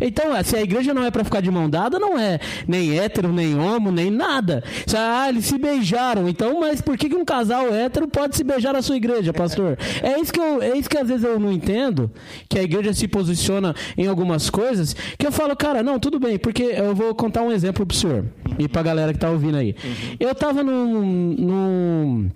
Então, 0.00 0.32
se 0.44 0.56
a 0.56 0.62
igreja 0.62 0.94
não 0.94 1.04
é 1.04 1.10
para 1.10 1.24
ficar 1.24 1.40
de 1.40 1.50
mão 1.50 1.68
dada, 1.68 1.98
não 1.98 2.18
é 2.18 2.38
nem 2.66 2.98
hétero, 2.98 3.32
nem 3.32 3.58
homo, 3.58 3.90
nem 3.90 4.10
nada. 4.10 4.62
Ah, 4.96 5.28
eles 5.28 5.46
se 5.46 5.58
beijaram. 5.58 6.28
Então, 6.28 6.60
mas 6.60 6.80
por 6.80 6.96
que, 6.96 7.08
que 7.08 7.16
um 7.16 7.24
casal 7.24 7.72
hétero 7.72 8.08
pode 8.08 8.36
se 8.36 8.44
beijar 8.44 8.72
na 8.72 8.82
sua 8.82 8.96
igreja, 8.96 9.32
pastor? 9.32 9.78
É 10.02 10.18
isso 10.20 10.32
que 10.32 10.40
eu, 10.40 10.60
é 10.60 10.76
isso 10.76 10.88
que 10.90 10.98
às 10.98 11.08
vezes 11.08 11.24
eu 11.24 11.38
não 11.38 11.52
entendo, 11.52 12.10
que 12.48 12.58
a 12.58 12.62
igreja 12.62 12.92
se 12.92 13.06
posiciona 13.06 13.74
em 13.96 14.06
algumas 14.06 14.50
coisas, 14.50 14.94
que 15.16 15.26
eu 15.26 15.32
falo, 15.32 15.54
cara, 15.56 15.82
não, 15.82 15.98
tudo 15.98 16.18
bem, 16.18 16.38
porque 16.38 16.62
eu 16.62 16.94
vou 16.94 17.14
contar 17.14 17.42
um 17.42 17.52
exemplo 17.52 17.86
pro 17.86 17.96
senhor 17.96 18.24
e 18.58 18.68
pra 18.68 18.82
galera 18.82 19.12
que 19.12 19.18
tá 19.18 19.30
ouvindo 19.30 19.56
aí. 19.56 19.74
Uhum. 19.84 20.16
Eu 20.18 20.34
tava 20.34 20.62
num, 20.62 21.02
num, 21.38 22.30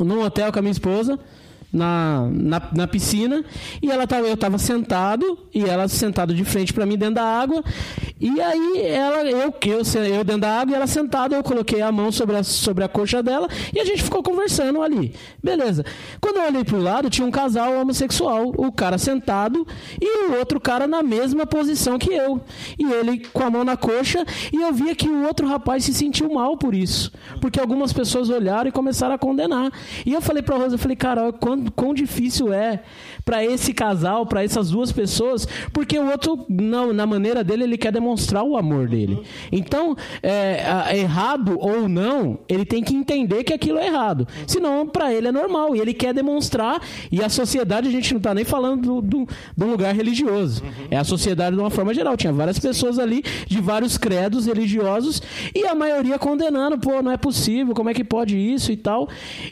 num 0.00 0.22
hotel 0.22 0.52
com 0.52 0.58
a 0.58 0.62
minha 0.62 0.72
esposa, 0.72 1.18
na, 1.76 2.28
na, 2.32 2.62
na, 2.74 2.86
piscina 2.86 3.44
e 3.82 3.90
ela 3.90 4.06
tava, 4.06 4.26
eu 4.26 4.34
estava 4.34 4.58
sentado 4.58 5.38
e 5.54 5.64
ela 5.64 5.86
sentado 5.88 6.34
de 6.34 6.44
frente 6.44 6.72
para 6.72 6.86
mim 6.86 6.96
dentro 6.96 7.16
da 7.16 7.24
água 7.24 7.62
e 8.18 8.40
aí 8.40 8.82
ela 8.82 9.22
eu 9.24 9.54
eu 9.66 9.82
eu 10.04 10.24
dentro 10.24 10.40
da 10.40 10.60
água 10.60 10.72
e 10.72 10.74
ela 10.74 10.86
sentada 10.86 11.36
eu 11.36 11.42
coloquei 11.42 11.82
a 11.82 11.92
mão 11.92 12.10
sobre 12.10 12.36
a, 12.36 12.42
sobre 12.42 12.82
a 12.82 12.88
coxa 12.88 13.22
dela 13.22 13.48
e 13.74 13.80
a 13.80 13.84
gente 13.84 14.02
ficou 14.02 14.22
conversando 14.22 14.80
ali. 14.80 15.14
Beleza. 15.42 15.84
Quando 16.20 16.36
eu 16.36 16.46
olhei 16.46 16.64
pro 16.64 16.80
lado 16.80 17.10
tinha 17.10 17.26
um 17.26 17.30
casal 17.30 17.74
homossexual 17.74 18.52
o 18.56 18.72
cara 18.72 18.96
sentado 18.96 19.66
e 20.00 20.28
o 20.28 20.38
outro 20.38 20.58
cara 20.58 20.86
na 20.86 21.02
mesma 21.02 21.46
posição 21.46 21.98
que 21.98 22.12
eu. 22.12 22.40
E 22.78 22.90
ele 22.90 23.26
com 23.32 23.42
a 23.42 23.50
mão 23.50 23.64
na 23.64 23.76
coxa 23.76 24.24
e 24.52 24.62
eu 24.62 24.72
via 24.72 24.94
que 24.94 25.08
o 25.08 25.26
outro 25.26 25.46
rapaz 25.46 25.84
se 25.84 25.92
sentiu 25.92 26.32
mal 26.32 26.56
por 26.56 26.74
isso 26.74 27.12
porque 27.40 27.60
algumas 27.60 27.92
pessoas 27.92 28.30
olharam 28.30 28.68
e 28.68 28.72
começaram 28.72 29.14
a 29.14 29.18
condenar. 29.18 29.70
E 30.04 30.12
eu 30.12 30.20
falei 30.20 30.42
para 30.42 30.56
Rosa 30.56 30.74
eu 30.74 30.78
falei 30.78 30.96
cara 30.96 31.32
quando 31.32 31.70
quão 31.70 31.92
difícil 31.92 32.52
é 32.52 32.82
para 33.26 33.44
esse 33.44 33.74
casal, 33.74 34.24
para 34.24 34.44
essas 34.44 34.70
duas 34.70 34.92
pessoas, 34.92 35.48
porque 35.72 35.98
o 35.98 36.08
outro, 36.08 36.46
não, 36.48 36.92
na 36.92 37.04
maneira 37.04 37.42
dele, 37.42 37.64
ele 37.64 37.76
quer 37.76 37.90
demonstrar 37.90 38.44
o 38.44 38.56
amor 38.56 38.88
dele. 38.88 39.20
Então, 39.50 39.96
é, 40.22 40.96
errado 40.96 41.58
ou 41.58 41.88
não, 41.88 42.38
ele 42.48 42.64
tem 42.64 42.84
que 42.84 42.94
entender 42.94 43.42
que 43.42 43.52
aquilo 43.52 43.78
é 43.78 43.88
errado. 43.88 44.28
Senão, 44.46 44.86
para 44.86 45.12
ele 45.12 45.26
é 45.26 45.32
normal. 45.32 45.74
E 45.74 45.80
ele 45.80 45.92
quer 45.92 46.14
demonstrar, 46.14 46.80
e 47.10 47.20
a 47.20 47.28
sociedade, 47.28 47.88
a 47.88 47.90
gente 47.90 48.12
não 48.12 48.18
está 48.18 48.32
nem 48.32 48.44
falando 48.44 49.02
do, 49.02 49.26
do, 49.56 49.66
lugar 49.66 49.92
religioso. 49.92 50.62
É 50.88 50.96
a 50.96 51.02
sociedade 51.02 51.56
de 51.56 51.60
uma 51.60 51.70
forma 51.70 51.92
geral. 51.92 52.16
Tinha 52.16 52.32
várias 52.32 52.60
pessoas 52.60 52.96
ali 52.96 53.24
de 53.48 53.60
vários 53.60 53.98
credos 53.98 54.46
religiosos 54.46 55.20
e 55.52 55.66
a 55.66 55.74
maioria 55.74 56.16
condenando, 56.16 56.78
pô, 56.78 57.02
não 57.02 57.10
é 57.10 57.16
possível, 57.16 57.74
como 57.74 57.90
é 57.90 57.94
que 57.94 58.04
pode 58.04 58.38
isso 58.38 58.70
e 58.70 58.76
tal. 58.76 59.08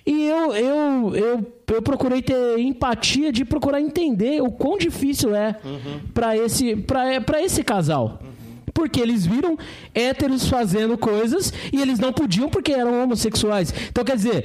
E 0.06 0.28
eu, 0.28 0.54
eu, 0.54 1.16
eu 1.16 1.42
eu 1.68 1.82
procurei 1.82 2.20
ter 2.20 2.58
empatia 2.58 3.32
de 3.32 3.44
procurar 3.44 3.80
entender 3.80 4.42
o 4.42 4.50
quão 4.50 4.76
difícil 4.76 5.34
é 5.34 5.56
uhum. 5.64 6.00
para 6.12 6.36
esse, 6.36 6.76
pra, 6.76 7.42
esse 7.42 7.62
casal. 7.62 8.18
Uhum. 8.22 8.30
Porque 8.72 9.00
eles 9.00 9.24
viram 9.24 9.56
héteros 9.94 10.48
fazendo 10.48 10.98
coisas 10.98 11.52
e 11.72 11.80
eles 11.80 11.98
não 11.98 12.12
podiam 12.12 12.48
porque 12.48 12.72
eram 12.72 13.02
homossexuais. 13.02 13.72
Então, 13.88 14.04
quer 14.04 14.16
dizer, 14.16 14.44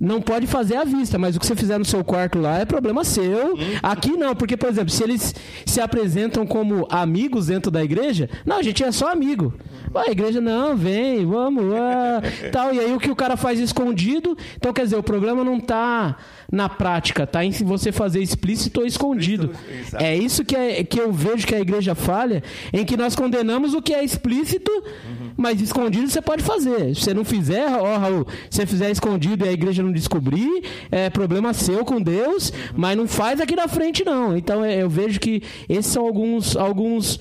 não 0.00 0.22
pode 0.22 0.46
fazer 0.46 0.76
à 0.76 0.84
vista, 0.84 1.18
mas 1.18 1.36
o 1.36 1.40
que 1.40 1.46
você 1.46 1.54
fizer 1.54 1.76
no 1.78 1.84
seu 1.84 2.02
quarto 2.02 2.38
lá 2.38 2.58
é 2.58 2.64
problema 2.64 3.04
seu. 3.04 3.54
Uhum. 3.54 3.78
Aqui 3.82 4.12
não, 4.12 4.34
porque, 4.34 4.56
por 4.56 4.70
exemplo, 4.70 4.90
se 4.90 5.02
eles 5.02 5.34
se 5.66 5.78
apresentam 5.78 6.46
como 6.46 6.86
amigos 6.88 7.48
dentro 7.48 7.70
da 7.70 7.84
igreja, 7.84 8.28
não, 8.46 8.56
a 8.56 8.62
gente 8.62 8.82
é 8.82 8.90
só 8.90 9.12
amigo. 9.12 9.52
A 9.94 10.10
igreja, 10.10 10.40
não, 10.40 10.74
vem, 10.74 11.26
vamos, 11.26 11.64
ah, 11.74 12.22
tal. 12.50 12.72
E 12.72 12.80
aí 12.80 12.94
o 12.94 12.98
que 12.98 13.10
o 13.10 13.16
cara 13.16 13.36
faz 13.36 13.60
escondido. 13.60 14.38
Então, 14.56 14.72
quer 14.72 14.84
dizer, 14.84 14.96
o 14.96 15.02
problema 15.02 15.44
não 15.44 15.58
está 15.58 16.16
na 16.50 16.68
prática, 16.68 17.26
tá 17.26 17.44
em 17.44 17.50
você 17.50 17.92
fazer 17.92 18.22
explícito 18.22 18.80
ou 18.80 18.86
escondido. 18.86 19.50
Exato. 19.70 20.02
É 20.02 20.16
isso 20.16 20.44
que, 20.44 20.56
é, 20.56 20.82
que 20.82 20.98
eu 20.98 21.12
vejo 21.12 21.46
que 21.46 21.54
a 21.54 21.60
igreja 21.60 21.94
falha, 21.94 22.42
em 22.72 22.84
que 22.84 22.96
nós 22.96 23.14
condenamos 23.14 23.74
o 23.74 23.82
que 23.82 23.92
é 23.92 24.02
explícito, 24.02 24.70
uhum. 24.72 25.19
Mas 25.40 25.58
escondido 25.60 26.08
você 26.08 26.20
pode 26.20 26.42
fazer. 26.42 26.94
Se 26.94 27.00
você 27.00 27.14
não 27.14 27.24
fizer, 27.24 27.66
ó, 27.66 27.96
Raul, 27.96 28.26
se 28.50 28.58
você 28.58 28.66
fizer 28.66 28.90
escondido 28.90 29.46
e 29.46 29.48
a 29.48 29.52
igreja 29.52 29.82
não 29.82 29.90
descobrir, 29.90 30.62
é 30.90 31.08
problema 31.08 31.54
seu 31.54 31.82
com 31.82 32.00
Deus, 32.00 32.52
mas 32.76 32.94
não 32.94 33.08
faz 33.08 33.40
aqui 33.40 33.56
na 33.56 33.66
frente, 33.66 34.04
não. 34.04 34.36
Então 34.36 34.62
é, 34.62 34.82
eu 34.82 34.90
vejo 34.90 35.18
que 35.18 35.42
esses 35.66 35.90
são 35.90 36.04
alguns. 36.06 36.56
alguns 36.56 37.18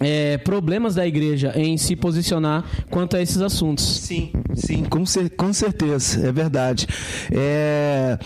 é, 0.00 0.38
problemas 0.38 0.94
da 0.94 1.04
igreja 1.04 1.52
em 1.56 1.76
se 1.76 1.96
posicionar 1.96 2.64
quanto 2.88 3.16
a 3.16 3.20
esses 3.20 3.42
assuntos. 3.42 3.84
Sim, 3.84 4.30
sim, 4.54 4.84
com, 4.84 5.04
cer 5.04 5.28
com 5.30 5.52
certeza, 5.52 6.24
é 6.26 6.30
verdade. 6.30 6.86
É, 7.32 8.16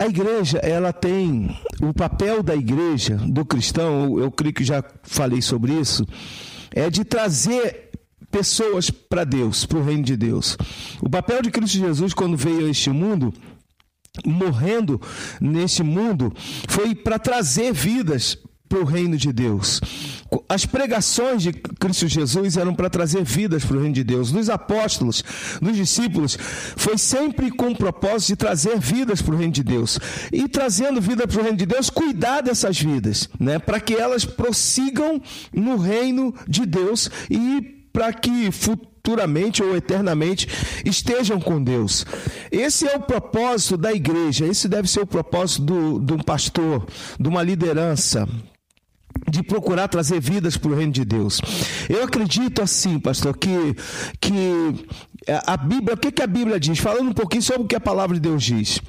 a 0.00 0.06
igreja, 0.06 0.56
ela 0.58 0.90
tem 0.90 1.54
o 1.82 1.92
papel 1.92 2.42
da 2.42 2.56
igreja, 2.56 3.16
do 3.16 3.44
cristão, 3.44 4.16
eu, 4.16 4.24
eu 4.24 4.30
creio 4.30 4.54
que 4.54 4.64
já 4.64 4.82
falei 5.02 5.42
sobre 5.42 5.74
isso, 5.74 6.02
é 6.74 6.88
de 6.88 7.04
trazer 7.04 7.87
pessoas 8.30 8.90
para 8.90 9.24
Deus, 9.24 9.64
para 9.64 9.78
o 9.78 9.84
reino 9.84 10.02
de 10.02 10.16
Deus. 10.16 10.56
O 11.00 11.08
papel 11.08 11.42
de 11.42 11.50
Cristo 11.50 11.78
Jesus 11.78 12.12
quando 12.14 12.36
veio 12.36 12.66
a 12.66 12.70
este 12.70 12.90
mundo 12.90 13.32
morrendo 14.24 15.00
neste 15.40 15.82
mundo 15.82 16.32
foi 16.68 16.94
para 16.94 17.18
trazer 17.18 17.72
vidas 17.72 18.36
para 18.68 18.80
o 18.80 18.84
reino 18.84 19.16
de 19.16 19.32
Deus. 19.32 19.80
As 20.46 20.66
pregações 20.66 21.42
de 21.42 21.52
Cristo 21.52 22.06
Jesus 22.06 22.56
eram 22.56 22.74
para 22.74 22.90
trazer 22.90 23.24
vidas 23.24 23.64
para 23.64 23.76
o 23.76 23.80
reino 23.80 23.94
de 23.94 24.04
Deus. 24.04 24.30
Dos 24.30 24.50
apóstolos, 24.50 25.24
dos 25.60 25.74
discípulos, 25.74 26.36
foi 26.76 26.98
sempre 26.98 27.50
com 27.50 27.70
o 27.70 27.76
propósito 27.76 28.28
de 28.28 28.36
trazer 28.36 28.78
vidas 28.78 29.22
para 29.22 29.34
o 29.34 29.38
reino 29.38 29.52
de 29.54 29.64
Deus. 29.64 29.98
E 30.30 30.46
trazendo 30.48 31.00
vida 31.00 31.26
para 31.26 31.40
o 31.40 31.42
reino 31.42 31.56
de 31.56 31.64
Deus, 31.64 31.88
cuidar 31.88 32.42
dessas 32.42 32.78
vidas, 32.78 33.28
né? 33.40 33.58
para 33.58 33.80
que 33.80 33.94
elas 33.94 34.26
prossigam 34.26 35.20
no 35.50 35.78
reino 35.78 36.34
de 36.46 36.66
Deus 36.66 37.10
e 37.30 37.77
para 37.98 38.12
que 38.12 38.52
futuramente 38.52 39.60
ou 39.60 39.74
eternamente 39.76 40.46
estejam 40.84 41.40
com 41.40 41.60
Deus. 41.60 42.06
Esse 42.48 42.86
é 42.86 42.94
o 42.94 43.00
propósito 43.00 43.76
da 43.76 43.92
igreja, 43.92 44.46
esse 44.46 44.68
deve 44.68 44.86
ser 44.88 45.00
o 45.00 45.06
propósito 45.06 45.62
do, 45.62 45.98
de 45.98 46.12
um 46.12 46.18
pastor, 46.18 46.86
de 47.18 47.28
uma 47.28 47.42
liderança, 47.42 48.28
de 49.28 49.42
procurar 49.42 49.88
trazer 49.88 50.20
vidas 50.20 50.56
para 50.56 50.70
o 50.70 50.76
reino 50.76 50.92
de 50.92 51.04
Deus. 51.04 51.40
Eu 51.88 52.04
acredito 52.04 52.62
assim, 52.62 53.00
pastor, 53.00 53.36
que, 53.36 53.74
que 54.20 54.86
a 55.44 55.56
Bíblia, 55.56 55.94
o 55.94 55.98
que, 55.98 56.12
que 56.12 56.22
a 56.22 56.26
Bíblia 56.28 56.60
diz? 56.60 56.78
Falando 56.78 57.08
um 57.08 57.14
pouquinho 57.14 57.42
sobre 57.42 57.62
o 57.62 57.66
que 57.66 57.74
a 57.74 57.80
palavra 57.80 58.14
de 58.14 58.20
Deus 58.20 58.44
diz. 58.44 58.80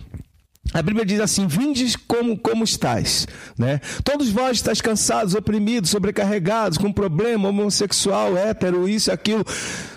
A 0.74 0.82
Bíblia 0.82 1.06
diz 1.06 1.20
assim: 1.20 1.48
Vindes 1.48 1.96
como, 1.96 2.38
como 2.38 2.64
estás. 2.64 3.28
Né? 3.58 3.80
Todos 4.04 4.30
vós 4.30 4.58
estáis 4.58 4.82
cansados, 4.82 5.34
oprimidos, 5.34 5.90
sobrecarregados, 5.90 6.78
com 6.78 6.92
problema, 6.92 7.50
homossexual, 7.50 8.38
hétero, 8.38 8.88
isso 8.88 9.12
aquilo. 9.12 9.44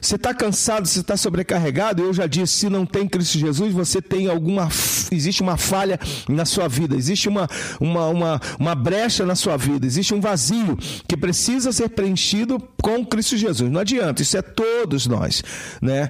Você 0.00 0.16
está 0.16 0.32
cansado, 0.32 0.86
você 0.86 1.00
está 1.00 1.16
sobrecarregado. 1.16 2.02
Eu 2.02 2.12
já 2.12 2.26
disse: 2.26 2.54
se 2.54 2.68
não 2.68 2.86
tem 2.86 3.06
Cristo 3.06 3.38
Jesus, 3.38 3.72
você 3.72 4.00
tem 4.00 4.28
alguma. 4.28 4.68
Existe 5.10 5.42
uma 5.42 5.56
falha 5.56 6.00
na 6.28 6.44
sua 6.44 6.68
vida, 6.68 6.96
existe 6.96 7.28
uma, 7.28 7.48
uma, 7.78 8.08
uma, 8.08 8.40
uma 8.58 8.74
brecha 8.74 9.26
na 9.26 9.34
sua 9.34 9.56
vida, 9.56 9.86
existe 9.86 10.14
um 10.14 10.20
vazio 10.20 10.78
que 11.06 11.16
precisa 11.16 11.70
ser 11.70 11.90
preenchido 11.90 12.58
com 12.82 13.04
Cristo 13.04 13.36
Jesus. 13.36 13.70
Não 13.70 13.80
adianta, 13.80 14.22
isso 14.22 14.36
é 14.36 14.42
todos 14.42 15.06
nós. 15.06 15.42
Né? 15.80 16.08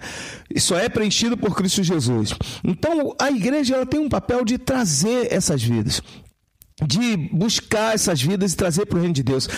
Isso 0.54 0.74
é 0.74 0.88
preenchido 0.88 1.36
por 1.36 1.54
Cristo 1.54 1.82
Jesus. 1.82 2.34
Então, 2.64 3.14
a 3.18 3.30
igreja 3.30 3.74
ela 3.74 3.86
tem 3.86 4.00
um 4.00 4.08
papel 4.08 4.44
de 4.44 4.51
de 4.52 4.58
trazer 4.58 5.32
essas 5.32 5.62
vidas 5.62 6.02
de 6.86 7.16
buscar 7.16 7.94
essas 7.94 8.20
vidas 8.20 8.52
e 8.52 8.56
trazer 8.56 8.86
para 8.86 8.98
o 8.98 9.00
reino 9.00 9.14
de 9.14 9.22
Deus. 9.22 9.48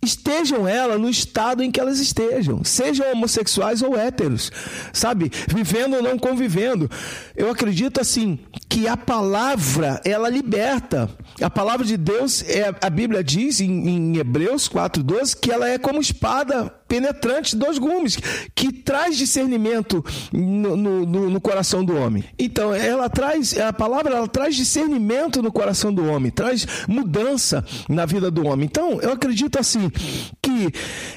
Estejam 0.00 0.66
elas 0.66 1.00
no 1.00 1.08
estado 1.08 1.62
em 1.62 1.70
que 1.70 1.80
elas 1.80 1.98
estejam, 2.00 2.64
sejam 2.64 3.12
homossexuais 3.12 3.82
ou 3.82 3.96
héteros, 3.96 4.50
sabe? 4.92 5.30
Vivendo 5.48 5.96
ou 5.96 6.02
não 6.02 6.18
convivendo. 6.18 6.90
Eu 7.36 7.50
acredito 7.50 8.00
assim 8.00 8.38
que 8.68 8.88
a 8.88 8.96
palavra 8.96 10.00
ela 10.04 10.28
liberta. 10.28 11.10
A 11.40 11.50
palavra 11.50 11.84
de 11.84 11.96
Deus, 11.96 12.42
é, 12.48 12.74
a 12.80 12.90
Bíblia 12.90 13.22
diz 13.22 13.60
em, 13.60 13.88
em 13.88 14.16
Hebreus 14.16 14.68
4:12 14.68 15.36
que 15.40 15.50
ela 15.50 15.68
é 15.68 15.78
como 15.78 16.00
espada 16.00 16.72
penetrante 16.92 17.56
dos 17.56 17.78
gumes, 17.78 18.18
que 18.54 18.70
traz 18.70 19.16
discernimento 19.16 20.04
no, 20.30 20.76
no, 20.76 21.30
no, 21.30 21.40
coração 21.40 21.82
do 21.82 21.96
homem. 21.96 22.22
Então, 22.38 22.74
ela 22.74 23.08
traz, 23.08 23.58
a 23.58 23.72
palavra 23.72 24.14
ela 24.14 24.28
traz 24.28 24.54
discernimento 24.54 25.42
no 25.42 25.50
coração 25.50 25.90
do 25.90 26.04
homem, 26.04 26.30
traz 26.30 26.66
mudança 26.86 27.64
na 27.88 28.04
vida 28.04 28.30
do 28.30 28.46
homem. 28.46 28.66
Então, 28.66 29.00
eu 29.00 29.10
acredito 29.10 29.58
assim 29.58 29.90
que 30.42 30.70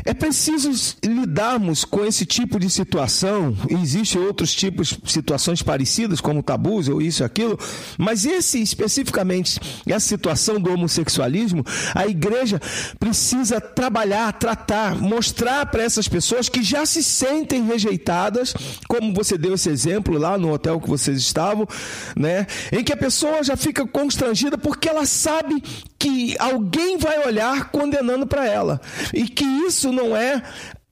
é 0.06 0.14
preciso 0.14 0.96
lidarmos 1.04 1.84
com 1.84 2.06
esse 2.06 2.26
tipo 2.26 2.58
de 2.58 2.70
situação. 2.70 3.54
Existem 3.68 4.22
outros 4.22 4.54
tipos 4.54 4.98
de 5.04 5.12
situações 5.12 5.62
parecidas, 5.62 6.22
como 6.22 6.42
tabus 6.42 6.88
ou 6.88 7.02
isso 7.02 7.22
e 7.22 7.26
aquilo, 7.26 7.60
mas 7.98 8.26
esse 8.26 8.62
especificamente, 8.62 9.60
essa 9.86 10.08
situação 10.08 10.58
do 10.58 10.72
homossexualismo, 10.72 11.66
a 11.94 12.08
igreja 12.08 12.62
precisa 12.98 13.60
trabalhar, 13.60 14.32
tratar, 14.32 14.96
mostrar 15.02 15.65
para 15.72 15.84
essas 15.84 16.08
pessoas 16.08 16.50
que 16.50 16.64
já 16.64 16.86
se 16.86 17.04
sentem 17.04 17.66
rejeitadas, 17.66 18.54
como 18.88 19.14
você 19.14 19.38
deu 19.38 19.54
esse 19.54 19.70
exemplo 19.70 20.18
lá 20.18 20.38
no 20.38 20.52
hotel 20.52 20.80
que 20.80 20.90
vocês 20.90 21.18
estavam, 21.18 21.68
né? 22.16 22.48
Em 22.72 22.84
que 22.84 22.94
a 22.94 22.98
pessoa 22.98 23.44
já 23.44 23.56
fica 23.56 23.86
constrangida 23.88 24.58
porque 24.58 24.90
ela 24.90 25.06
sabe 25.06 25.64
que 25.98 26.36
alguém 26.40 26.98
vai 26.98 27.26
olhar 27.26 27.70
condenando 27.72 28.28
para 28.28 28.48
ela 28.48 28.82
e 29.14 29.28
que 29.28 29.46
isso 29.46 29.92
não 29.92 30.16
é 30.16 30.42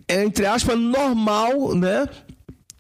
entre 0.08 0.46
aspas, 0.46 0.78
normal, 0.78 1.74
né? 1.76 2.08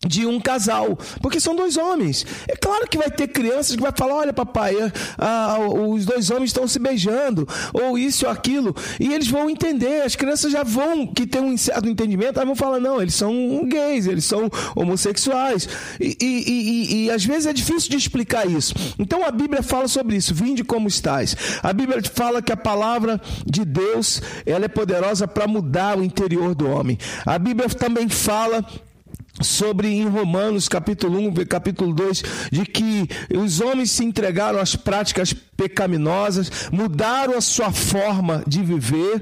De 0.07 0.25
um 0.25 0.39
casal, 0.39 0.97
porque 1.21 1.39
são 1.39 1.55
dois 1.55 1.77
homens. 1.77 2.25
É 2.47 2.55
claro 2.55 2.87
que 2.87 2.97
vai 2.97 3.09
ter 3.09 3.27
crianças 3.27 3.75
que 3.75 3.81
vai 3.81 3.91
falar, 3.95 4.15
olha 4.15 4.33
papai, 4.33 4.75
ah, 5.17 5.57
os 5.59 6.05
dois 6.05 6.29
homens 6.29 6.49
estão 6.49 6.67
se 6.67 6.79
beijando, 6.79 7.47
ou 7.73 7.97
isso 7.97 8.25
ou 8.25 8.31
aquilo, 8.31 8.75
e 8.99 9.13
eles 9.13 9.27
vão 9.27 9.49
entender, 9.49 10.01
as 10.01 10.15
crianças 10.15 10.51
já 10.51 10.63
vão, 10.63 11.07
que 11.07 11.25
tem 11.25 11.41
um 11.41 11.55
certo 11.57 11.87
entendimento, 11.87 12.43
vão 12.43 12.55
falar, 12.55 12.79
não, 12.79 13.01
eles 13.01 13.15
são 13.15 13.65
gays, 13.65 14.05
eles 14.07 14.25
são 14.25 14.49
homossexuais, 14.75 15.67
e, 15.99 16.17
e, 16.19 16.25
e, 16.25 17.05
e 17.05 17.11
às 17.11 17.23
vezes 17.23 17.45
é 17.45 17.53
difícil 17.53 17.89
de 17.89 17.97
explicar 17.97 18.49
isso. 18.49 18.73
Então 18.99 19.25
a 19.25 19.31
Bíblia 19.31 19.63
fala 19.63 19.87
sobre 19.87 20.17
isso, 20.17 20.33
vinde 20.33 20.63
como 20.63 20.87
estás. 20.87 21.35
A 21.61 21.71
Bíblia 21.71 22.01
fala 22.13 22.41
que 22.41 22.51
a 22.51 22.57
palavra 22.57 23.19
de 23.45 23.63
Deus, 23.63 24.21
ela 24.45 24.65
é 24.65 24.67
poderosa 24.67 25.27
para 25.27 25.47
mudar 25.47 25.97
o 25.97 26.03
interior 26.03 26.53
do 26.53 26.69
homem. 26.69 26.97
A 27.25 27.37
Bíblia 27.37 27.69
também 27.69 28.09
fala 28.09 28.65
sobre 29.41 29.87
em 29.87 30.07
Romanos 30.07 30.67
capítulo 30.67 31.19
1, 31.19 31.45
capítulo 31.45 31.93
2, 31.93 32.23
de 32.51 32.65
que 32.65 33.07
os 33.35 33.59
homens 33.59 33.91
se 33.91 34.03
entregaram 34.03 34.59
às 34.59 34.75
práticas 34.75 35.33
pecaminosas, 35.55 36.69
mudaram 36.71 37.37
a 37.37 37.41
sua 37.41 37.71
forma 37.71 38.43
de 38.47 38.61
viver, 38.61 39.21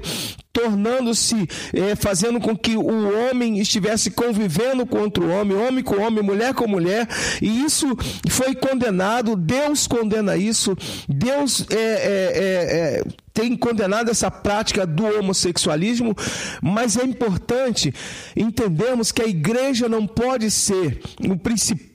tornando-se, 0.52 1.48
eh, 1.72 1.96
fazendo 1.96 2.38
com 2.38 2.56
que 2.56 2.76
o 2.76 3.30
homem 3.30 3.58
estivesse 3.58 4.10
convivendo 4.10 4.84
com 4.84 4.98
outro 4.98 5.30
homem, 5.30 5.56
homem 5.56 5.82
com 5.82 6.00
homem, 6.00 6.22
mulher 6.22 6.52
com 6.54 6.68
mulher, 6.68 7.08
e 7.40 7.64
isso 7.64 7.86
foi 8.28 8.54
condenado, 8.54 9.34
Deus 9.34 9.86
condena 9.86 10.36
isso, 10.36 10.76
Deus 11.08 11.66
é, 11.70 11.74
é, 11.74 12.98
é, 12.98 13.04
tem 13.32 13.56
condenado 13.56 14.10
essa 14.10 14.30
prática 14.30 14.86
do 14.86 15.06
homossexualismo, 15.06 16.14
mas 16.60 16.98
é 16.98 17.04
importante 17.04 17.94
entendermos 18.36 19.10
que 19.10 19.22
a 19.22 19.26
igreja 19.26 19.88
não 19.88 20.06
pode 20.06 20.50
ser 20.50 21.00
o 21.26 21.36
principal 21.36 21.91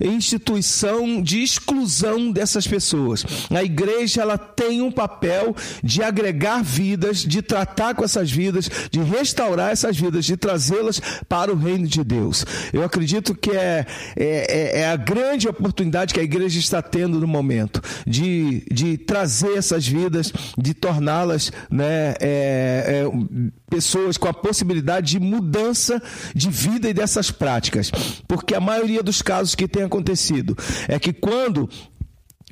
instituição 0.00 1.22
de 1.22 1.42
exclusão 1.42 2.30
dessas 2.30 2.66
pessoas. 2.66 3.24
A 3.50 3.62
igreja 3.62 4.22
ela 4.22 4.38
tem 4.38 4.82
um 4.82 4.90
papel 4.90 5.54
de 5.82 6.02
agregar 6.02 6.62
vidas, 6.62 7.18
de 7.18 7.42
tratar 7.42 7.94
com 7.94 8.04
essas 8.04 8.30
vidas, 8.30 8.68
de 8.90 9.00
restaurar 9.00 9.70
essas 9.70 9.96
vidas, 9.96 10.24
de 10.24 10.36
trazê-las 10.36 11.00
para 11.28 11.52
o 11.52 11.56
reino 11.56 11.86
de 11.86 12.02
Deus. 12.02 12.44
Eu 12.72 12.82
acredito 12.82 13.34
que 13.34 13.50
é, 13.50 13.86
é, 14.16 14.76
é, 14.76 14.80
é 14.80 14.88
a 14.88 14.96
grande 14.96 15.48
oportunidade 15.48 16.14
que 16.14 16.20
a 16.20 16.24
igreja 16.24 16.58
está 16.58 16.82
tendo 16.82 17.20
no 17.20 17.26
momento 17.26 17.80
de, 18.06 18.64
de 18.70 18.98
trazer 18.98 19.56
essas 19.56 19.86
vidas 19.86 20.32
de 20.56 20.74
torná-las 20.74 21.52
né, 21.70 22.14
é, 22.20 23.04
é, 23.04 23.52
pessoas 23.72 24.18
com 24.18 24.28
a 24.28 24.34
possibilidade 24.34 25.12
de 25.12 25.18
mudança 25.18 26.02
de 26.34 26.50
vida 26.50 26.90
e 26.90 26.92
dessas 26.92 27.30
práticas. 27.30 27.90
Porque 28.28 28.54
a 28.54 28.60
maioria 28.60 29.02
dos 29.02 29.22
casos 29.22 29.54
que 29.54 29.66
tem 29.66 29.82
acontecido 29.82 30.54
é 30.86 30.98
que 30.98 31.10
quando 31.10 31.70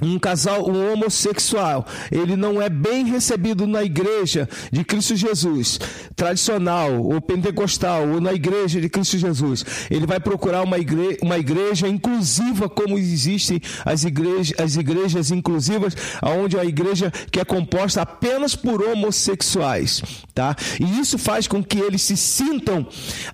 um 0.01 0.19
casal, 0.19 0.69
um 0.69 0.93
homossexual, 0.93 1.87
ele 2.11 2.37
não 2.37 2.61
é 2.61 2.69
bem 2.69 3.05
recebido 3.05 3.67
na 3.67 3.83
igreja 3.83 4.49
de 4.71 4.85
Cristo 4.85 5.17
Jesus, 5.17 5.79
tradicional, 6.17 7.03
ou 7.03 7.21
pentecostal, 7.21 8.09
ou 8.09 8.21
na 8.21 8.33
igreja 8.33 8.81
de 8.81 8.89
Cristo 8.89 9.19
Jesus. 9.19 9.65
Ele 9.91 10.07
vai 10.07 10.21
procurar 10.21 10.63
uma 10.63 10.79
igreja, 10.79 11.19
uma 11.23 11.39
igreja 11.39 11.89
inclusiva, 11.89 12.69
como 12.69 12.99
existem 12.99 13.61
as 13.85 14.05
igrejas, 14.05 14.59
as 14.59 14.77
igrejas 14.77 15.31
inclusivas, 15.31 15.97
onde 16.23 16.59
a 16.59 16.65
igreja 16.65 17.13
que 17.31 17.41
é 17.41 17.45
composta 17.45 18.03
apenas 18.03 18.55
por 18.55 18.83
homossexuais, 18.83 20.03
tá? 20.35 20.57
E 20.81 21.01
isso 21.01 21.19
faz 21.19 21.47
com 21.47 21.63
que 21.63 21.79
eles 21.79 22.03
se 22.03 22.17
sintam 22.17 22.87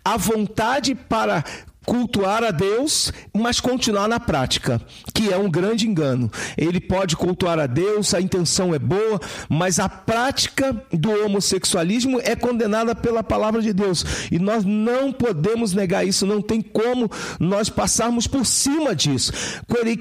à 0.04 0.16
vontade 0.16 0.94
para 0.94 1.44
cultuar 1.86 2.42
a 2.42 2.50
Deus, 2.50 3.12
mas 3.32 3.60
continuar 3.60 4.08
na 4.08 4.18
prática, 4.18 4.80
que 5.14 5.32
é 5.32 5.38
um 5.38 5.48
grande 5.48 5.86
engano. 5.86 6.30
Ele 6.58 6.80
pode 6.80 7.16
cultuar 7.16 7.58
a 7.60 7.66
Deus, 7.66 8.12
a 8.12 8.20
intenção 8.20 8.74
é 8.74 8.78
boa, 8.78 9.20
mas 9.48 9.78
a 9.78 9.88
prática 9.88 10.74
do 10.92 11.10
homossexualismo 11.24 12.20
é 12.22 12.34
condenada 12.34 12.94
pela 12.94 13.22
palavra 13.22 13.62
de 13.62 13.72
Deus. 13.72 14.04
E 14.30 14.38
nós 14.38 14.64
não 14.64 15.12
podemos 15.12 15.72
negar 15.72 16.04
isso, 16.04 16.26
não 16.26 16.42
tem 16.42 16.60
como 16.60 17.08
nós 17.38 17.70
passarmos 17.70 18.26
por 18.26 18.44
cima 18.44 18.94
disso. 18.94 19.32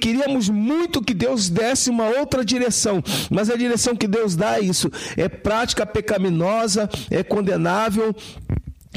Queríamos 0.01 0.49
muito 0.49 1.01
que 1.01 1.13
Deus 1.13 1.49
desse 1.49 1.89
uma 1.89 2.05
outra 2.05 2.43
direção, 2.43 3.03
mas 3.29 3.49
a 3.49 3.55
direção 3.55 3.95
que 3.95 4.07
Deus 4.07 4.35
dá 4.35 4.57
é 4.57 4.61
isso: 4.61 4.91
é 5.15 5.29
prática 5.29 5.85
pecaminosa, 5.85 6.89
é 7.11 7.23
condenável 7.23 8.15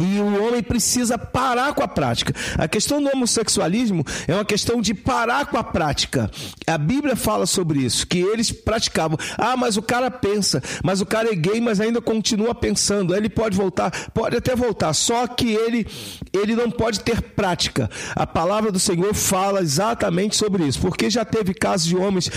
e 0.01 0.21
o 0.21 0.47
homem 0.47 0.63
precisa 0.63 1.19
parar 1.19 1.75
com 1.75 1.83
a 1.83 1.89
prática. 1.89 2.33
A 2.57 2.69
questão 2.69 3.03
do 3.03 3.11
homossexualismo 3.11 4.05
é 4.27 4.35
uma 4.35 4.45
questão 4.45 4.81
de 4.81 4.95
parar 4.95 5.47
com 5.47 5.57
a 5.57 5.65
prática. 5.65 6.31
A 6.67 6.79
Bíblia 6.79 7.17
fala 7.17 7.47
sobre 7.47 7.81
isso, 7.81 8.07
que 8.07 8.19
eles 8.19 8.53
praticavam. 8.53 9.19
Ah, 9.37 9.57
mas 9.57 9.77
o 9.77 9.83
cara 9.83 10.11
pensa, 10.11 10.63
mas 10.85 11.01
o 11.01 11.07
cara 11.07 11.33
é 11.33 11.35
gay, 11.35 11.61
mas 11.61 11.81
ainda 11.81 12.01
continua 12.01 12.55
pensando. 12.55 13.15
Ele 13.15 13.29
pode 13.29 13.57
voltar, 13.57 13.91
pode 14.11 14.37
até 14.37 14.55
voltar, 14.55 14.93
só 14.93 15.27
que 15.27 15.53
ele 15.53 15.87
ele 16.33 16.55
não 16.55 16.71
pode 16.71 17.01
ter 17.01 17.21
prática. 17.21 17.91
A 18.15 18.27
palavra 18.27 18.71
do 18.71 18.79
Senhor 18.79 19.15
fala 19.15 19.61
exatamente 19.61 20.37
sobre 20.37 20.65
isso, 20.65 20.81
porque 20.81 21.11
já 21.11 21.25
teve 21.25 21.53
casos 21.55 21.87
de 21.87 21.97
homens 21.97 22.31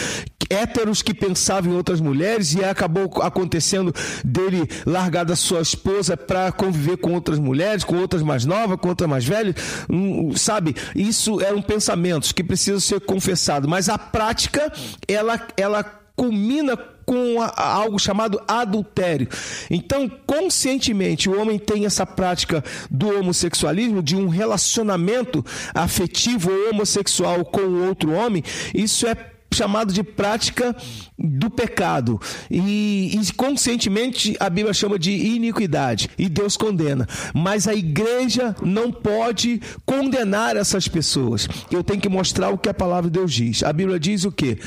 héteros 0.50 1.02
que 1.02 1.14
pensavam 1.14 1.72
em 1.72 1.76
outras 1.78 2.02
mulheres 2.02 2.54
e 2.54 2.64
acabou 2.64 3.22
acontecendo 3.22 3.94
dele 4.24 4.68
largar 4.86 5.24
da 5.24 5.36
sua 5.36 5.62
esposa 5.62 6.18
para 6.18 6.52
conviver 6.52 6.98
com 6.98 7.14
outras 7.14 7.40
mulheres 7.40 7.51
mulheres, 7.52 7.84
com 7.84 7.98
outras 7.98 8.24
mais 8.24 8.46
novas, 8.46 8.80
com 8.80 8.88
outras 8.88 9.10
mais 9.10 9.26
velhas, 9.26 9.56
um, 9.90 10.36
sabe? 10.36 10.74
Isso 10.96 11.42
eram 11.42 11.62
pensamentos 11.62 12.32
que 12.32 12.44
precisam 12.44 12.80
ser 12.80 13.02
confessados, 13.02 13.70
mas 13.70 13.90
a 13.90 13.98
prática, 13.98 14.72
ela, 15.08 15.40
ela 15.58 15.84
culmina 16.16 16.78
com 17.06 17.42
algo 17.58 18.00
chamado 18.00 18.42
adultério. 18.48 19.28
Então, 19.70 20.10
conscientemente, 20.26 21.30
o 21.30 21.40
homem 21.40 21.60
tem 21.60 21.86
essa 21.86 22.06
prática 22.06 22.64
do 22.90 23.20
homossexualismo, 23.20 24.02
de 24.02 24.16
um 24.16 24.30
relacionamento 24.30 25.44
afetivo 25.74 26.52
ou 26.52 26.70
homossexual 26.70 27.44
com 27.44 27.86
outro 27.88 28.12
homem, 28.14 28.44
isso 28.74 29.06
é 29.08 29.31
chamado 29.54 29.94
de 29.94 30.02
prática 30.02 30.76
do 31.18 31.50
pecado. 31.50 32.20
E, 32.50 33.20
e, 33.20 33.34
conscientemente 33.34 34.36
a 34.40 34.50
Bíblia 34.50 34.74
chama 34.74 34.98
de 34.98 35.12
iniquidade. 35.12 36.10
E 36.18 36.30
Deus 36.30 36.56
condena. 36.56 37.08
Mas 37.34 37.68
a 37.68 37.74
igreja 37.74 38.56
não 38.62 38.92
pode 38.92 39.62
condenar 39.86 40.56
essas 40.56 40.88
pessoas. 40.88 41.48
Eu 41.70 41.84
tenho 41.84 42.00
que 42.00 42.10
mostrar 42.10 42.50
o 42.50 42.58
que 42.58 42.70
a 42.70 42.74
palavra 42.74 43.10
de 43.10 43.20
Deus 43.20 43.34
diz. 43.34 43.64
A 43.64 43.74
Bíblia 43.74 44.00
diz 44.00 44.24
o 44.24 44.32
quê? 44.32 44.58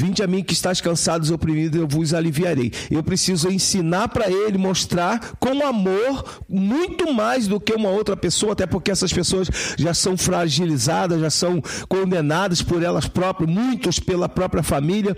Vinde 0.00 0.22
a 0.22 0.28
mim 0.28 0.44
que 0.44 0.52
estás 0.52 0.80
cansados 0.80 1.28
e 1.28 1.32
oprimidos, 1.32 1.80
eu 1.80 1.88
vos 1.88 2.14
aliviarei. 2.14 2.70
Eu 2.88 3.02
preciso 3.02 3.50
ensinar 3.50 4.06
para 4.06 4.30
ele, 4.30 4.56
mostrar 4.56 5.32
com 5.40 5.66
amor, 5.66 6.40
muito 6.48 7.12
mais 7.12 7.48
do 7.48 7.58
que 7.58 7.72
uma 7.72 7.88
outra 7.88 8.16
pessoa, 8.16 8.52
até 8.52 8.64
porque 8.64 8.92
essas 8.92 9.12
pessoas 9.12 9.48
já 9.76 9.92
são 9.92 10.16
fragilizadas, 10.16 11.20
já 11.20 11.30
são 11.30 11.60
condenadas 11.88 12.62
por 12.62 12.80
elas 12.80 13.08
próprias, 13.08 13.50
muitos 13.50 13.98
pela 13.98 14.28
própria 14.28 14.62
família. 14.62 15.16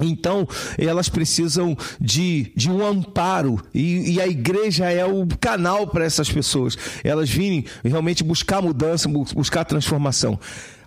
Então, 0.00 0.46
elas 0.78 1.08
precisam 1.08 1.76
de, 2.00 2.52
de 2.54 2.70
um 2.70 2.86
amparo, 2.86 3.60
e, 3.74 4.12
e 4.12 4.20
a 4.20 4.28
igreja 4.28 4.88
é 4.88 5.04
o 5.04 5.26
canal 5.40 5.88
para 5.88 6.04
essas 6.04 6.30
pessoas. 6.30 6.78
Elas 7.02 7.28
virem 7.28 7.64
realmente 7.82 8.22
buscar 8.22 8.62
mudança, 8.62 9.08
buscar 9.08 9.64
transformação. 9.64 10.38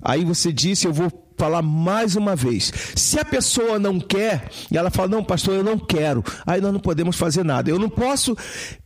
Aí 0.01 0.23
você 0.23 0.51
disse: 0.53 0.87
Eu 0.87 0.93
vou 0.93 1.20
falar 1.41 1.63
mais 1.63 2.15
uma 2.15 2.35
vez. 2.35 2.71
Se 2.95 3.19
a 3.19 3.25
pessoa 3.25 3.79
não 3.79 3.99
quer, 3.99 4.47
e 4.69 4.77
ela 4.77 4.91
fala, 4.91 5.07
não, 5.07 5.23
pastor, 5.23 5.55
eu 5.55 5.63
não 5.63 5.75
quero, 5.75 6.23
aí 6.45 6.61
nós 6.61 6.71
não 6.71 6.79
podemos 6.79 7.15
fazer 7.15 7.43
nada. 7.43 7.67
Eu 7.67 7.79
não 7.79 7.89
posso 7.89 8.37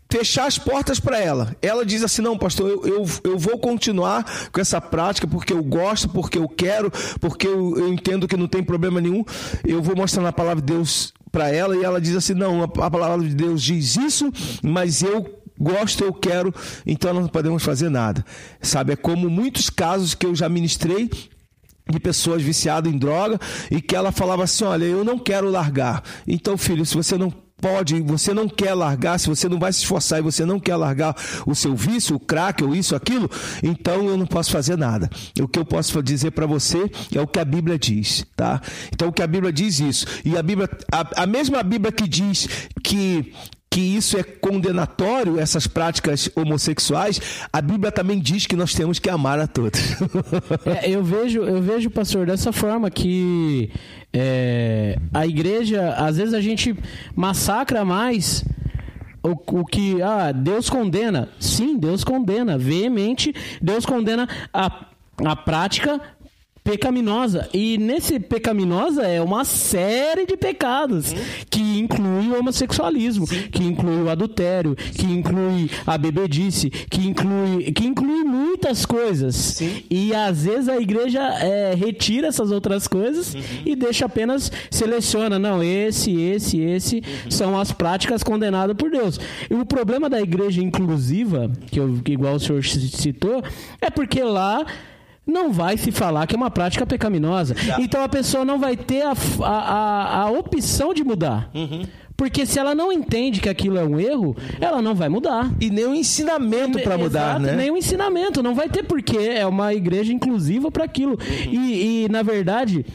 fechar 0.10 0.46
as 0.46 0.58
portas 0.58 0.98
para 0.98 1.20
ela. 1.20 1.54
Ela 1.62 1.86
diz 1.86 2.02
assim: 2.02 2.22
não, 2.22 2.38
pastor, 2.38 2.70
eu, 2.70 2.86
eu, 2.86 3.06
eu, 3.26 3.38
vou 3.38 3.60
continuar 3.60 4.24
com 4.54 4.62
essa 4.62 4.80
prática 4.80 5.28
porque 5.28 5.52
eu 5.52 5.62
gosto, 5.62 6.08
porque 6.08 6.38
eu 6.38 6.48
quero, 6.48 6.90
porque 7.20 7.46
eu, 7.46 7.78
eu 7.78 7.90
entendo 7.92 8.26
que 8.26 8.38
não 8.38 8.48
tem 8.48 8.64
problema 8.64 9.02
nenhum. 9.02 9.26
Eu 9.66 9.82
vou 9.82 9.94
mostrar 9.94 10.24
na 10.24 10.32
palavra 10.32 10.62
de 10.62 10.74
Deus 10.74 11.14
para 11.30 11.54
ela 11.54 11.76
e 11.76 11.84
ela 11.84 12.00
diz 12.00 12.16
assim: 12.16 12.34
não, 12.34 12.62
a, 12.62 12.86
a 12.86 12.90
palavra 12.90 13.28
de 13.28 13.36
Deus 13.36 13.62
diz 13.62 13.98
isso, 13.98 14.32
mas 14.64 15.02
eu 15.02 15.44
gosto, 15.60 16.06
eu 16.06 16.14
quero, 16.14 16.54
então 16.86 17.14
não 17.14 17.28
podemos 17.28 17.64
fazer 17.64 17.90
nada. 17.90 18.24
Sabe, 18.62 18.94
é 18.94 18.96
como 18.96 19.30
muitos 19.30 19.70
casos 19.70 20.14
que 20.14 20.26
eu 20.26 20.34
já 20.34 20.48
ministrei 20.48 21.10
de 21.90 22.00
pessoas 22.00 22.42
viciadas 22.42 22.92
em 22.92 22.98
droga 22.98 23.40
e 23.70 23.82
que 23.82 23.96
ela 23.96 24.12
falava 24.12 24.44
assim: 24.44 24.64
Olha, 24.64 24.86
eu 24.86 25.04
não 25.04 25.20
quero 25.20 25.50
largar. 25.50 26.04
Então, 26.28 26.58
filho, 26.58 26.86
se 26.86 26.96
você 26.96 27.18
não 27.18 27.32
pode, 27.62 28.00
você 28.02 28.34
não 28.34 28.48
quer 28.48 28.74
largar, 28.74 29.20
se 29.20 29.28
você 29.28 29.48
não 29.48 29.58
vai 29.58 29.72
se 29.72 29.80
esforçar 29.80 30.20
e 30.20 30.22
você 30.22 30.46
não 30.46 30.60
quer 30.60 30.76
largar 30.76 31.16
o 31.46 31.56
seu 31.56 31.76
vício, 31.76 32.16
o 32.16 32.20
crack 32.20 32.64
ou 32.64 32.76
isso, 32.76 32.96
aquilo, 32.96 33.30
então 33.64 34.08
eu 34.08 34.18
não 34.18 34.26
posso 34.26 34.52
fazer 34.52 34.78
nada. 34.78 35.10
O 35.40 35.48
que 35.48 35.58
eu 35.58 35.66
posso 35.66 36.02
dizer 36.04 36.32
para 36.32 36.46
você 36.46 36.90
é 37.14 37.22
o 37.22 37.28
que 37.28 37.40
a 37.40 37.46
Bíblia 37.46 37.80
diz, 37.80 38.26
tá? 38.36 38.62
Então 38.94 39.08
o 39.08 39.14
que 39.14 39.24
a 39.24 39.28
Bíblia 39.28 39.52
diz 39.52 39.80
isso. 39.80 40.06
E 40.24 40.38
a 40.38 40.44
Bíblia, 40.44 40.70
a, 40.92 41.24
a 41.24 41.26
mesma 41.26 41.64
Bíblia 41.64 41.92
que 41.92 42.08
diz 42.08 42.48
que 42.84 43.34
que 43.76 43.82
isso 43.82 44.18
é 44.18 44.24
condenatório, 44.24 45.38
essas 45.38 45.68
práticas 45.68 46.30
homossexuais, 46.34 47.20
a 47.52 47.62
Bíblia 47.62 47.92
também 47.92 48.18
diz 48.18 48.48
que 48.48 48.56
nós 48.56 48.74
temos 48.74 49.00
que 49.00 49.10
amar 49.10 49.38
a 49.38 49.48
todos. 49.48 49.82
é, 50.66 50.90
eu 50.90 51.04
vejo, 51.04 51.42
eu 51.42 51.62
vejo, 51.62 51.90
pastor, 51.90 52.26
dessa 52.26 52.54
forma 52.54 52.90
que 52.90 53.70
é, 54.14 54.98
a 55.14 55.28
igreja, 55.28 55.94
às 55.98 56.16
vezes 56.16 56.34
a 56.34 56.40
gente 56.40 56.74
massacra 57.14 57.84
mais 57.84 58.46
o, 59.22 59.32
o, 59.32 59.66
que 59.66 60.02
ah, 60.02 60.32
Deus 60.32 60.70
condena. 60.70 61.28
Sim, 61.38 61.78
Deus 61.78 62.02
condena 62.02 62.58
veemente. 62.58 63.36
Deus 63.62 63.86
condena 63.86 64.26
a, 64.54 64.86
a 65.26 65.36
prática 65.36 66.00
pecaminosa. 66.66 67.48
E 67.54 67.78
nesse 67.78 68.20
pecaminosa 68.20 69.04
é 69.04 69.22
uma 69.22 69.46
série 69.46 70.26
de 70.26 70.36
pecados 70.36 71.06
Sim. 71.06 71.16
que 71.48 71.62
inclui 71.62 72.30
o 72.30 72.40
homossexualismo, 72.40 73.28
Sim. 73.28 73.44
que 73.52 73.64
inclui 73.64 74.02
o 74.02 74.10
adultério, 74.10 74.76
que 74.76 75.06
inclui 75.06 75.70
a 75.86 75.96
bebedice, 75.96 76.72
que 76.72 77.08
inclui, 77.08 77.72
que 77.72 77.86
inclui 77.86 78.24
muitas 78.24 78.84
coisas. 78.84 79.36
Sim. 79.36 79.84
E 79.92 80.14
às 80.16 80.44
vezes 80.44 80.68
a 80.68 80.78
igreja 80.78 81.22
é, 81.22 81.76
retira 81.76 82.28
essas 82.28 82.50
outras 82.50 82.88
coisas 82.88 83.36
uhum. 83.36 83.42
e 83.64 83.76
deixa 83.76 84.08
apenas 84.08 84.52
seleciona, 84.72 85.38
não, 85.38 85.62
esse, 85.62 86.20
esse, 86.20 86.60
esse 86.60 86.96
uhum. 86.96 87.32
são 87.32 87.60
as 87.60 87.72
práticas 87.72 88.24
condenadas 88.24 88.76
por 88.76 88.90
Deus. 88.90 89.20
E 89.52 89.54
o 89.54 89.66
problema 89.68 90.10
da 90.10 90.20
igreja 90.20 90.64
inclusiva, 90.64 91.52
que, 91.70 91.80
eu, 91.80 92.00
que 92.04 92.14
igual 92.14 92.34
o 92.36 92.40
senhor 92.40 92.66
citou, 92.66 93.44
é 93.80 93.92
porque 93.92 94.24
lá 94.24 94.66
não 95.26 95.52
vai 95.52 95.78
se 95.78 95.92
falar 95.92 96.28
que 96.28 96.36
é 96.36 96.38
uma 96.38 96.52
prática 96.52 96.86
pecaminosa. 96.86 97.56
Então 97.80 98.04
a 98.04 98.10
pessoa 98.10 98.46
não 98.46 98.60
vai 98.60 98.78
ter 98.78 99.04
a, 99.04 99.14
a, 99.44 100.22
a, 100.22 100.32
opção 100.32 100.94
de 100.94 101.04
mudar. 101.04 101.50
Uhum. 101.54 101.84
Porque 102.18 102.46
se 102.46 102.58
ela 102.58 102.74
não 102.74 102.92
entende 102.94 103.42
que 103.42 103.50
aquilo 103.50 103.78
é 103.78 103.84
um 103.84 104.00
erro, 104.00 104.38
ela 104.62 104.82
não 104.82 104.96
vai 104.96 105.10
mudar. 105.10 105.52
E 105.60 105.70
nem 105.70 105.86
o 105.86 105.90
um 105.90 105.96
ensinamento 105.96 106.80
para 106.80 106.98
mudar, 106.98 107.40
né? 107.40 107.54
Nem 107.56 107.70
o 107.70 107.74
um 107.74 107.78
ensinamento. 107.78 108.42
Não 108.42 108.56
vai 108.56 108.70
ter 108.70 108.84
porquê. 108.84 109.18
É 109.18 109.46
uma 109.46 109.74
igreja 109.74 110.14
inclusiva 110.14 110.72
para 110.72 110.86
aquilo. 110.86 111.14
Uhum. 111.14 111.52
E, 111.52 112.06
e, 112.06 112.10
na 112.10 112.24
verdade, 112.24 112.86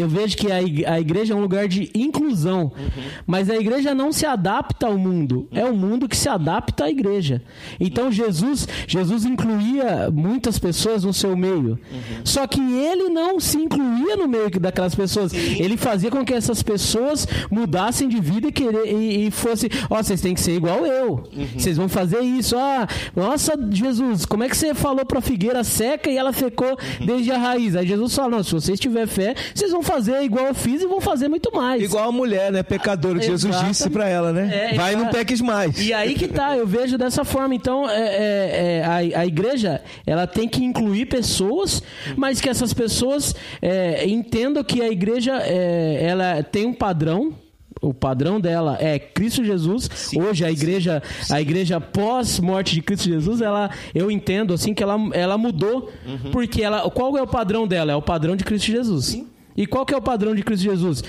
eu 0.00 0.08
vejo 0.08 0.36
que 0.36 0.50
a 0.50 1.00
igreja 1.00 1.34
é 1.34 1.36
um 1.36 1.40
lugar 1.40 1.68
de 1.68 1.90
inclusão, 1.94 2.72
uhum. 2.76 3.02
mas 3.26 3.48
a 3.50 3.56
igreja 3.56 3.94
não 3.94 4.12
se 4.12 4.26
adapta 4.26 4.86
ao 4.86 4.98
mundo, 4.98 5.48
é 5.52 5.64
o 5.64 5.74
mundo 5.74 6.08
que 6.08 6.16
se 6.16 6.28
adapta 6.28 6.84
à 6.84 6.90
igreja. 6.90 7.42
Então 7.78 8.10
Jesus, 8.10 8.66
Jesus 8.86 9.24
incluía 9.24 10.10
muitas 10.12 10.58
pessoas 10.58 11.04
no 11.04 11.12
seu 11.12 11.36
meio, 11.36 11.78
uhum. 11.90 12.20
só 12.24 12.46
que 12.46 12.60
ele 12.60 13.08
não 13.08 13.38
se 13.40 13.56
incluía 13.56 14.16
no 14.16 14.28
meio 14.28 14.50
daquelas 14.60 14.94
pessoas. 14.94 15.32
Sim. 15.32 15.62
Ele 15.62 15.76
fazia 15.76 16.10
com 16.10 16.24
que 16.24 16.34
essas 16.34 16.62
pessoas 16.62 17.26
mudassem 17.50 18.08
de 18.08 18.20
vida 18.20 18.48
e 18.48 18.52
querer 18.52 18.86
e, 18.86 19.26
e 19.26 19.30
fosse, 19.30 19.68
ó, 19.90 19.98
oh, 19.98 20.02
vocês 20.02 20.20
têm 20.20 20.34
que 20.34 20.40
ser 20.40 20.56
igual 20.56 20.84
eu. 20.84 21.24
Uhum. 21.34 21.46
Vocês 21.56 21.76
vão 21.76 21.88
fazer 21.88 22.20
isso. 22.20 22.56
Ah, 22.56 22.86
nossa, 23.14 23.52
Jesus, 23.70 24.24
como 24.24 24.44
é 24.44 24.48
que 24.48 24.56
você 24.56 24.74
falou 24.74 25.04
para 25.04 25.18
a 25.18 25.22
figueira 25.22 25.62
seca 25.64 26.10
e 26.10 26.16
ela 26.16 26.32
secou 26.32 26.70
uhum. 26.70 27.06
desde 27.06 27.30
a 27.30 27.38
raiz? 27.38 27.76
Aí 27.76 27.86
Jesus 27.86 28.14
falou: 28.14 28.30
não, 28.30 28.42
se 28.42 28.52
vocês 28.52 28.78
tiverem 28.78 29.06
fé, 29.06 29.34
vocês 29.54 29.70
vão 29.70 29.82
fazer 29.84 30.22
igual 30.22 30.46
eu 30.46 30.54
fiz 30.54 30.82
e 30.82 30.86
vão 30.86 31.00
fazer 31.00 31.28
muito 31.28 31.54
mais. 31.54 31.82
Igual 31.82 32.08
a 32.08 32.12
mulher, 32.12 32.50
né? 32.50 32.62
Pecadora, 32.62 33.18
que 33.18 33.26
Jesus 33.26 33.54
disse 33.60 33.88
para 33.90 34.08
ela, 34.08 34.32
né? 34.32 34.70
É, 34.72 34.74
Vai 34.74 34.94
e 34.94 34.96
não 34.96 35.08
peques 35.08 35.40
mais. 35.40 35.78
E 35.80 35.92
aí 35.92 36.14
que 36.14 36.26
tá, 36.26 36.56
eu 36.56 36.66
vejo 36.66 36.98
dessa 36.98 37.24
forma. 37.24 37.54
Então, 37.54 37.88
é, 37.88 37.94
é, 37.94 38.78
é 38.78 38.84
a, 38.84 39.20
a, 39.20 39.26
igreja, 39.26 39.80
ela 40.06 40.26
tem 40.26 40.48
que 40.48 40.64
incluir 40.64 41.06
pessoas, 41.06 41.82
mas 42.16 42.40
que 42.40 42.48
essas 42.48 42.72
pessoas 42.74 43.34
é, 43.60 44.06
entendam 44.06 44.64
que 44.64 44.82
a 44.82 44.88
igreja, 44.88 45.40
é, 45.42 45.98
ela 46.02 46.42
tem 46.42 46.66
um 46.66 46.74
padrão, 46.74 47.34
o 47.80 47.92
padrão 47.92 48.40
dela 48.40 48.78
é 48.80 48.98
Cristo 48.98 49.44
Jesus. 49.44 49.90
Sim, 49.94 50.22
Hoje 50.22 50.44
a 50.44 50.50
igreja, 50.50 51.02
sim. 51.22 51.34
a 51.34 51.40
igreja 51.40 51.80
pós 51.80 52.40
morte 52.40 52.74
de 52.74 52.82
Cristo 52.82 53.08
Jesus, 53.08 53.40
ela, 53.40 53.70
eu 53.94 54.10
entendo 54.10 54.54
assim 54.54 54.72
que 54.72 54.82
ela, 54.82 54.96
ela 55.12 55.36
mudou, 55.36 55.90
uhum. 56.06 56.30
porque 56.32 56.62
ela, 56.62 56.88
qual 56.90 57.16
é 57.18 57.22
o 57.22 57.26
padrão 57.26 57.66
dela? 57.66 57.92
É 57.92 57.96
o 57.96 58.02
padrão 58.02 58.36
de 58.36 58.44
Cristo 58.44 58.66
Jesus. 58.66 59.06
Sim. 59.06 59.33
E 59.56 59.66
qual 59.66 59.86
que 59.86 59.94
é 59.94 59.96
o 59.96 60.02
padrão 60.02 60.34
de 60.34 60.42
Cristo 60.42 60.64
Jesus? 60.64 61.02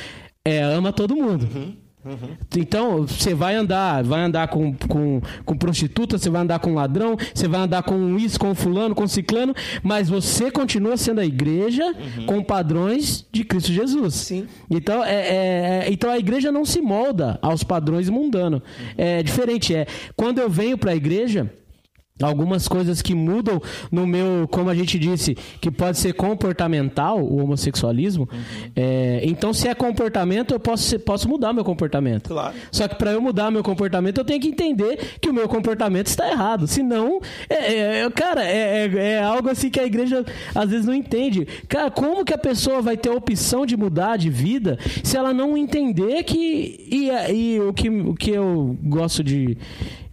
É 0.43 0.61
ama 0.61 0.93
todo 0.93 1.15
mundo. 1.15 1.47
Uhum. 1.53 1.85
Uhum. 2.05 2.37
Então, 2.55 3.07
você 3.07 3.33
vai 3.33 3.55
andar, 3.55 4.03
vai 4.03 4.21
andar 4.21 4.47
com, 4.47 4.75
com, 4.75 5.19
com 5.43 5.57
prostituta, 5.57 6.19
você 6.19 6.29
vai 6.29 6.43
andar 6.43 6.59
com 6.59 6.75
ladrão, 6.75 7.17
você 7.33 7.47
vai 7.47 7.61
andar 7.61 7.81
com 7.81 8.15
isso, 8.19 8.39
com 8.39 8.53
fulano, 8.53 8.93
com 8.93 9.07
ciclano, 9.07 9.55
mas 9.81 10.07
você 10.07 10.51
continua 10.51 10.97
sendo 10.97 11.19
a 11.19 11.25
igreja 11.25 11.83
uhum. 11.83 12.25
com 12.27 12.43
padrões 12.43 13.25
de 13.31 13.43
Cristo 13.43 13.71
Jesus. 13.71 14.13
Sim. 14.13 14.45
Então, 14.69 15.03
é, 15.03 15.15
é, 15.15 15.87
é 15.87 15.91
então 15.91 16.11
a 16.11 16.19
igreja 16.19 16.51
não 16.51 16.63
se 16.63 16.79
molda 16.79 17.39
aos 17.41 17.63
padrões 17.63 18.07
mundanos. 18.07 18.59
Uhum. 18.61 18.85
É 18.97 19.23
diferente. 19.23 19.73
É, 19.73 19.87
quando 20.15 20.37
eu 20.37 20.49
venho 20.49 20.77
para 20.77 20.91
a 20.91 20.95
igreja, 20.95 21.51
algumas 22.21 22.65
coisas 22.67 23.01
que 23.01 23.13
mudam 23.13 23.61
no 23.91 24.07
meu, 24.07 24.47
como 24.49 24.69
a 24.69 24.75
gente 24.75 24.97
disse, 24.97 25.35
que 25.59 25.69
pode 25.69 25.97
ser 25.97 26.13
comportamental, 26.13 27.21
o 27.21 27.43
homossexualismo. 27.43 28.29
Uhum. 28.31 28.71
É, 28.73 29.21
então, 29.23 29.53
se 29.53 29.67
é 29.67 29.75
comportamento, 29.75 30.53
eu 30.53 30.59
posso, 30.59 30.97
posso 30.99 31.27
mudar 31.27 31.51
meu 31.51 31.65
comportamento. 31.65 32.29
Claro. 32.29 32.55
Só 32.71 32.87
que 32.87 32.95
para 32.95 33.11
eu 33.11 33.21
mudar 33.21 33.51
meu 33.51 33.61
comportamento, 33.61 34.19
eu 34.19 34.25
tenho 34.25 34.39
que 34.39 34.47
entender 34.47 35.17
que 35.19 35.29
o 35.29 35.33
meu 35.33 35.49
comportamento 35.49 36.07
está 36.07 36.29
errado. 36.29 36.67
Senão, 36.67 37.19
é, 37.49 37.99
é, 37.99 38.09
cara, 38.11 38.45
é, 38.45 38.85
é, 38.85 38.97
é, 38.97 39.23
algo 39.23 39.49
assim 39.49 39.69
que 39.69 39.79
a 39.79 39.85
igreja 39.85 40.23
às 40.53 40.69
vezes 40.69 40.85
não 40.85 40.93
entende. 40.93 41.45
Cara, 41.67 41.91
como 41.91 42.23
que 42.23 42.33
a 42.33 42.37
pessoa 42.37 42.81
vai 42.81 42.95
ter 42.95 43.09
a 43.09 43.13
opção 43.13 43.65
de 43.65 43.75
mudar 43.75 44.15
de 44.17 44.29
vida 44.29 44.79
se 45.03 45.17
ela 45.17 45.33
não 45.33 45.57
entender 45.57 46.23
que. 46.23 46.87
E, 46.89 47.09
e 47.33 47.59
o, 47.59 47.73
que, 47.73 47.89
o 47.89 48.13
que 48.13 48.31
eu 48.31 48.77
gosto 48.83 49.21
de 49.21 49.57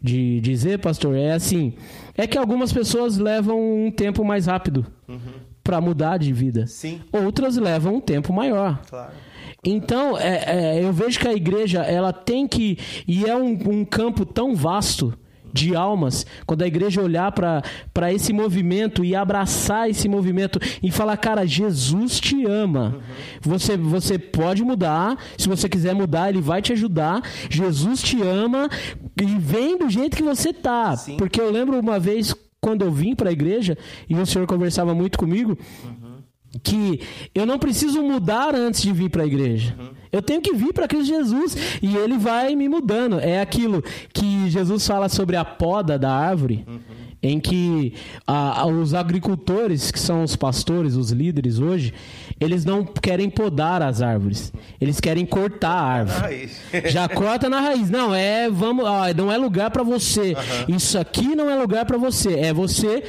de 0.02 0.40
dizer, 0.40 0.78
pastor, 0.78 1.14
é 1.16 1.32
assim: 1.32 1.74
é 2.16 2.26
que 2.26 2.36
algumas 2.36 2.72
pessoas 2.72 3.16
levam 3.16 3.86
um 3.86 3.90
tempo 3.90 4.24
mais 4.24 4.46
rápido 4.46 4.86
uhum. 5.08 5.18
para 5.62 5.80
mudar 5.80 6.18
de 6.18 6.32
vida. 6.32 6.66
Sim. 6.66 7.00
Outras 7.12 7.56
levam 7.56 7.96
um 7.96 8.00
tempo 8.00 8.32
maior. 8.32 8.82
Claro. 8.88 9.12
Então, 9.64 10.18
é, 10.18 10.78
é, 10.78 10.84
eu 10.84 10.92
vejo 10.92 11.20
que 11.20 11.28
a 11.28 11.32
igreja 11.32 11.82
ela 11.82 12.12
tem 12.12 12.48
que. 12.48 12.78
E 13.06 13.24
é 13.24 13.36
um, 13.36 13.52
um 13.68 13.84
campo 13.84 14.26
tão 14.26 14.56
vasto 14.56 15.16
de 15.52 15.74
almas, 15.76 16.26
quando 16.46 16.62
a 16.62 16.66
igreja 16.66 17.02
olhar 17.02 17.32
para 17.32 18.12
esse 18.12 18.32
movimento 18.32 19.04
e 19.04 19.14
abraçar 19.14 19.88
esse 19.90 20.08
movimento 20.08 20.58
e 20.82 20.90
falar, 20.90 21.16
cara, 21.16 21.46
Jesus 21.46 22.20
te 22.20 22.44
ama. 22.46 23.00
Você, 23.40 23.76
você 23.76 24.18
pode 24.18 24.62
mudar, 24.62 25.16
se 25.36 25.48
você 25.48 25.68
quiser 25.68 25.94
mudar, 25.94 26.30
ele 26.30 26.40
vai 26.40 26.62
te 26.62 26.72
ajudar. 26.72 27.22
Jesus 27.50 28.02
te 28.02 28.20
ama 28.22 28.68
e 29.20 29.26
vem 29.26 29.78
do 29.78 29.88
jeito 29.88 30.16
que 30.16 30.22
você 30.22 30.52
tá. 30.52 30.96
Sim. 30.96 31.16
Porque 31.16 31.40
eu 31.40 31.50
lembro 31.50 31.78
uma 31.78 31.98
vez 31.98 32.34
quando 32.60 32.82
eu 32.82 32.92
vim 32.92 33.14
para 33.14 33.28
a 33.28 33.32
igreja 33.32 33.76
e 34.08 34.14
o 34.14 34.24
senhor 34.24 34.46
conversava 34.46 34.94
muito 34.94 35.18
comigo. 35.18 35.58
Uhum 35.84 36.11
que 36.62 37.00
eu 37.34 37.46
não 37.46 37.58
preciso 37.58 38.02
mudar 38.02 38.54
antes 38.54 38.82
de 38.82 38.92
vir 38.92 39.08
para 39.08 39.22
a 39.22 39.26
igreja. 39.26 39.74
Uhum. 39.78 40.02
Eu 40.10 40.20
tenho 40.20 40.42
que 40.42 40.52
vir 40.52 40.74
para 40.74 40.86
Cristo 40.86 41.06
Jesus 41.06 41.56
e 41.80 41.96
ele 41.96 42.18
vai 42.18 42.54
me 42.54 42.68
mudando. 42.68 43.18
É 43.18 43.40
aquilo 43.40 43.82
que 44.12 44.50
Jesus 44.50 44.86
fala 44.86 45.08
sobre 45.08 45.36
a 45.36 45.44
poda 45.44 45.98
da 45.98 46.12
árvore, 46.12 46.64
uhum. 46.68 46.80
em 47.22 47.40
que 47.40 47.94
a, 48.26 48.66
os 48.66 48.92
agricultores, 48.92 49.90
que 49.90 49.98
são 49.98 50.22
os 50.22 50.36
pastores, 50.36 50.96
os 50.96 51.10
líderes 51.10 51.58
hoje, 51.58 51.94
eles 52.38 52.66
não 52.66 52.84
querem 52.84 53.30
podar 53.30 53.80
as 53.80 54.02
árvores. 54.02 54.52
Eles 54.78 55.00
querem 55.00 55.24
cortar 55.24 55.70
a 55.70 55.82
árvore. 55.82 56.50
Já 56.90 57.08
corta 57.08 57.48
na 57.48 57.60
raiz. 57.60 57.88
Não, 57.88 58.14
é 58.14 58.50
vamos, 58.50 58.84
não 59.16 59.32
é 59.32 59.38
lugar 59.38 59.70
para 59.70 59.82
você. 59.82 60.34
Uhum. 60.68 60.76
Isso 60.76 60.98
aqui 60.98 61.34
não 61.34 61.48
é 61.48 61.56
lugar 61.56 61.86
para 61.86 61.96
você. 61.96 62.38
É 62.38 62.52
você 62.52 63.02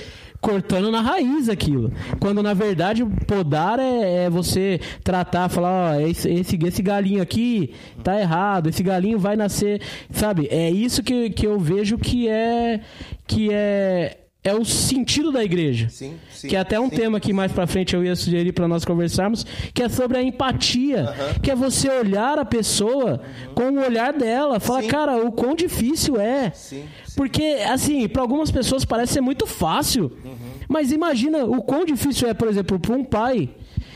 cortando 0.43 0.91
na 0.91 0.99
raiz 0.99 1.47
aquilo. 1.47 1.91
Quando 2.19 2.43
na 2.43 2.53
verdade 2.53 3.05
podar 3.25 3.79
é, 3.79 4.25
é 4.25 4.29
você 4.29 4.79
tratar, 5.01 5.47
falar, 5.47 5.95
ó, 5.95 5.99
esse, 6.01 6.29
esse, 6.29 6.59
esse 6.61 6.81
galinho 6.81 7.21
aqui 7.21 7.73
tá 8.03 8.19
errado, 8.19 8.67
esse 8.67 8.83
galinho 8.83 9.17
vai 9.17 9.37
nascer, 9.37 9.81
sabe? 10.11 10.47
É 10.51 10.69
isso 10.69 11.01
que, 11.01 11.29
que 11.29 11.47
eu 11.47 11.57
vejo 11.57 11.97
que 11.97 12.27
é 12.27 12.81
que 13.25 13.53
é 13.53 14.17
é 14.43 14.53
o 14.53 14.65
sentido 14.65 15.31
da 15.31 15.43
igreja. 15.43 15.87
Sim, 15.89 16.15
sim, 16.29 16.47
que 16.49 16.55
é 16.55 16.59
até 16.59 16.79
um 16.79 16.89
sim. 16.89 16.95
tema 16.95 17.19
que 17.19 17.31
mais 17.31 17.51
pra 17.51 17.65
frente 17.65 17.95
eu 17.95 18.03
ia 18.03 18.15
sugerir 18.15 18.51
para 18.51 18.67
nós 18.67 18.83
conversarmos, 18.83 19.45
que 19.73 19.81
é 19.81 19.87
sobre 19.87 20.17
a 20.17 20.23
empatia, 20.23 21.13
que 21.41 21.49
é 21.49 21.55
você 21.55 21.89
olhar 21.89 22.37
a 22.37 22.43
pessoa 22.43 23.21
com 23.55 23.63
o 23.63 23.85
olhar 23.85 24.11
dela, 24.13 24.59
falar, 24.59 24.83
cara, 24.83 25.25
o 25.25 25.31
quão 25.31 25.55
difícil 25.55 26.19
é. 26.19 26.51
Porque, 27.15 27.57
assim, 27.69 28.07
para 28.07 28.21
algumas 28.21 28.51
pessoas 28.51 28.83
parece 28.83 29.13
ser 29.13 29.21
muito 29.21 29.47
fácil. 29.47 30.11
Mas 30.67 30.91
imagina 30.91 31.45
o 31.45 31.61
quão 31.61 31.85
difícil 31.85 32.27
é, 32.27 32.33
por 32.33 32.47
exemplo, 32.47 32.79
para 32.79 32.95
um 32.95 33.03
pai. 33.03 33.49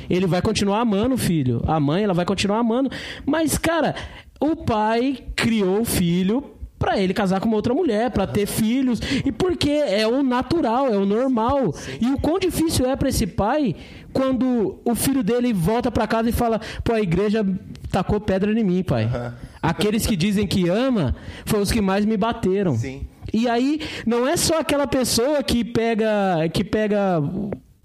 Ele 0.09 0.25
vai 0.25 0.41
continuar 0.41 0.79
amando 0.79 1.15
o 1.15 1.17
filho. 1.17 1.61
A 1.67 1.79
mãe, 1.79 2.03
ela 2.03 2.13
vai 2.13 2.25
continuar 2.25 2.59
amando. 2.59 2.89
Mas, 3.25 3.57
cara, 3.57 3.95
o 4.39 4.55
pai 4.55 5.25
criou 5.35 5.81
o 5.81 5.85
filho 5.85 6.56
pra 6.77 6.99
ele 6.99 7.13
casar 7.13 7.39
com 7.39 7.47
uma 7.47 7.55
outra 7.55 7.73
mulher, 7.73 8.11
pra 8.11 8.27
ter 8.27 8.45
filhos. 8.45 8.99
E 9.25 9.31
porque 9.31 9.69
é 9.69 10.07
o 10.07 10.23
natural, 10.23 10.87
é 10.87 10.97
o 10.97 11.05
normal. 11.05 11.73
E 11.99 12.07
o 12.07 12.19
quão 12.19 12.39
difícil 12.39 12.89
é 12.89 12.95
pra 12.95 13.09
esse 13.09 13.25
pai 13.27 13.75
quando 14.13 14.79
o 14.83 14.95
filho 14.95 15.23
dele 15.23 15.53
volta 15.53 15.91
pra 15.91 16.07
casa 16.07 16.29
e 16.29 16.31
fala: 16.31 16.59
pô, 16.83 16.93
a 16.93 17.01
igreja 17.01 17.45
tacou 17.91 18.19
pedra 18.19 18.51
em 18.51 18.63
mim, 18.63 18.83
pai. 18.83 19.09
Aqueles 19.61 20.05
que 20.05 20.15
dizem 20.15 20.47
que 20.47 20.69
ama 20.69 21.15
foram 21.45 21.63
os 21.63 21.71
que 21.71 21.81
mais 21.81 22.05
me 22.05 22.15
bateram. 22.15 22.75
Sim. 22.75 23.07
E 23.33 23.49
aí, 23.49 23.81
não 24.05 24.25
é 24.25 24.37
só 24.37 24.59
aquela 24.59 24.87
pessoa 24.87 25.43
que 25.43 25.63
pega 25.65 26.47
que 26.53 26.63
pega 26.63 27.21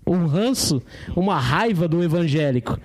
um 0.06 0.26
ranço, 0.26 0.80
uma 1.16 1.38
raiva 1.38 1.88
do 1.88 2.02
evangélico. 2.02 2.78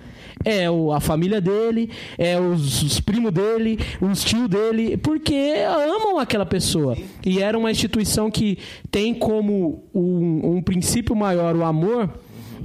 É 0.44 0.70
o, 0.70 0.92
a 0.92 1.00
família 1.00 1.40
dele, 1.40 1.90
é 2.16 2.38
os, 2.38 2.82
os 2.82 3.00
primos 3.00 3.32
dele, 3.32 3.78
os 4.00 4.22
tios 4.22 4.48
dele, 4.48 4.96
porque 4.96 5.54
amam 5.66 6.18
aquela 6.18 6.46
pessoa. 6.46 6.96
E 7.24 7.40
era 7.40 7.58
uma 7.58 7.70
instituição 7.70 8.30
que 8.30 8.58
tem 8.90 9.14
como 9.14 9.84
um, 9.94 10.56
um 10.56 10.62
princípio 10.62 11.14
maior 11.16 11.56
o 11.56 11.64
amor, 11.64 12.10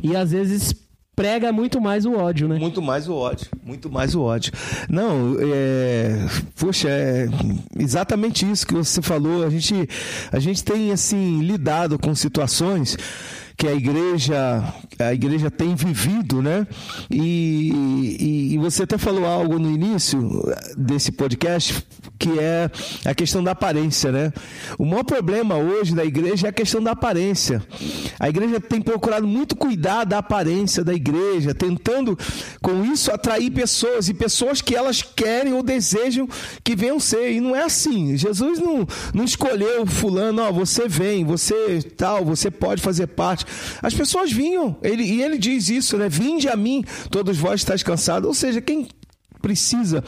e 0.01 0.15
às 0.15 0.31
vezes 0.31 0.73
prega 1.15 1.51
muito 1.51 1.79
mais 1.79 2.05
o 2.05 2.13
ódio, 2.13 2.47
né? 2.47 2.57
Muito 2.57 2.81
mais 2.81 3.07
o 3.07 3.13
ódio, 3.13 3.47
muito 3.63 3.91
mais 3.91 4.15
o 4.15 4.21
ódio. 4.21 4.51
Não, 4.89 5.35
é, 5.39 6.25
poxa, 6.59 6.89
é 6.89 7.27
exatamente 7.77 8.49
isso 8.49 8.65
que 8.65 8.73
você 8.73 9.01
falou. 9.01 9.43
A 9.43 9.49
gente, 9.49 9.87
a 10.31 10.39
gente 10.39 10.63
tem 10.63 10.91
assim 10.91 11.41
lidado 11.41 11.99
com 11.99 12.13
situações 12.15 12.97
que 13.55 13.67
a 13.67 13.73
igreja, 13.73 14.63
a 14.99 15.13
igreja 15.13 15.49
tem 15.49 15.75
vivido, 15.75 16.41
né? 16.41 16.67
E, 17.09 17.71
e, 18.19 18.53
e 18.53 18.57
você 18.57 18.83
até 18.83 18.97
falou 18.97 19.25
algo 19.25 19.59
no 19.59 19.71
início 19.71 20.43
desse 20.77 21.11
podcast 21.11 21.83
que 22.23 22.39
é 22.39 22.71
a 23.03 23.13
questão 23.13 23.43
da 23.43 23.51
aparência, 23.51 24.09
né? 24.09 24.31
O 24.77 24.85
maior 24.85 25.03
problema 25.03 25.57
hoje 25.57 25.93
da 25.93 26.05
igreja 26.05 26.47
é 26.47 26.49
a 26.49 26.53
questão 26.53 26.81
da 26.81 26.91
aparência. 26.91 27.61
A 28.17 28.29
igreja 28.29 28.61
tem 28.61 28.81
procurado 28.81 29.27
muito 29.27 29.57
cuidar 29.57 30.05
da 30.05 30.19
aparência 30.19 30.85
da 30.85 30.93
igreja, 30.93 31.53
tentando 31.53 32.17
com 32.61 32.85
isso 32.85 33.11
atrair 33.11 33.51
pessoas 33.51 34.07
e 34.07 34.13
pessoas 34.13 34.61
que 34.61 34.73
elas 34.73 35.01
querem 35.01 35.53
ou 35.53 35.61
desejam 35.61 36.27
que 36.63 36.75
venham 36.77 36.97
ser. 36.99 37.31
E 37.33 37.41
não 37.41 37.53
é 37.53 37.63
assim. 37.63 38.15
Jesus 38.15 38.57
não, 38.57 38.87
não 39.13 39.25
escolheu 39.25 39.85
fulano, 39.85 40.43
ó, 40.43 40.51
você 40.51 40.87
vem, 40.87 41.25
você 41.25 41.81
tal, 41.97 42.23
você 42.23 42.49
pode 42.49 42.81
fazer 42.81 43.07
parte. 43.07 43.45
As 43.81 43.93
pessoas 43.93 44.31
vinham, 44.31 44.77
ele, 44.83 45.03
e 45.03 45.21
ele 45.21 45.37
diz 45.37 45.69
isso, 45.69 45.97
né? 45.97 46.09
Vinde 46.09 46.47
a 46.49 46.55
mim, 46.55 46.83
todos 47.09 47.37
vós 47.37 47.61
estáis 47.61 47.81
cansados. 47.81 48.27
Ou 48.27 48.33
seja, 48.33 48.61
quem 48.61 48.87
precisa 49.41 50.03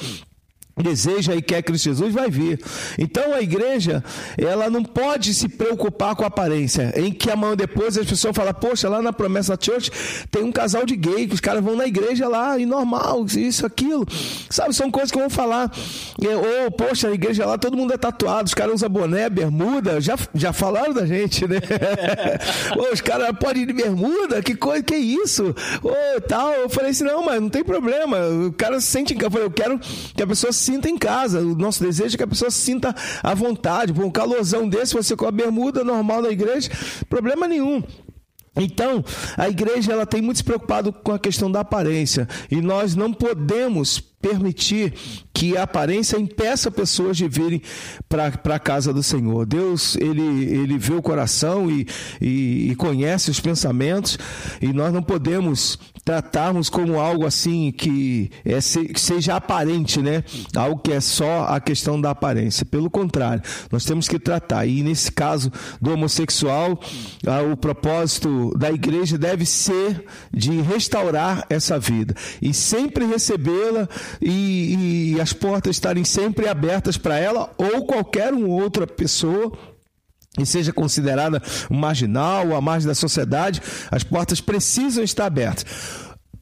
deseja 0.84 1.34
e 1.36 1.42
quer 1.42 1.62
Cristo 1.62 1.86
Jesus, 1.86 2.14
vai 2.14 2.30
vir. 2.30 2.60
Então 2.98 3.34
a 3.34 3.42
igreja, 3.42 4.04
ela 4.38 4.70
não 4.70 4.84
pode 4.84 5.34
se 5.34 5.48
preocupar 5.48 6.16
com 6.16 6.24
a 6.24 6.28
aparência, 6.28 6.94
em 6.96 7.12
que 7.12 7.32
amanhã 7.32 7.56
depois 7.56 7.98
as 7.98 8.06
pessoas 8.06 8.36
falam, 8.36 8.54
poxa, 8.54 8.90
lá 8.90 9.02
na 9.02 9.14
Promessa 9.14 9.58
Church 9.60 9.92
tem 10.30 10.44
um 10.44 10.52
casal 10.52 10.86
de 10.86 10.96
gay, 10.96 11.28
que 11.28 11.34
os 11.34 11.40
caras 11.40 11.64
vão 11.64 11.76
na 11.76 11.88
igreja 11.88 12.28
lá, 12.28 12.58
e 12.58 12.66
normal, 12.66 13.26
isso, 13.36 13.66
aquilo. 13.66 14.06
Sabe, 14.50 14.74
são 14.74 14.92
coisas 14.92 15.12
que 15.12 15.18
vão 15.18 15.30
falar. 15.30 15.72
Ou, 16.20 16.72
poxa, 16.72 17.08
a 17.08 17.14
igreja 17.14 17.46
lá, 17.46 17.58
todo 17.58 17.78
mundo 17.78 17.94
é 17.94 17.98
tatuado, 17.98 18.48
os 18.48 18.54
caras 18.54 18.76
usam 18.76 18.90
boné, 18.90 19.30
bermuda, 19.30 20.02
já, 20.02 20.18
já 20.34 20.52
falaram 20.52 20.94
da 20.94 21.06
gente, 21.06 21.48
né? 21.48 21.58
Os 22.92 23.02
caras 23.02 23.32
podem 23.40 23.64
ir 23.64 23.66
de 23.68 23.74
bermuda, 23.74 24.42
que 24.42 24.56
coisa, 24.56 24.84
que 24.84 24.96
isso? 24.96 25.56
Ô, 25.84 26.22
tal, 26.22 26.52
eu 26.54 26.70
falei 26.70 26.92
assim, 26.92 27.04
não, 27.04 27.24
mas 27.24 27.42
não 27.42 27.50
tem 27.50 27.64
problema, 27.64 28.18
o 28.48 28.54
cara 28.54 28.80
se 28.80 28.88
sente 28.88 29.16
eu 29.20 29.32
falei, 29.32 29.48
eu 29.48 29.52
quero 29.52 29.80
que 30.16 30.22
a 30.22 30.28
pessoa 30.28 30.52
se 30.52 30.65
sinta 30.66 30.90
em 30.90 30.98
casa. 30.98 31.40
O 31.42 31.56
nosso 31.56 31.84
desejo 31.84 32.16
é 32.16 32.18
que 32.18 32.24
a 32.24 32.28
pessoa 32.28 32.52
se 32.52 32.58
sinta 32.58 32.94
à 33.22 33.34
vontade. 33.34 33.94
Pô, 33.94 34.04
um 34.04 34.12
calorzão 34.12 34.68
desse, 34.68 34.94
você 34.94 35.16
com 35.16 35.28
a 35.28 35.32
bermuda 35.32 35.84
normal 35.84 36.22
na 36.22 36.30
igreja, 36.30 36.70
problema 37.10 37.48
nenhum. 37.48 37.84
Então, 38.58 39.04
a 39.36 39.50
igreja 39.50 39.92
ela 39.92 40.06
tem 40.06 40.22
muito 40.22 40.38
se 40.38 40.44
preocupado 40.44 40.94
com 40.94 41.12
a 41.12 41.20
questão 41.20 41.52
da 41.52 41.60
aparência 41.60 42.26
e 42.50 42.62
nós 42.62 42.96
não 42.96 43.12
podemos 43.12 44.00
permitir 44.00 44.94
que 45.34 45.58
a 45.58 45.64
aparência 45.64 46.18
impeça 46.18 46.72
pessoas 46.72 47.18
de 47.18 47.28
virem 47.28 47.62
para 48.08 48.56
a 48.56 48.60
casa 48.60 48.94
do 48.94 49.04
Senhor. 49.04 49.46
Deus, 49.46 49.98
ele, 49.98 50.46
ele 50.46 50.78
vê 50.78 50.94
o 50.94 51.02
coração 51.02 51.70
e, 51.70 51.86
e, 52.22 52.72
e 52.72 52.76
conhece 52.76 53.30
os 53.30 53.42
pensamentos 53.42 54.18
e 54.62 54.72
nós 54.72 54.94
não 54.94 55.04
podemos 55.04 55.78
tratarmos 56.06 56.70
como 56.70 57.00
algo 57.00 57.26
assim 57.26 57.72
que, 57.72 58.30
é, 58.46 58.60
que 58.94 59.02
seja 59.02 59.36
aparente, 59.36 60.00
né? 60.00 60.24
Algo 60.56 60.80
que 60.80 60.92
é 60.92 61.02
só 61.02 61.46
a 61.46 61.60
questão 61.60 62.00
da 62.00 62.12
aparência. 62.12 62.64
Pelo 62.64 62.92
contrário, 62.92 63.42
nós 63.72 63.84
temos 63.84 64.08
que 64.08 64.20
tratar. 64.20 64.68
E 64.68 64.84
nesse 64.84 65.12
caso 65.12 65.52
do 65.82 65.92
homossexual, 65.92 66.80
ah, 67.26 67.42
o 67.42 67.58
propósito 67.58 68.56
da 68.56 68.72
igreja 68.72 69.18
deve 69.18 69.48
ser 69.48 70.06
de 70.32 70.62
restaurar 70.62 71.44
essa 71.50 71.80
vida 71.80 72.14
e 72.40 72.54
sempre 72.54 73.06
recebê-la 73.06 73.90
e, 74.22 75.14
e 75.16 75.22
as 75.22 75.34
portas 75.34 75.76
estarem 75.76 76.04
sempre 76.04 76.48
abertas 76.48 76.98
para 76.98 77.18
ela 77.18 77.52
ou 77.58 77.88
qualquer 77.88 78.32
uma 78.32 78.48
outra 78.48 78.86
pessoa 78.86 79.52
e 80.40 80.46
seja 80.46 80.74
considerada 80.74 81.42
marginal 81.70 82.50
ou 82.50 82.56
à 82.56 82.62
margem 82.62 82.88
da 82.88 82.96
sociedade, 82.96 83.62
as 83.92 84.04
portas 84.04 84.42
precisam 84.42 85.04
estar 85.04 85.26
abertas. 85.26 85.66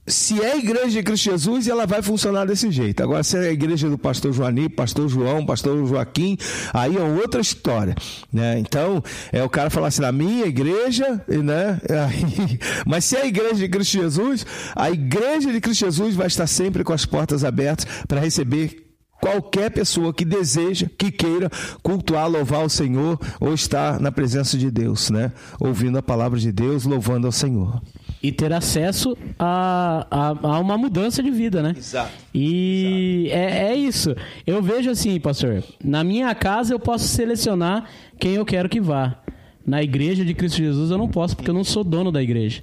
Se 0.06 0.42
é 0.42 0.52
a 0.52 0.58
igreja 0.58 0.90
de 0.90 1.04
Cristo 1.04 1.32
Jesus, 1.32 1.66
ela 1.66 1.86
vai 1.86 2.02
funcionar 2.02 2.46
desse 2.46 2.70
jeito. 2.70 3.02
Agora, 3.02 3.24
se 3.24 3.38
é 3.38 3.48
a 3.48 3.52
igreja 3.54 3.90
do 3.90 3.98
pastor 3.98 4.34
Joani, 4.34 4.68
pastor 4.68 5.08
João, 5.08 5.46
pastor 5.46 5.88
Joaquim, 5.88 6.38
aí 6.74 6.98
é 6.98 7.02
outra 7.02 7.40
história. 7.40 7.96
Né? 8.32 8.60
Então, 8.60 9.02
é 9.32 9.42
o 9.42 9.50
cara 9.50 9.70
falar 9.70 9.88
assim, 9.88 10.02
na 10.02 10.12
minha 10.12 10.46
igreja, 10.46 11.22
né? 11.26 11.80
Mas 12.86 13.06
se 13.06 13.16
é 13.16 13.22
a 13.22 13.26
igreja 13.26 13.56
de 13.56 13.70
Cristo 13.70 13.94
Jesus, 13.94 14.46
a 14.76 14.92
igreja 14.92 15.54
de 15.54 15.62
Cristo 15.62 15.86
Jesus 15.86 16.16
vai 16.16 16.28
estar 16.28 16.48
sempre 16.48 16.84
com 16.84 16.92
as 16.92 17.06
portas 17.06 17.46
abertas 17.46 17.88
para 18.06 18.20
receber 18.20 18.93
qualquer 19.24 19.72
pessoa 19.72 20.14
que 20.14 20.26
deseja, 20.26 20.86
que 20.98 21.10
queira 21.10 21.50
cultuar, 21.82 22.30
louvar 22.30 22.66
o 22.66 22.70
Senhor 22.70 23.18
ou 23.40 23.54
estar 23.54 23.98
na 23.98 24.12
presença 24.12 24.58
de 24.58 24.70
Deus, 24.70 25.10
né? 25.10 25.32
Ouvindo 25.62 25.98
a 25.98 26.04
palavra 26.04 26.38
de 26.38 26.52
Deus, 26.52 26.84
louvando 26.84 27.26
ao 27.26 27.32
Senhor. 27.32 27.82
E 28.22 28.34
ter 28.34 28.52
acesso 28.52 29.18
a, 29.40 30.06
a, 30.12 30.28
a 30.56 30.60
uma 30.60 30.78
mudança 30.78 31.24
de 31.24 31.32
vida, 31.32 31.64
né? 31.64 31.74
Exato. 31.78 32.12
E 32.34 33.30
é, 33.32 33.72
é 33.72 33.76
isso. 33.76 34.14
Eu 34.46 34.62
vejo 34.62 34.90
assim, 34.90 35.18
pastor. 35.22 35.64
Na 35.82 36.04
minha 36.04 36.36
casa 36.36 36.74
eu 36.74 36.80
posso 36.80 37.08
selecionar 37.08 37.86
quem 38.20 38.36
eu 38.36 38.46
quero 38.46 38.68
que 38.68 38.82
vá. 38.82 39.23
Na 39.66 39.82
igreja 39.82 40.26
de 40.26 40.34
Cristo 40.34 40.58
Jesus 40.58 40.92
eu 40.92 40.98
não 40.98 41.08
posso, 41.08 41.36
porque 41.38 41.50
eu 41.50 41.54
não 41.54 41.64
sou 41.64 41.84
dono 41.86 42.12
da 42.12 42.22
igreja. 42.22 42.62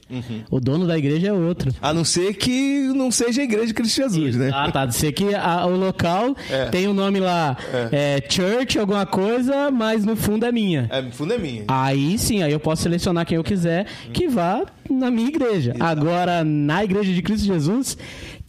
O 0.51 0.61
dono 0.61 0.87
da 0.87 0.99
igreja 0.99 1.29
é 1.29 1.33
outro. 1.33 1.73
A 1.81 1.95
não 1.95 2.05
ser 2.05 2.35
que 2.35 2.89
não 2.95 3.11
seja 3.11 3.41
a 3.41 3.45
igreja 3.45 3.69
de 3.69 3.75
Cristo 3.75 3.97
Jesus, 3.97 4.37
né? 4.37 4.51
Ah, 4.53 4.71
tá. 4.71 4.85
De 4.85 4.95
ser 4.95 5.13
que 5.13 5.35
a- 5.35 5.65
o 5.67 5.77
local 5.77 6.37
É. 6.51 6.67
tem 6.67 6.87
o 6.87 6.93
nome 6.93 7.19
lá, 7.19 7.57
é, 7.91 8.23
church, 8.29 8.79
alguma 8.79 9.07
coisa, 9.07 9.71
mas 9.71 10.05
no 10.05 10.15
fundo 10.15 10.45
é 10.45 10.53
minha. 10.53 10.89
É, 10.91 11.01
no 11.01 11.11
fundo 11.11 11.33
é 11.33 11.39
minha. 11.39 11.65
Aí 11.69 12.19
sim, 12.19 12.43
aí 12.43 12.53
eu 12.53 12.61
posso 12.61 12.83
selecionar 12.83 13.25
quem 13.25 13.37
eu 13.37 13.45
quiser 13.45 13.87
que 14.13 14.29
vá 14.29 14.63
na 14.91 15.11
minha 15.11 15.29
igreja. 15.29 15.75
Agora, 15.81 16.45
na 16.45 16.85
igreja 16.85 17.13
de 17.15 17.23
Cristo 17.23 17.47
Jesus, 17.47 17.97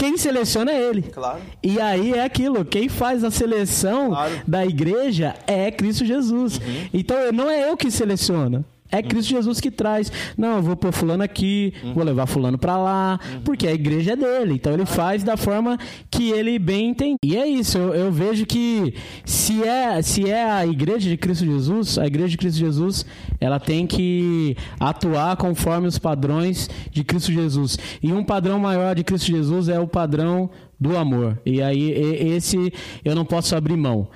quem 0.01 0.17
seleciona 0.17 0.71
é 0.71 0.81
ele. 0.81 1.03
Claro. 1.03 1.39
E 1.61 1.79
aí 1.79 2.13
é 2.13 2.23
aquilo, 2.23 2.65
quem 2.65 2.89
faz 2.89 3.23
a 3.23 3.29
seleção 3.29 4.09
Claro. 4.09 4.33
Uhum. 4.33 4.41
da 4.47 4.65
igreja 4.65 5.35
é 5.45 5.69
Cristo 5.69 6.03
Jesus. 6.03 6.59
Então 6.91 7.31
não 7.31 7.47
é 7.47 7.69
eu 7.69 7.77
que 7.77 7.91
seleciono. 7.91 8.65
É 8.91 9.01
Cristo 9.01 9.29
Jesus 9.29 9.59
que 9.59 9.71
traz. 9.71 10.11
Não, 10.37 10.57
eu 10.57 10.61
vou 10.61 10.75
pôr 10.75 10.91
fulano 10.91 11.23
aqui, 11.23 11.73
vou 11.93 12.03
levar 12.03 12.25
fulano 12.25 12.57
para 12.57 12.77
lá, 12.77 13.19
porque 13.45 13.67
a 13.67 13.73
igreja 13.73 14.13
é 14.13 14.15
dele. 14.15 14.55
Então 14.55 14.73
ele 14.73 14.85
faz 14.85 15.23
da 15.23 15.37
forma 15.37 15.77
que 16.09 16.31
ele 16.31 16.59
bem 16.59 16.89
entende. 16.89 17.17
E 17.23 17.37
é 17.37 17.47
isso, 17.47 17.77
eu, 17.77 17.93
eu 17.93 18.11
vejo 18.11 18.45
que 18.45 18.93
se 19.25 19.63
é, 19.63 20.01
se 20.01 20.29
é 20.29 20.43
a 20.43 20.65
igreja 20.65 21.09
de 21.09 21.17
Cristo 21.17 21.45
Jesus, 21.45 21.97
a 21.97 22.05
igreja 22.05 22.29
de 22.29 22.37
Cristo 22.37 22.59
Jesus, 22.59 23.05
ela 23.39 23.59
tem 23.59 23.87
que 23.87 24.55
atuar 24.79 25.37
conforme 25.37 25.87
os 25.87 25.97
padrões 25.97 26.69
de 26.91 27.03
Cristo 27.03 27.31
Jesus. 27.31 27.77
E 28.03 28.11
um 28.11 28.23
padrão 28.23 28.59
maior 28.59 28.95
de 28.95 29.03
Cristo 29.03 29.27
Jesus 29.27 29.69
é 29.69 29.79
o 29.79 29.87
padrão 29.87 30.49
do 30.79 30.97
amor. 30.97 31.39
E 31.45 31.61
aí 31.61 31.91
esse 31.91 32.73
eu 33.05 33.15
não 33.15 33.23
posso 33.23 33.55
abrir 33.55 33.77
mão. 33.77 34.07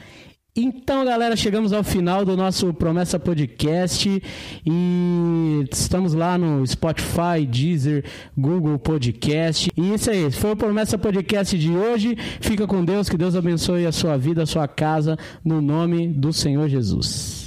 Então, 0.57 1.03
galera, 1.03 1.35
chegamos 1.35 1.73
ao 1.73 1.83
final 1.83 2.23
do 2.23 2.37
nosso 2.37 2.73
Promessa 2.73 3.19
Podcast 3.19 4.23
e 4.65 5.65
estamos 5.69 6.13
lá 6.13 6.37
no 6.37 6.65
Spotify, 6.65 7.45
Deezer, 7.45 8.05
Google 8.37 8.79
Podcast. 8.79 9.69
E 9.75 9.93
isso 9.93 10.09
aí, 10.09 10.31
foi 10.31 10.53
o 10.53 10.55
Promessa 10.55 10.97
Podcast 10.97 11.57
de 11.57 11.71
hoje. 11.71 12.15
Fica 12.39 12.65
com 12.65 12.85
Deus, 12.85 13.09
que 13.09 13.17
Deus 13.17 13.35
abençoe 13.35 13.85
a 13.85 13.91
sua 13.91 14.15
vida, 14.17 14.43
a 14.43 14.45
sua 14.45 14.65
casa, 14.65 15.17
no 15.43 15.59
nome 15.59 16.07
do 16.07 16.31
Senhor 16.31 16.69
Jesus. 16.69 17.44